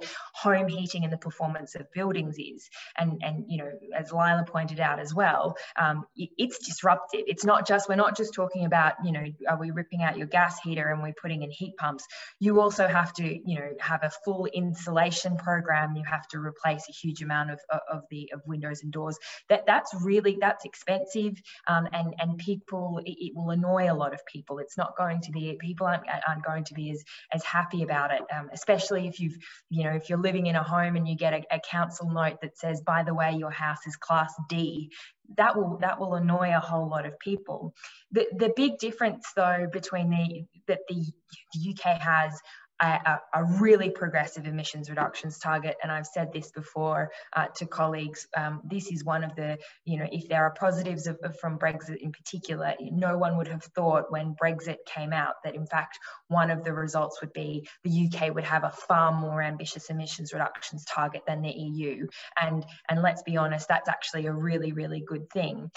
Home 0.55 0.69
heating 0.69 1.05
and 1.05 1.13
the 1.13 1.19
performance 1.19 1.75
of 1.75 1.91
buildings 1.93 2.37
is. 2.39 2.69
And, 2.97 3.21
and 3.23 3.45
you 3.49 3.59
know, 3.59 3.71
as 3.97 4.11
Lilah 4.11 4.47
pointed 4.47 4.81
out 4.81 4.99
as 4.99 5.15
well, 5.15 5.57
um, 5.77 6.07
it's 6.17 6.59
disruptive. 6.59 7.23
It's 7.27 7.45
not 7.45 7.67
just, 7.67 7.89
we're 7.89 7.97
not 7.97 8.17
just 8.17 8.35
talking 8.35 8.65
about, 8.65 8.95
you 9.05 9.13
know, 9.13 9.25
are 9.49 9.59
we 9.59 9.71
ripping 9.71 10.03
out 10.03 10.17
your 10.17 10.27
gas 10.27 10.61
heater 10.61 10.89
and 10.89 11.03
we're 11.03 11.15
putting 11.21 11.43
in 11.43 11.51
heat 11.51 11.77
pumps? 11.77 12.07
You 12.41 12.61
also 12.61 12.87
have 12.87 13.13
to, 13.15 13.25
you 13.25 13.59
know, 13.59 13.71
have 13.81 14.03
a 14.03 14.11
full 14.25 14.47
insulation 14.47 15.37
program. 15.37 15.97
You 15.97 16.05
have 16.05 16.27
to 16.29 16.39
replace 16.39 16.89
a 16.89 16.93
huge 16.93 17.23
amount 17.23 17.51
of, 17.51 17.61
of 17.91 18.03
the 18.11 18.31
of 18.33 18.41
windows 18.47 18.83
and 18.83 18.93
doors. 18.93 19.19
That 19.49 19.65
that's 19.67 19.95
really 20.03 20.39
that's 20.41 20.65
expensive, 20.65 21.41
um, 21.67 21.89
and 21.93 22.15
and 22.19 22.39
people 22.39 23.01
it, 23.05 23.17
it, 23.19 23.33
will 23.35 23.51
annoy 23.51 23.91
a 23.91 23.95
lot 23.95 24.15
of 24.15 24.25
people. 24.27 24.59
It's 24.59 24.77
not 24.77 24.97
going 24.97 25.21
to 25.23 25.33
be 25.33 25.57
people 25.61 25.87
aren't, 25.87 26.05
aren't 26.27 26.45
going 26.45 26.65
to 26.65 26.75
be 26.75 26.91
as 26.91 27.05
as 27.33 27.45
happy 27.45 27.83
about 27.83 28.13
it, 28.13 28.23
um, 28.37 28.51
especially 28.53 29.09
if 29.09 29.21
you've 29.21 29.37
you 29.71 29.85
know 29.85 29.93
if 29.93 30.09
you're 30.09 30.19
living 30.19 30.38
in 30.47 30.57
a 30.57 30.63
home 30.63 30.97
and 30.97 31.09
you 31.09 31.17
get 31.17 31.33
a, 31.33 31.43
a 31.57 31.61
council 31.61 32.11
note 32.11 32.41
that 32.43 32.59
says, 32.59 32.81
by 32.81 33.03
the 33.03 33.15
way, 33.15 33.33
your 33.33 33.51
house 33.51 33.87
is 33.87 33.97
class 33.97 34.33
D 34.49 34.91
that 35.37 35.57
will 35.57 35.79
that 35.81 36.01
will 36.01 36.15
annoy 36.15 36.55
a 36.55 36.61
whole 36.61 36.89
lot 36.89 37.05
of 37.05 37.19
people. 37.19 37.75
The 38.13 38.27
the 38.37 38.53
big 38.57 38.79
difference 38.79 39.31
though 39.37 39.67
between 39.73 40.11
the 40.11 40.45
that 40.67 40.81
the, 40.89 41.05
the 41.53 41.71
UK 41.71 42.01
has 42.01 42.41
a, 42.81 43.19
a, 43.35 43.45
really 43.45 43.91
progressive 43.91 44.47
emissions 44.47 44.89
reductions 44.89 45.39
target. 45.39 45.77
And 45.83 45.91
I've 45.91 46.07
said 46.07 46.33
this 46.33 46.51
before 46.51 47.11
uh, 47.35 47.47
to 47.57 47.67
colleagues. 47.67 48.27
Um, 48.37 48.61
this 48.65 48.93
is 48.93 49.05
one 49.05 49.25
of 49.25 49.35
the, 49.35 49.59
you 49.85 49.99
know, 49.99 50.07
if 50.13 50.29
there 50.29 50.45
are 50.45 50.53
positives 50.53 51.07
of, 51.07 51.19
of, 51.23 51.39
from 51.39 51.59
Brexit 51.59 51.97
in 52.01 52.13
particular, 52.13 52.75
no 52.81 53.19
one 53.19 53.37
would 53.37 53.49
have 53.49 53.65
thought 53.75 54.11
when 54.11 54.37
Brexit 54.41 54.77
came 54.87 55.13
out 55.13 55.35
that 55.45 55.55
in 55.55 55.67
fact 55.67 55.99
one 56.29 56.51
of 56.51 56.63
the 56.65 56.73
results 56.73 57.21
would 57.21 57.33
be 57.33 57.67
the 57.83 58.09
UK 58.09 58.35
would 58.35 58.45
have 58.45 58.65
a 58.65 58.71
far 58.71 59.13
more 59.13 59.43
ambitious 59.43 59.91
emissions 59.91 60.33
reductions 60.33 60.85
target 60.85 61.23
than 61.27 61.43
the 61.43 61.51
EU. 61.51 62.07
And 62.41 62.65
and 62.89 63.03
let's 63.03 63.23
be 63.23 63.37
honest, 63.37 63.69
that's 63.69 63.89
actually 63.89 64.27
a 64.27 64.33
really 64.33 64.73
really 64.73 65.01
good 65.01 65.31
thing 65.31 65.71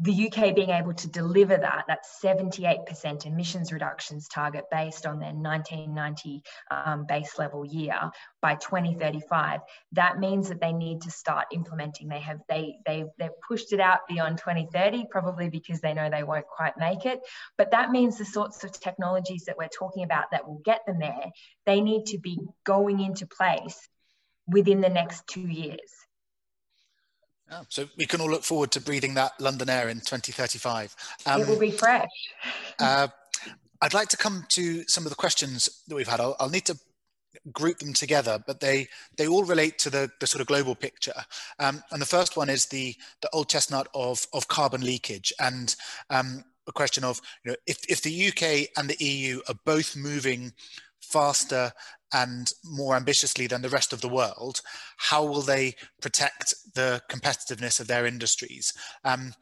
the 0.00 0.26
UK 0.26 0.54
being 0.54 0.70
able 0.70 0.92
to 0.92 1.08
deliver 1.08 1.56
that, 1.56 1.84
that 1.88 2.00
78% 2.22 3.24
emissions 3.24 3.72
reductions 3.72 4.28
target 4.28 4.64
based 4.70 5.06
on 5.06 5.18
their 5.18 5.32
1990 5.32 6.42
um, 6.70 7.06
base 7.06 7.38
level 7.38 7.64
year 7.64 7.98
by 8.42 8.56
2035, 8.56 9.60
that 9.92 10.18
means 10.18 10.50
that 10.50 10.60
they 10.60 10.72
need 10.72 11.02
to 11.02 11.10
start 11.10 11.46
implementing. 11.52 12.08
They 12.08 12.20
have 12.20 12.40
they 12.48 12.76
they 12.84 13.06
they've 13.18 13.30
pushed 13.46 13.72
it 13.72 13.80
out 13.80 14.00
beyond 14.06 14.38
2030, 14.38 15.06
probably 15.10 15.48
because 15.48 15.80
they 15.80 15.94
know 15.94 16.10
they 16.10 16.24
won't 16.24 16.46
quite 16.46 16.76
make 16.76 17.06
it. 17.06 17.20
But 17.56 17.70
that 17.70 17.90
means 17.90 18.18
the 18.18 18.26
sorts 18.26 18.62
of 18.64 18.72
technologies 18.72 19.44
that 19.46 19.56
we're 19.56 19.68
talking 19.68 20.04
about 20.04 20.30
that 20.32 20.46
will 20.46 20.60
get 20.62 20.84
them 20.86 20.98
there, 20.98 21.30
they 21.64 21.80
need 21.80 22.06
to 22.06 22.18
be 22.18 22.38
going 22.64 23.00
into 23.00 23.26
place 23.26 23.88
within 24.46 24.82
the 24.82 24.90
next 24.90 25.26
two 25.26 25.40
years. 25.40 25.90
Oh, 27.50 27.62
so 27.68 27.88
we 27.96 28.06
can 28.06 28.20
all 28.20 28.30
look 28.30 28.42
forward 28.42 28.72
to 28.72 28.80
breathing 28.80 29.14
that 29.14 29.32
London 29.38 29.70
air 29.70 29.88
in 29.88 29.98
2035. 29.98 30.96
Um, 31.26 31.40
it 31.40 31.48
will 31.48 31.58
be 31.58 31.70
fresh. 31.70 32.08
uh, 32.80 33.08
I'd 33.80 33.94
like 33.94 34.08
to 34.08 34.16
come 34.16 34.44
to 34.50 34.84
some 34.88 35.04
of 35.04 35.10
the 35.10 35.16
questions 35.16 35.82
that 35.86 35.94
we've 35.94 36.08
had. 36.08 36.20
I'll, 36.20 36.34
I'll, 36.40 36.48
need 36.48 36.64
to 36.66 36.78
group 37.52 37.78
them 37.78 37.92
together, 37.92 38.42
but 38.44 38.60
they 38.60 38.88
they 39.16 39.28
all 39.28 39.44
relate 39.44 39.78
to 39.80 39.90
the, 39.90 40.10
the 40.18 40.26
sort 40.26 40.40
of 40.40 40.48
global 40.48 40.74
picture. 40.74 41.12
Um, 41.58 41.84
and 41.92 42.02
the 42.02 42.06
first 42.06 42.36
one 42.36 42.48
is 42.48 42.66
the 42.66 42.96
the 43.20 43.30
old 43.32 43.48
chestnut 43.48 43.88
of 43.94 44.26
of 44.32 44.48
carbon 44.48 44.80
leakage 44.80 45.32
and 45.38 45.76
um, 46.10 46.42
a 46.66 46.72
question 46.72 47.04
of 47.04 47.20
you 47.44 47.52
know 47.52 47.56
if 47.66 47.78
if 47.88 48.02
the 48.02 48.28
UK 48.28 48.70
and 48.76 48.88
the 48.88 49.04
EU 49.04 49.40
are 49.48 49.54
both 49.64 49.94
moving 49.94 50.52
faster 51.00 51.72
and 52.12 52.52
more 52.64 52.96
ambitiously 52.96 53.46
than 53.46 53.62
the 53.62 53.68
rest 53.68 53.92
of 53.92 54.00
the 54.00 54.08
world, 54.08 54.60
how 54.96 55.24
will 55.24 55.42
they 55.42 55.74
protect 56.00 56.54
the 56.74 57.02
competitiveness 57.10 57.80
of 57.80 57.86
their 57.86 58.06
industries? 58.06 58.72
Um, 59.04 59.34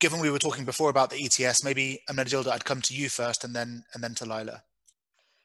given 0.00 0.20
we 0.20 0.30
were 0.30 0.38
talking 0.38 0.64
before 0.64 0.90
about 0.90 1.10
the 1.10 1.24
ETS, 1.24 1.64
maybe 1.64 2.00
Ermenegilda, 2.10 2.48
I'd 2.48 2.64
come 2.64 2.80
to 2.82 2.94
you 2.94 3.08
first 3.08 3.44
and 3.44 3.54
then 3.54 3.84
and 3.94 4.02
then 4.02 4.14
to 4.16 4.24
Lilah. 4.24 4.62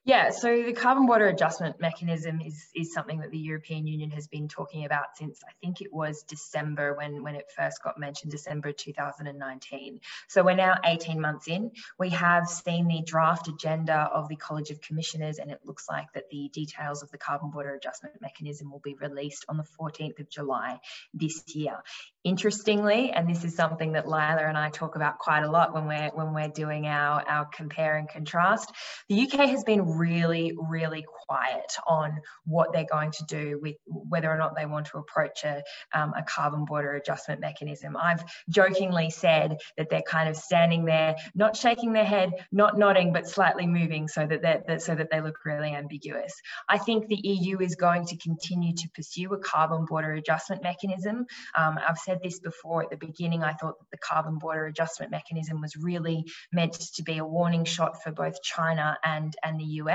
Yeah, 0.08 0.30
so 0.30 0.64
the 0.64 0.72
carbon 0.72 1.05
border 1.05 1.28
adjustment 1.28 1.82
mechanism 1.82 2.39
is, 2.39 2.70
is 2.74 2.93
something 2.93 3.20
that 3.20 3.30
the 3.30 3.38
European 3.38 3.86
Union 3.86 4.10
has 4.12 4.26
been 4.26 4.47
talking 4.47 4.86
about 4.86 5.18
since 5.18 5.41
I 5.45 5.51
think 5.60 5.82
it 5.82 5.91
was 5.91 6.24
December 6.24 6.95
when, 6.95 7.24
when 7.24 7.36
it 7.36 7.51
first 7.53 7.84
got 7.84 7.99
mentioned, 7.99 8.32
December 8.32 8.72
2019. 8.72 9.99
So 10.30 10.45
we're 10.45 10.55
now 10.55 10.76
18 10.86 11.20
months 11.20 11.49
in. 11.49 11.72
We 11.99 12.12
have 12.12 12.47
seen 12.47 12.88
the 12.88 13.01
draft 13.05 13.49
agenda 13.49 14.10
of 14.14 14.30
the 14.30 14.38
College 14.38 14.70
of 14.70 14.80
Commissioners, 14.80 15.39
and 15.39 15.51
it 15.51 15.60
looks 15.66 15.89
like 15.89 16.14
that 16.14 16.30
the 16.32 16.49
details 16.53 17.03
of 17.03 17.12
the 17.12 17.18
carbon 17.18 17.49
border 17.49 17.76
adjustment 17.76 18.16
mechanism 18.22 18.72
will 18.72 18.80
be 18.80 18.95
released 19.01 19.43
on 19.49 19.58
the 19.58 19.66
14th 19.78 20.22
of 20.22 20.30
July 20.30 20.80
this 21.14 21.53
year. 21.53 21.84
Interestingly, 22.24 23.12
and 23.12 23.30
this 23.30 23.43
is 23.43 23.55
something 23.55 23.91
that 23.91 24.05
Lilah 24.05 24.47
and 24.47 24.58
I 24.58 24.70
talk 24.70 24.95
about 24.95 25.20
quite 25.20 25.43
a 25.43 25.51
lot 25.51 25.74
when 25.74 25.86
we're 25.86 26.12
when 26.14 26.34
we're 26.34 26.47
doing 26.47 26.88
our, 26.88 27.22
our 27.28 27.45
compare 27.45 27.97
and 27.97 28.08
contrast, 28.08 28.72
the 29.10 29.30
UK 29.30 29.49
has 29.49 29.66
been 29.66 29.97
really, 29.98 30.54
really 30.58 31.06
quiet 31.28 31.76
on 31.88 32.20
what 32.45 32.74
they're 32.74 32.86
going 32.86 33.12
to 33.12 33.26
do 33.26 33.60
with 33.62 33.76
whether 33.86 34.32
or 34.32 34.38
not 34.38 34.56
they 34.56 34.66
want 34.66 34.88
to 34.88 34.98
approach 34.98 35.43
a, 35.43 35.64
um, 35.93 36.14
a 36.18 36.24
carbon 36.24 36.66
border 36.66 36.93
adjustment 36.93 37.41
mechanism. 37.41 37.98
I've 37.98 38.24
jokingly 38.50 39.10
said 39.10 39.58
that 39.78 39.89
they're 39.89 40.02
kind 40.02 40.30
of 40.30 40.38
standing 40.38 40.86
there, 40.86 41.16
not 41.36 41.56
shaking 41.56 41.93
their 41.93 42.06
head, 42.06 42.32
not 42.52 42.78
nodding, 42.78 43.14
but 43.14 43.28
slightly 43.28 43.68
moving 43.68 44.08
so 44.08 44.26
that, 44.28 44.41
that 44.41 44.82
so 44.82 44.95
that 44.95 45.10
they 45.12 45.22
look 45.22 45.45
really 45.45 45.74
ambiguous. 45.74 46.34
I 46.70 46.78
think 46.78 47.08
the 47.08 47.20
EU 47.24 47.60
is 47.60 47.76
going 47.76 48.06
to 48.06 48.18
continue 48.18 48.74
to 48.74 48.89
pursue 48.95 49.34
a 49.34 49.39
carbon 49.39 49.86
border 49.86 50.14
adjustment 50.14 50.64
mechanism. 50.64 51.26
Um, 51.56 51.80
I've 51.88 51.98
said 51.98 52.20
this 52.24 52.39
before 52.39 52.84
at 52.84 52.89
the 52.89 52.98
beginning. 52.98 53.43
I 53.43 53.54
thought 53.54 53.80
that 53.80 53.91
the 53.91 53.98
carbon 53.98 54.38
border 54.38 54.68
adjustment 54.68 55.12
mechanism 55.12 55.62
was 55.62 55.76
really 55.76 56.26
meant 56.52 56.74
to 56.74 57.04
be 57.04 57.18
a 57.18 57.26
warning 57.26 57.66
shot 57.66 58.02
for 58.04 58.12
both 58.12 58.41
China 58.41 58.98
and, 59.04 59.36
and 59.43 59.60
the 59.60 59.66
US. 59.66 59.87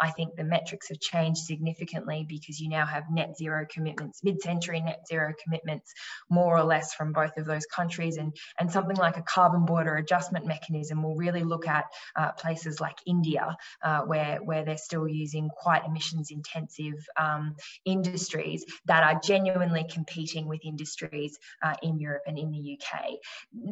I 0.00 0.10
think 0.10 0.36
the 0.36 0.44
metrics 0.44 0.88
have 0.88 1.00
changed 1.00 1.44
significantly 1.44 2.26
because 2.28 2.60
you 2.60 2.68
now 2.68 2.86
have 2.86 3.04
net 3.10 3.36
zero 3.36 3.66
commitments, 3.68 4.22
mid-century 4.22 4.80
net 4.80 5.06
zero 5.08 5.32
commitments, 5.42 5.92
more 6.28 6.56
or 6.56 6.64
less 6.64 6.94
from 6.94 7.12
both 7.12 7.36
of 7.36 7.46
those 7.46 7.66
countries. 7.66 8.16
And, 8.16 8.36
and 8.58 8.70
something 8.70 8.96
like 8.96 9.16
a 9.16 9.22
carbon 9.22 9.64
border 9.64 9.96
adjustment 9.96 10.46
mechanism 10.46 11.02
will 11.02 11.16
really 11.16 11.42
look 11.42 11.66
at 11.66 11.86
uh, 12.16 12.32
places 12.32 12.80
like 12.80 12.96
India, 13.06 13.56
uh, 13.82 14.00
where, 14.02 14.38
where 14.42 14.64
they're 14.64 14.76
still 14.76 15.08
using 15.08 15.48
quite 15.48 15.84
emissions 15.86 16.30
intensive 16.30 17.06
um, 17.16 17.56
industries 17.84 18.64
that 18.86 19.02
are 19.02 19.20
genuinely 19.22 19.84
competing 19.90 20.46
with 20.46 20.60
industries 20.64 21.38
uh, 21.62 21.74
in 21.82 21.98
Europe 21.98 22.22
and 22.26 22.38
in 22.38 22.50
the 22.50 22.78
UK. 22.78 23.10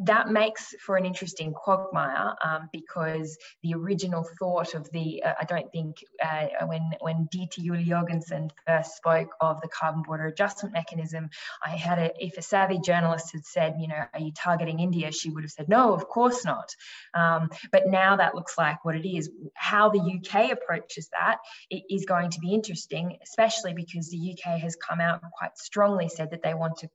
That 0.05 0.29
makes 0.29 0.73
for 0.81 0.97
an 0.97 1.05
interesting 1.05 1.53
quagmire 1.53 2.33
um, 2.43 2.69
because 2.71 3.37
the 3.63 3.73
original 3.73 4.27
thought 4.39 4.73
of 4.73 4.89
the, 4.91 5.23
uh, 5.23 5.33
I 5.39 5.45
don't 5.45 5.54
think 5.63 6.03
uh, 6.23 6.47
when, 6.65 6.91
when 7.01 7.27
Ditte 7.31 7.57
Juul 7.59 7.85
Jorgensen 7.85 8.51
first 8.65 8.95
spoke 8.95 9.29
of 9.41 9.61
the 9.61 9.67
carbon 9.67 10.03
border 10.03 10.27
adjustment 10.27 10.73
mechanism, 10.73 11.29
I 11.65 11.69
had 11.69 11.99
a, 11.99 12.11
if 12.23 12.37
a 12.37 12.41
savvy 12.41 12.79
journalist 12.79 13.31
had 13.33 13.45
said, 13.45 13.75
you 13.79 13.87
know, 13.87 14.03
are 14.13 14.19
you 14.19 14.31
targeting 14.31 14.79
India? 14.79 15.11
She 15.11 15.29
would 15.29 15.43
have 15.43 15.51
said, 15.51 15.69
no, 15.69 15.93
of 15.93 16.07
course 16.07 16.45
not. 16.45 16.75
Um, 17.13 17.49
but 17.71 17.87
now 17.87 18.17
that 18.17 18.35
looks 18.35 18.57
like 18.57 18.83
what 18.85 18.95
it 18.95 19.07
is. 19.07 19.29
How 19.53 19.89
the 19.89 19.99
UK 19.99 20.51
approaches 20.51 21.09
that 21.09 21.37
is 21.69 22.05
going 22.05 22.31
to 22.31 22.39
be 22.39 22.53
interesting, 22.53 23.17
especially 23.23 23.73
because 23.73 24.09
the 24.09 24.31
UK 24.33 24.59
has 24.59 24.75
come 24.75 25.01
out 25.01 25.21
and 25.21 25.31
quite 25.31 25.57
strongly 25.57 26.09
said 26.09 26.31
that 26.31 26.43
they 26.43 26.53
want 26.53 26.77
to 26.77 26.89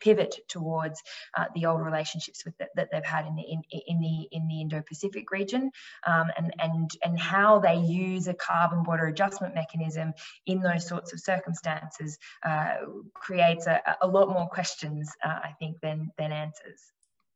pivot 0.00 0.36
towards 0.48 1.02
uh, 1.36 1.46
the 1.54 1.66
old 1.66 1.80
relationships 1.80 2.44
with 2.44 2.56
the, 2.58 2.66
that 2.76 2.88
they've 2.92 3.04
had 3.04 3.26
in 3.26 3.34
the 3.34 3.42
in, 3.42 3.62
in 3.86 4.00
the 4.00 4.28
in 4.32 4.48
the 4.48 4.60
Indo-Pacific 4.60 5.30
region, 5.30 5.70
um, 6.06 6.28
and 6.36 6.54
and 6.58 6.90
and 7.02 7.18
how 7.18 7.58
they 7.58 7.76
use 7.94 8.28
a 8.28 8.34
carbon 8.34 8.82
border 8.82 9.06
adjustment 9.06 9.54
mechanism 9.54 10.12
in 10.46 10.60
those 10.60 10.86
sorts 10.86 11.12
of 11.12 11.20
circumstances 11.20 12.18
uh, 12.44 12.76
creates 13.14 13.66
a, 13.66 13.80
a, 14.02 14.06
lot 14.06 14.28
more 14.28 14.48
questions, 14.48 15.10
uh, 15.24 15.28
I 15.28 15.54
think, 15.58 15.80
than 15.80 16.10
than 16.18 16.32
answers. 16.32 16.80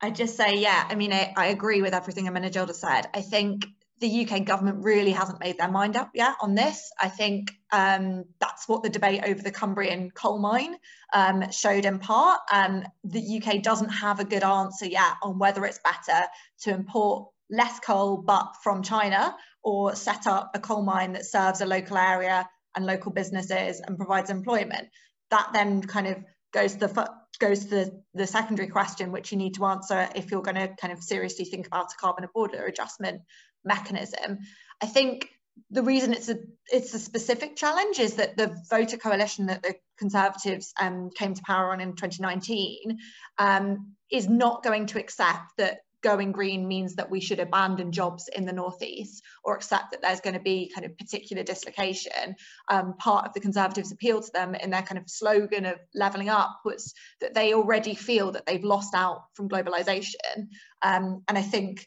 I 0.01 0.11
just 0.11 0.37
say, 0.37 0.57
yeah, 0.57 0.85
I 0.89 0.95
mean, 0.95 1.11
I, 1.11 1.33
I 1.35 1.47
agree 1.47 1.81
with 1.81 1.93
everything 1.93 2.25
Ermenegilda 2.25 2.73
said. 2.73 3.07
I 3.13 3.21
think 3.21 3.65
the 3.99 4.25
UK 4.25 4.45
government 4.45 4.83
really 4.83 5.11
hasn't 5.11 5.39
made 5.41 5.57
their 5.57 5.69
mind 5.69 5.97
up 5.97 6.11
yet 6.13 6.35
on 6.41 6.55
this. 6.55 6.91
I 6.99 7.09
think 7.09 7.51
um, 7.71 8.23
that's 8.39 8.67
what 8.67 8.81
the 8.81 8.89
debate 8.89 9.23
over 9.25 9.41
the 9.41 9.51
Cumbrian 9.51 10.09
coal 10.11 10.39
mine 10.39 10.75
um, 11.13 11.51
showed 11.51 11.85
in 11.85 11.99
part. 11.99 12.39
Um, 12.51 12.83
the 13.03 13.41
UK 13.41 13.61
doesn't 13.61 13.89
have 13.89 14.19
a 14.19 14.25
good 14.25 14.43
answer 14.43 14.85
yet 14.85 15.13
on 15.21 15.37
whether 15.37 15.65
it's 15.65 15.79
better 15.83 16.25
to 16.61 16.69
import 16.71 17.27
less 17.49 17.79
coal 17.79 18.17
but 18.17 18.55
from 18.63 18.83
China 18.83 19.35
or 19.63 19.95
set 19.95 20.27
up 20.27 20.51
a 20.53 20.59
coal 20.59 20.83
mine 20.83 21.13
that 21.13 21.25
serves 21.25 21.61
a 21.61 21.65
local 21.65 21.97
area 21.97 22.47
and 22.75 22.85
local 22.85 23.11
businesses 23.11 23.81
and 23.81 23.97
provides 23.97 24.29
employment. 24.29 24.87
That 25.31 25.49
then 25.53 25.81
kind 25.81 26.07
of 26.07 26.23
goes 26.53 26.73
to 26.73 26.79
the 26.79 27.09
goes 27.39 27.65
to 27.65 27.69
the, 27.69 28.03
the 28.13 28.27
secondary 28.27 28.67
question, 28.67 29.11
which 29.11 29.31
you 29.31 29.37
need 29.37 29.55
to 29.55 29.65
answer 29.65 30.09
if 30.13 30.29
you're 30.29 30.41
going 30.41 30.55
to 30.55 30.75
kind 30.79 30.91
of 30.91 31.01
seriously 31.01 31.45
think 31.45 31.67
about 31.67 31.85
a 31.85 31.97
carbon 31.99 32.27
border 32.33 32.65
adjustment 32.65 33.21
mechanism. 33.63 34.39
I 34.81 34.87
think 34.87 35.29
the 35.71 35.83
reason 35.83 36.13
it's 36.13 36.29
a 36.29 36.37
it's 36.71 36.93
a 36.93 36.99
specific 36.99 37.55
challenge 37.55 37.99
is 37.99 38.15
that 38.15 38.37
the 38.37 38.55
voter 38.69 38.97
coalition 38.97 39.47
that 39.47 39.61
the 39.63 39.75
Conservatives 39.97 40.73
um, 40.79 41.09
came 41.13 41.33
to 41.33 41.41
power 41.43 41.71
on 41.71 41.81
in 41.81 41.95
2019 41.95 42.97
um, 43.37 43.95
is 44.09 44.29
not 44.29 44.63
going 44.63 44.85
to 44.87 44.99
accept 44.99 45.51
that 45.57 45.79
going 46.01 46.31
green 46.31 46.67
means 46.67 46.95
that 46.95 47.09
we 47.09 47.19
should 47.19 47.39
abandon 47.39 47.91
jobs 47.91 48.29
in 48.29 48.45
the 48.45 48.53
northeast 48.53 49.23
or 49.43 49.55
accept 49.55 49.91
that 49.91 50.01
there's 50.01 50.21
going 50.21 50.33
to 50.33 50.39
be 50.39 50.71
kind 50.73 50.85
of 50.85 50.97
particular 50.97 51.43
dislocation 51.43 52.35
um, 52.69 52.93
part 52.97 53.25
of 53.25 53.33
the 53.33 53.39
conservatives 53.39 53.91
appeal 53.91 54.21
to 54.21 54.31
them 54.31 54.55
in 54.55 54.69
their 54.69 54.81
kind 54.81 54.97
of 54.97 55.09
slogan 55.09 55.65
of 55.65 55.79
leveling 55.93 56.29
up 56.29 56.59
was 56.63 56.93
that 57.21 57.33
they 57.33 57.53
already 57.53 57.95
feel 57.95 58.31
that 58.31 58.45
they've 58.45 58.63
lost 58.63 58.93
out 58.95 59.23
from 59.33 59.49
globalization 59.49 60.47
um, 60.81 61.23
and 61.27 61.37
i 61.37 61.41
think 61.41 61.85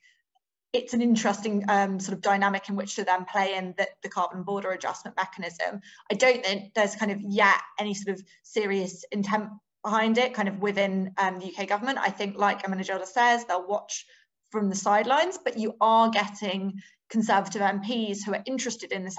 it's 0.73 0.95
an 0.95 1.03
interesting 1.03 1.65
um, 1.69 2.01
sort 2.01 2.17
of 2.17 2.23
dynamic 2.23 2.69
in 2.69 2.77
which 2.77 2.95
to 2.95 3.05
then 3.05 3.27
play 3.27 3.55
in 3.55 3.75
the, 3.77 3.87
the, 4.03 4.09
carbon 4.09 4.43
border 4.43 4.71
adjustment 4.71 5.17
mechanism. 5.17 5.81
I 6.11 6.15
don't 6.15 6.43
think 6.43 6.73
there's 6.73 6.97
kind 6.97 7.13
of 7.13 7.21
yet 7.21 7.61
any 7.79 7.93
sort 7.93 8.17
of 8.17 8.25
serious 8.43 9.05
intent 9.13 9.51
behind 9.83 10.19
it, 10.19 10.35
kind 10.35 10.49
of 10.49 10.61
within 10.61 11.13
um, 11.19 11.39
the 11.39 11.53
UK 11.53 11.69
government. 11.69 11.99
I 11.99 12.11
think, 12.11 12.37
like 12.37 12.63
Ermenegilda 12.63 13.07
says, 13.07 13.45
they'll 13.45 13.67
watch 13.67 14.07
from 14.51 14.69
the 14.69 14.77
sidelines, 14.77 15.39
but 15.43 15.59
you 15.59 15.75
are 15.81 16.11
getting 16.11 16.75
Conservative 17.11 17.61
MPs 17.61 18.25
who 18.25 18.33
are 18.33 18.43
interested 18.47 18.91
in 18.91 19.05
this 19.05 19.17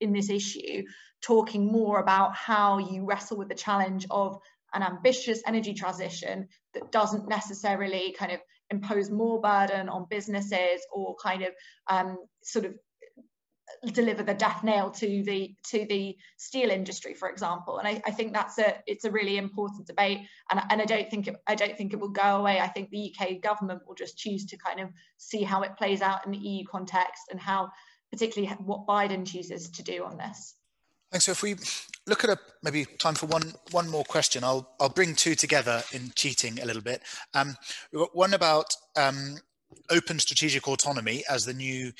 in 0.00 0.12
this 0.12 0.28
issue 0.28 0.84
talking 1.22 1.70
more 1.70 2.00
about 2.00 2.34
how 2.34 2.76
you 2.78 3.06
wrestle 3.06 3.38
with 3.38 3.48
the 3.48 3.54
challenge 3.54 4.06
of 4.10 4.38
an 4.74 4.82
ambitious 4.82 5.40
energy 5.46 5.72
transition 5.72 6.48
that 6.74 6.92
doesn't 6.92 7.28
necessarily 7.28 8.14
kind 8.18 8.32
of 8.32 8.40
impose 8.70 9.10
more 9.10 9.40
burden 9.40 9.88
on 9.88 10.06
businesses 10.10 10.80
or 10.92 11.14
kind 11.22 11.42
of 11.42 11.52
um, 11.88 12.18
sort 12.42 12.64
of 12.64 12.74
deliver 13.92 14.22
the 14.22 14.34
death 14.34 14.62
nail 14.62 14.90
to 14.90 15.22
the 15.24 15.54
to 15.64 15.84
the 15.86 16.16
steel 16.36 16.70
industry 16.70 17.14
for 17.14 17.28
example 17.28 17.78
and 17.78 17.88
I, 17.88 18.02
I, 18.06 18.10
think 18.10 18.32
that's 18.32 18.58
a 18.58 18.76
it's 18.86 19.04
a 19.04 19.10
really 19.10 19.38
important 19.38 19.86
debate 19.86 20.20
and, 20.50 20.60
and 20.70 20.80
I 20.80 20.84
don't 20.84 21.10
think 21.10 21.28
it, 21.28 21.36
I 21.46 21.54
don't 21.54 21.76
think 21.76 21.92
it 21.92 22.00
will 22.00 22.08
go 22.08 22.36
away 22.36 22.60
I 22.60 22.68
think 22.68 22.90
the 22.90 23.14
UK 23.14 23.40
government 23.40 23.82
will 23.86 23.94
just 23.94 24.16
choose 24.16 24.46
to 24.46 24.56
kind 24.56 24.80
of 24.80 24.90
see 25.16 25.42
how 25.42 25.62
it 25.62 25.76
plays 25.76 26.00
out 26.00 26.24
in 26.26 26.32
the 26.32 26.38
EU 26.38 26.64
context 26.64 27.24
and 27.30 27.40
how 27.40 27.70
particularly 28.10 28.54
what 28.64 28.86
Biden 28.86 29.26
chooses 29.26 29.70
to 29.70 29.82
do 29.82 30.04
on 30.04 30.16
this 30.16 30.54
Thanks. 31.12 31.26
So 31.26 31.32
if 31.32 31.42
we 31.42 31.56
look 32.06 32.24
at 32.24 32.30
a 32.30 32.38
maybe 32.62 32.86
time 32.98 33.14
for 33.14 33.26
one 33.26 33.52
one 33.70 33.86
more 33.86 34.02
question, 34.02 34.42
I'll 34.42 34.74
I'll 34.80 34.88
bring 34.88 35.14
two 35.14 35.34
together 35.34 35.82
in 35.92 36.10
cheating 36.16 36.58
a 36.58 36.64
little 36.64 36.80
bit. 36.80 37.02
Um, 37.34 37.54
we've 37.92 38.00
got 38.00 38.16
one 38.16 38.32
about 38.32 38.74
um, 38.96 39.36
open 39.90 40.18
strategic 40.18 40.66
autonomy 40.66 41.22
as 41.28 41.44
the 41.44 41.52
new 41.52 41.92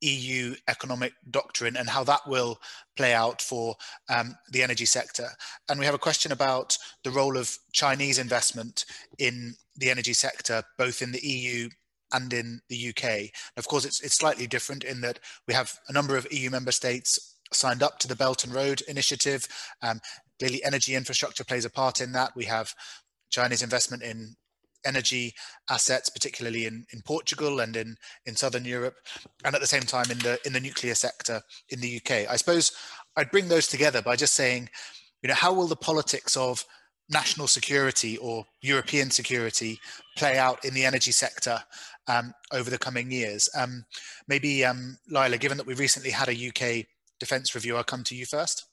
EU 0.00 0.54
economic 0.68 1.12
doctrine 1.30 1.76
and 1.76 1.88
how 1.88 2.04
that 2.04 2.26
will 2.26 2.58
play 2.96 3.14
out 3.14 3.42
for 3.42 3.76
um, 4.08 4.36
the 4.50 4.62
energy 4.62 4.84
sector. 4.84 5.28
And 5.68 5.78
we 5.78 5.86
have 5.86 5.94
a 5.94 5.98
question 5.98 6.32
about 6.32 6.76
the 7.04 7.10
role 7.10 7.36
of 7.36 7.58
Chinese 7.72 8.18
investment 8.18 8.84
in 9.18 9.54
the 9.76 9.90
energy 9.90 10.12
sector, 10.12 10.62
both 10.76 11.02
in 11.02 11.12
the 11.12 11.26
EU 11.26 11.68
and 12.12 12.32
in 12.32 12.60
the 12.68 12.88
UK. 12.88 13.04
And 13.04 13.30
of 13.56 13.68
course, 13.68 13.84
it's, 13.84 14.00
it's 14.00 14.14
slightly 14.14 14.46
different 14.46 14.84
in 14.84 15.00
that 15.02 15.18
we 15.46 15.54
have 15.54 15.78
a 15.88 15.92
number 15.92 16.16
of 16.16 16.30
EU 16.32 16.50
member 16.50 16.72
states 16.72 17.36
signed 17.52 17.82
up 17.82 17.98
to 17.98 18.08
the 18.08 18.16
Belt 18.16 18.44
and 18.44 18.54
Road 18.54 18.82
Initiative. 18.88 19.46
Um, 19.82 20.00
clearly, 20.38 20.62
energy 20.64 20.94
infrastructure 20.94 21.44
plays 21.44 21.64
a 21.64 21.70
part 21.70 22.00
in 22.00 22.12
that. 22.12 22.32
We 22.36 22.44
have 22.44 22.74
Chinese 23.30 23.62
investment 23.62 24.02
in 24.02 24.36
energy 24.84 25.34
assets, 25.70 26.08
particularly 26.08 26.66
in, 26.66 26.84
in 26.92 27.02
Portugal 27.02 27.60
and 27.60 27.76
in, 27.76 27.96
in 28.26 28.36
Southern 28.36 28.64
Europe, 28.64 28.96
and 29.44 29.54
at 29.54 29.60
the 29.60 29.66
same 29.66 29.82
time 29.82 30.10
in 30.10 30.18
the 30.18 30.38
in 30.44 30.52
the 30.52 30.60
nuclear 30.60 30.94
sector 30.94 31.42
in 31.70 31.80
the 31.80 31.96
UK. 31.96 32.30
I 32.30 32.36
suppose 32.36 32.72
I'd 33.16 33.30
bring 33.30 33.48
those 33.48 33.68
together 33.68 34.02
by 34.02 34.16
just 34.16 34.34
saying, 34.34 34.68
you 35.22 35.28
know, 35.28 35.34
how 35.34 35.52
will 35.52 35.66
the 35.66 35.76
politics 35.76 36.36
of 36.36 36.64
national 37.10 37.46
security 37.46 38.16
or 38.18 38.44
European 38.62 39.10
security 39.10 39.80
play 40.16 40.38
out 40.38 40.64
in 40.64 40.74
the 40.74 40.84
energy 40.84 41.12
sector 41.12 41.58
um, 42.06 42.32
over 42.52 42.70
the 42.70 42.78
coming 42.78 43.10
years? 43.10 43.48
Um, 43.56 43.84
maybe, 44.28 44.64
um, 44.64 44.98
Lilah, 45.10 45.40
given 45.40 45.58
that 45.58 45.66
we 45.66 45.74
recently 45.74 46.10
had 46.10 46.28
a 46.28 46.48
UK 46.48 46.86
defence 47.18 47.54
review, 47.54 47.76
I'll 47.76 47.84
come 47.84 48.04
to 48.04 48.14
you 48.14 48.26
first. 48.26 48.66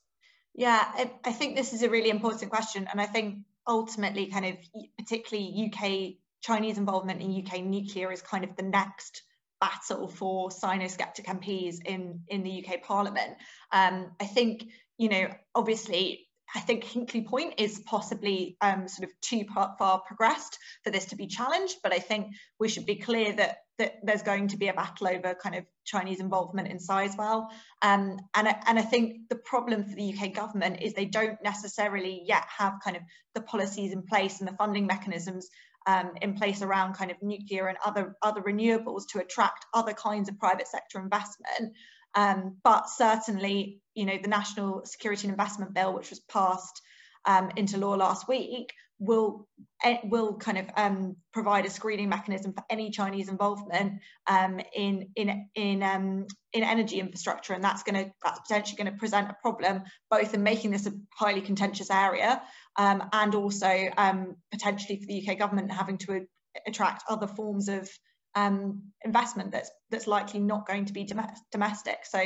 Yeah, 0.53 0.85
I, 0.93 1.11
I 1.25 1.31
think 1.33 1.55
this 1.55 1.73
is 1.73 1.83
a 1.83 1.89
really 1.89 2.09
important 2.09 2.49
question, 2.49 2.87
and 2.89 3.01
I 3.01 3.05
think 3.05 3.39
ultimately, 3.67 4.27
kind 4.27 4.45
of 4.45 4.57
particularly 4.97 5.71
UK 5.71 6.15
Chinese 6.41 6.77
involvement 6.77 7.21
in 7.21 7.45
UK 7.45 7.63
nuclear 7.63 8.11
is 8.11 8.21
kind 8.21 8.43
of 8.43 8.55
the 8.55 8.63
next 8.63 9.23
battle 9.61 10.07
for 10.07 10.51
Sino-skeptic 10.51 11.25
MPs 11.25 11.77
in 11.85 12.21
in 12.27 12.43
the 12.43 12.65
UK 12.65 12.83
Parliament. 12.83 13.35
Um, 13.71 14.11
I 14.19 14.25
think 14.25 14.65
you 14.97 15.09
know, 15.09 15.27
obviously, 15.53 16.27
I 16.55 16.59
think 16.59 16.83
Hinkley 16.83 17.25
Point 17.25 17.55
is 17.57 17.79
possibly 17.85 18.55
um, 18.61 18.87
sort 18.87 19.09
of 19.09 19.15
too 19.21 19.45
far 19.53 20.01
progressed 20.05 20.57
for 20.83 20.89
this 20.89 21.05
to 21.05 21.15
be 21.15 21.27
challenged, 21.27 21.77
but 21.83 21.91
I 21.91 21.99
think 21.99 22.27
we 22.59 22.69
should 22.69 22.85
be 22.85 22.95
clear 22.95 23.33
that 23.33 23.57
that 23.77 23.95
there's 24.03 24.21
going 24.21 24.47
to 24.49 24.57
be 24.57 24.67
a 24.67 24.73
battle 24.73 25.07
over 25.07 25.35
kind 25.35 25.55
of 25.55 25.65
Chinese 25.83 26.19
involvement 26.19 26.69
in 26.69 26.77
Sizewell. 26.77 27.47
Um, 27.81 28.17
and, 28.33 28.47
I, 28.47 28.61
and 28.67 28.79
I 28.79 28.81
think 28.81 29.29
the 29.29 29.35
problem 29.35 29.83
for 29.83 29.95
the 29.95 30.13
UK 30.13 30.33
government 30.33 30.81
is 30.81 30.93
they 30.93 31.05
don't 31.05 31.41
necessarily 31.43 32.23
yet 32.25 32.45
have 32.57 32.75
kind 32.83 32.95
of 32.95 33.03
the 33.33 33.41
policies 33.41 33.91
in 33.91 34.03
place 34.03 34.39
and 34.39 34.47
the 34.47 34.55
funding 34.55 34.87
mechanisms 34.87 35.49
um, 35.87 36.11
in 36.21 36.35
place 36.35 36.61
around 36.61 36.95
kind 36.95 37.11
of 37.11 37.17
nuclear 37.21 37.67
and 37.67 37.77
other, 37.85 38.15
other 38.21 38.41
renewables 38.41 39.03
to 39.09 39.19
attract 39.19 39.65
other 39.73 39.93
kinds 39.93 40.29
of 40.29 40.39
private 40.39 40.67
sector 40.67 40.99
investment. 40.99 41.73
Um, 42.15 42.57
but 42.63 42.89
certainly, 42.89 43.81
you 43.93 44.05
know, 44.05 44.17
the 44.21 44.29
National 44.29 44.85
Security 44.85 45.27
and 45.27 45.33
Investment 45.33 45.73
Bill, 45.73 45.93
which 45.93 46.09
was 46.09 46.21
passed 46.21 46.81
um, 47.25 47.51
into 47.57 47.77
law 47.77 47.95
last 47.95 48.27
week, 48.27 48.73
will 48.99 49.47
eh, 49.83 49.97
will 50.05 50.35
kind 50.35 50.57
of 50.57 50.65
um, 50.77 51.15
provide 51.33 51.65
a 51.65 51.69
screening 51.69 52.09
mechanism 52.09 52.53
for 52.53 52.63
any 52.69 52.89
Chinese 52.89 53.29
involvement 53.29 53.99
um, 54.27 54.59
in 54.73 55.09
in 55.15 55.49
in 55.55 55.83
um, 55.83 56.25
in 56.53 56.63
energy 56.63 56.99
infrastructure, 56.99 57.53
and 57.53 57.63
that's 57.63 57.83
going 57.83 58.05
to 58.05 58.11
that's 58.23 58.39
potentially 58.39 58.77
going 58.81 58.91
to 58.91 58.97
present 58.97 59.29
a 59.29 59.35
problem 59.41 59.83
both 60.09 60.33
in 60.33 60.43
making 60.43 60.71
this 60.71 60.87
a 60.87 60.93
highly 61.17 61.41
contentious 61.41 61.89
area 61.91 62.41
um, 62.77 63.03
and 63.11 63.35
also 63.35 63.89
um, 63.97 64.35
potentially 64.51 64.99
for 64.99 65.07
the 65.07 65.27
UK 65.27 65.37
government 65.37 65.71
having 65.71 65.97
to 65.97 66.25
attract 66.65 67.03
other 67.09 67.27
forms 67.27 67.67
of 67.67 67.89
um, 68.35 68.81
investment 69.03 69.51
that's 69.51 69.71
that's 69.89 70.07
likely 70.07 70.39
not 70.39 70.67
going 70.67 70.85
to 70.85 70.93
be 70.93 71.03
dom- 71.03 71.27
domestic. 71.51 71.99
So 72.03 72.19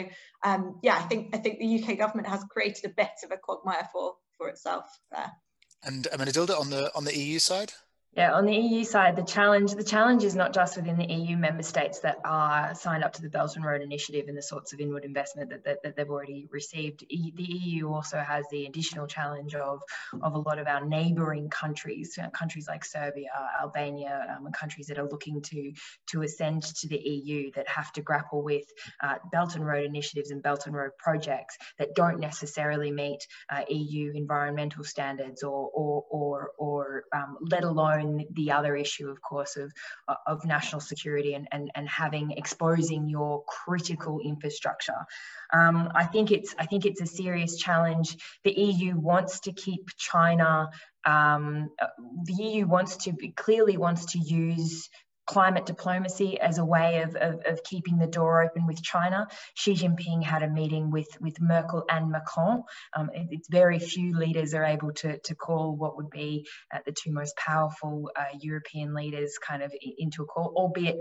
yeah, 0.84 0.96
I 0.96 1.02
think 1.02 1.36
I 1.36 1.40
think 1.40 1.60
the 1.60 1.84
UK 1.84 1.98
government 1.98 2.28
has 2.28 2.44
created 2.44 2.86
a 2.86 2.94
bit 2.96 3.12
of 3.24 3.32
a 3.32 3.38
quagmire 3.38 3.88
for 3.92 4.14
for 4.38 4.50
itself 4.50 4.86
there. 5.12 5.32
And 5.84 6.08
um, 6.12 6.20
Ermenegilda 6.20 6.60
on 6.60 6.70
the 6.70 6.92
on 6.96 7.06
the 7.06 7.18
EU 7.18 7.40
side. 7.40 7.74
Yeah, 8.14 8.34
on 8.34 8.46
the 8.46 8.56
EU 8.56 8.84
side, 8.84 9.16
the 9.16 9.24
challenge 9.24 9.76
the 9.76 9.84
challenge 9.84 10.24
is 10.24 10.36
not 10.36 10.52
just 10.52 10.76
within 10.76 10.98
the 10.98 11.06
EU 11.06 11.38
member 11.38 11.62
states 11.62 12.00
that 12.00 12.18
are 12.26 12.74
signed 12.74 13.04
up 13.04 13.14
to 13.14 13.22
the 13.22 13.30
Belt 13.30 13.56
and 13.56 13.64
Road 13.64 13.84
Initiative 13.84 14.26
and 14.28 14.36
the 14.36 14.42
sorts 14.42 14.74
of 14.74 14.80
inward 14.80 15.06
investment 15.06 15.52
that, 15.52 15.64
that, 15.64 15.84
that 15.84 15.96
they've 15.96 16.10
already 16.10 16.48
received. 16.52 17.06
The 17.08 17.44
EU 17.44 17.94
also 17.94 18.18
has 18.18 18.46
the 18.50 18.66
additional 18.66 19.06
challenge 19.06 19.54
of 19.54 19.84
of 20.24 20.34
a 20.34 20.40
lot 20.40 20.58
of 20.58 20.66
our 20.66 20.84
neighbouring 20.84 21.50
countries, 21.52 22.16
know, 22.18 22.30
countries 22.32 22.68
like 22.68 22.84
Serbia, 22.84 23.30
Albania, 23.62 24.36
um, 24.36 24.48
and 24.48 24.56
countries 24.56 24.88
that 24.88 24.98
are 24.98 25.08
looking 25.08 25.44
to 25.44 25.72
to 26.08 26.24
ascend 26.24 26.64
to 26.64 26.88
the 26.88 26.98
EU 26.98 27.52
that 27.52 27.70
have 27.70 27.92
to 27.94 28.02
grapple 28.02 28.42
with 28.42 28.66
uh, 29.04 29.16
Belt 29.32 29.56
and 29.56 29.66
Road 29.66 29.86
initiatives 29.86 30.32
and 30.32 30.42
Belt 30.42 30.66
and 30.66 30.76
Road 30.76 30.92
projects 30.98 31.58
that 31.78 31.94
don't 31.94 32.20
necessarily 32.20 32.92
meet 32.92 33.28
uh, 33.52 33.62
EU 33.70 34.14
environmental 34.16 34.84
standards 34.84 35.44
or 35.44 35.70
or 35.76 36.06
or, 36.10 36.52
or 36.58 37.04
um, 37.14 37.38
let 37.42 37.64
alone 37.64 37.99
the 38.34 38.52
other 38.52 38.76
issue, 38.76 39.10
of 39.10 39.22
course, 39.22 39.58
of, 39.58 39.72
of 40.28 40.46
national 40.46 40.82
security 40.82 41.34
and, 41.34 41.48
and, 41.52 41.72
and 41.76 41.88
having 41.88 42.32
exposing 42.32 43.10
your 43.10 43.44
critical 43.46 44.20
infrastructure. 44.20 45.06
Um, 45.54 45.92
I 45.96 46.06
think 46.06 46.32
it's 46.32 46.54
I 46.60 46.66
think 46.66 46.86
it's 46.86 47.02
a 47.02 47.06
serious 47.06 47.58
challenge. 47.58 48.18
The 48.44 48.52
EU 48.52 48.98
wants 48.98 49.42
to 49.42 49.52
keep 49.52 49.90
China. 49.98 50.70
Um, 51.06 51.70
the 52.26 52.34
EU 52.44 52.68
wants 52.68 52.98
to 53.06 53.14
clearly 53.36 53.78
wants 53.78 54.14
to 54.14 54.20
use 54.20 54.90
climate 55.30 55.68
diplomacy 55.68 56.40
as 56.40 56.58
a 56.58 56.66
way 56.66 57.04
of, 57.04 57.16
of, 57.16 57.40
of, 57.46 57.62
keeping 57.64 58.00
the 58.00 58.08
door 58.08 58.42
open 58.42 58.66
with 58.66 58.82
China. 58.82 59.28
Xi 59.54 59.76
Jinping 59.76 60.24
had 60.24 60.42
a 60.42 60.50
meeting 60.50 60.90
with, 60.90 61.08
with 61.22 61.40
Merkel 61.40 61.84
and 61.88 62.10
Macron. 62.10 62.64
Um, 62.96 63.12
it, 63.14 63.28
it's 63.30 63.48
very 63.48 63.78
few 63.78 64.18
leaders 64.18 64.56
are 64.56 64.66
able 64.66 64.92
to, 64.94 65.20
to 65.20 65.36
call 65.36 65.76
what 65.76 65.98
would 65.98 66.10
be 66.10 66.48
uh, 66.74 66.80
the 66.84 66.94
two 66.94 67.12
most 67.12 67.38
powerful 67.38 68.10
uh, 68.16 68.24
European 68.42 68.96
leaders 68.96 69.38
kind 69.38 69.62
of 69.62 69.72
into 70.00 70.24
a 70.24 70.26
call, 70.26 70.52
albeit 70.58 70.98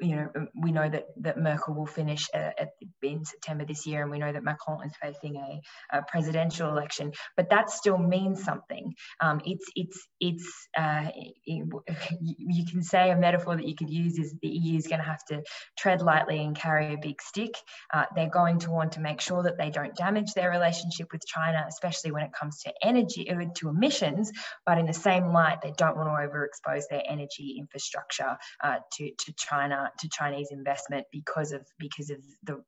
you 0.00 0.16
know, 0.16 0.28
um, 0.36 0.48
we 0.54 0.72
know 0.72 0.88
that 0.88 1.06
that 1.22 1.38
Merkel 1.38 1.74
will 1.74 1.86
finish 1.86 2.28
uh, 2.34 2.50
at, 2.58 2.70
in 3.02 3.24
September 3.24 3.64
this 3.64 3.86
year, 3.86 4.02
and 4.02 4.10
we 4.10 4.18
know 4.18 4.32
that 4.32 4.44
Macron 4.44 4.84
is 4.84 4.92
facing 5.00 5.36
a, 5.36 5.98
a 5.98 6.02
presidential 6.02 6.68
election. 6.68 7.12
But 7.36 7.50
that 7.50 7.70
still 7.70 7.96
means 7.96 8.44
something. 8.44 8.94
Um, 9.20 9.40
it's 9.44 9.64
it's 9.74 10.06
it's 10.20 10.68
uh, 10.76 11.06
it, 11.46 11.82
you 12.20 12.66
can 12.66 12.82
say 12.82 13.10
a 13.10 13.16
metaphor 13.16 13.56
that 13.56 13.66
you 13.66 13.74
could 13.74 13.90
use 13.90 14.18
is 14.18 14.34
the 14.42 14.48
EU 14.48 14.76
is 14.76 14.86
going 14.86 15.00
to 15.00 15.06
have 15.06 15.24
to 15.26 15.42
tread 15.78 16.02
lightly 16.02 16.44
and 16.44 16.54
carry 16.54 16.92
a 16.92 16.98
big 16.98 17.22
stick. 17.22 17.54
Uh, 17.92 18.04
they're 18.14 18.28
going 18.28 18.58
to 18.60 18.70
want 18.70 18.92
to 18.92 19.00
make 19.00 19.20
sure 19.20 19.42
that 19.44 19.56
they 19.56 19.70
don't 19.70 19.96
damage 19.96 20.32
their 20.34 20.50
relationship 20.50 21.08
with 21.10 21.26
China, 21.26 21.64
especially 21.68 22.12
when 22.12 22.22
it 22.22 22.32
comes 22.32 22.62
to 22.62 22.72
energy 22.82 23.30
uh, 23.30 23.44
to 23.54 23.70
emissions. 23.70 24.30
But 24.66 24.78
in 24.78 24.86
the 24.86 24.92
same 24.92 25.32
light, 25.32 25.62
they 25.62 25.72
don't 25.76 25.96
want 25.96 26.08
to 26.08 26.28
overexpose 26.28 26.84
their 26.90 27.02
energy 27.08 27.56
infrastructure 27.58 28.36
uh, 28.62 28.76
to 28.92 29.10
to 29.18 29.32
China 29.38 29.85
to 29.98 30.08
Chinese 30.08 30.48
investment 30.50 31.06
because 31.12 31.52
of 31.52 31.66
because 31.78 32.10
of 32.10 32.18
the 32.44 32.62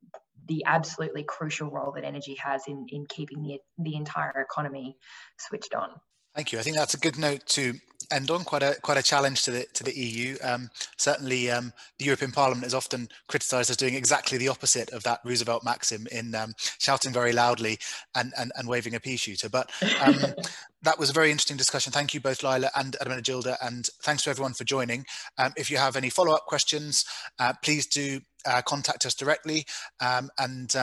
the 0.46 0.62
absolutely 0.66 1.24
crucial 1.24 1.70
role 1.70 1.92
that 1.92 2.04
energy 2.04 2.36
has 2.42 2.62
in 2.66 2.86
in 2.88 3.06
keeping 3.08 3.42
the 3.42 3.58
the 3.78 3.96
entire 3.96 4.40
economy 4.40 4.96
switched 5.38 5.74
on. 5.74 5.90
Thank 6.34 6.52
you. 6.52 6.58
I 6.58 6.62
think 6.62 6.76
that's 6.76 6.94
a 6.94 6.98
good 6.98 7.18
note 7.18 7.46
to 7.48 7.74
end 8.10 8.30
on. 8.30 8.44
Quite 8.44 8.62
a 8.62 8.76
quite 8.82 8.98
a 8.98 9.02
challenge 9.02 9.42
to 9.42 9.50
the 9.50 9.66
to 9.74 9.84
the 9.84 9.96
EU. 9.96 10.36
Um, 10.42 10.70
certainly, 10.96 11.50
um, 11.50 11.72
the 11.98 12.04
European 12.04 12.32
Parliament 12.32 12.66
is 12.66 12.74
often 12.74 13.08
criticised 13.28 13.70
as 13.70 13.76
doing 13.76 13.94
exactly 13.94 14.38
the 14.38 14.48
opposite 14.48 14.90
of 14.90 15.02
that 15.04 15.20
Roosevelt 15.24 15.64
maxim 15.64 16.06
in 16.10 16.34
um, 16.34 16.54
shouting 16.78 17.12
very 17.12 17.32
loudly 17.32 17.78
and, 18.14 18.32
and, 18.38 18.52
and 18.56 18.68
waving 18.68 18.94
a 18.94 19.00
pea 19.00 19.16
shooter. 19.16 19.48
But 19.48 19.70
um, 20.00 20.16
that 20.82 20.98
was 20.98 21.10
a 21.10 21.14
very 21.14 21.30
interesting 21.30 21.56
discussion. 21.56 21.92
Thank 21.92 22.14
you 22.14 22.20
both, 22.20 22.40
Lilah 22.42 22.70
and 22.76 22.96
Gilda, 23.24 23.56
and 23.62 23.86
thanks 24.02 24.24
to 24.24 24.30
everyone 24.30 24.54
for 24.54 24.64
joining. 24.64 25.04
Um, 25.36 25.52
if 25.56 25.70
you 25.70 25.76
have 25.76 25.96
any 25.96 26.10
follow 26.10 26.34
up 26.34 26.46
questions, 26.46 27.04
uh, 27.38 27.52
please 27.62 27.86
do 27.86 28.20
uh, 28.46 28.62
contact 28.62 29.04
us 29.04 29.14
directly 29.14 29.64
um, 30.00 30.30
and 30.38 30.74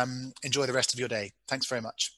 enjoy 0.43 0.65
the 0.65 0.73
rest 0.73 0.93
of 0.93 0.99
your 0.99 1.09
day. 1.09 1.32
Thanks 1.47 1.67
very 1.67 1.82
much. 1.82 2.11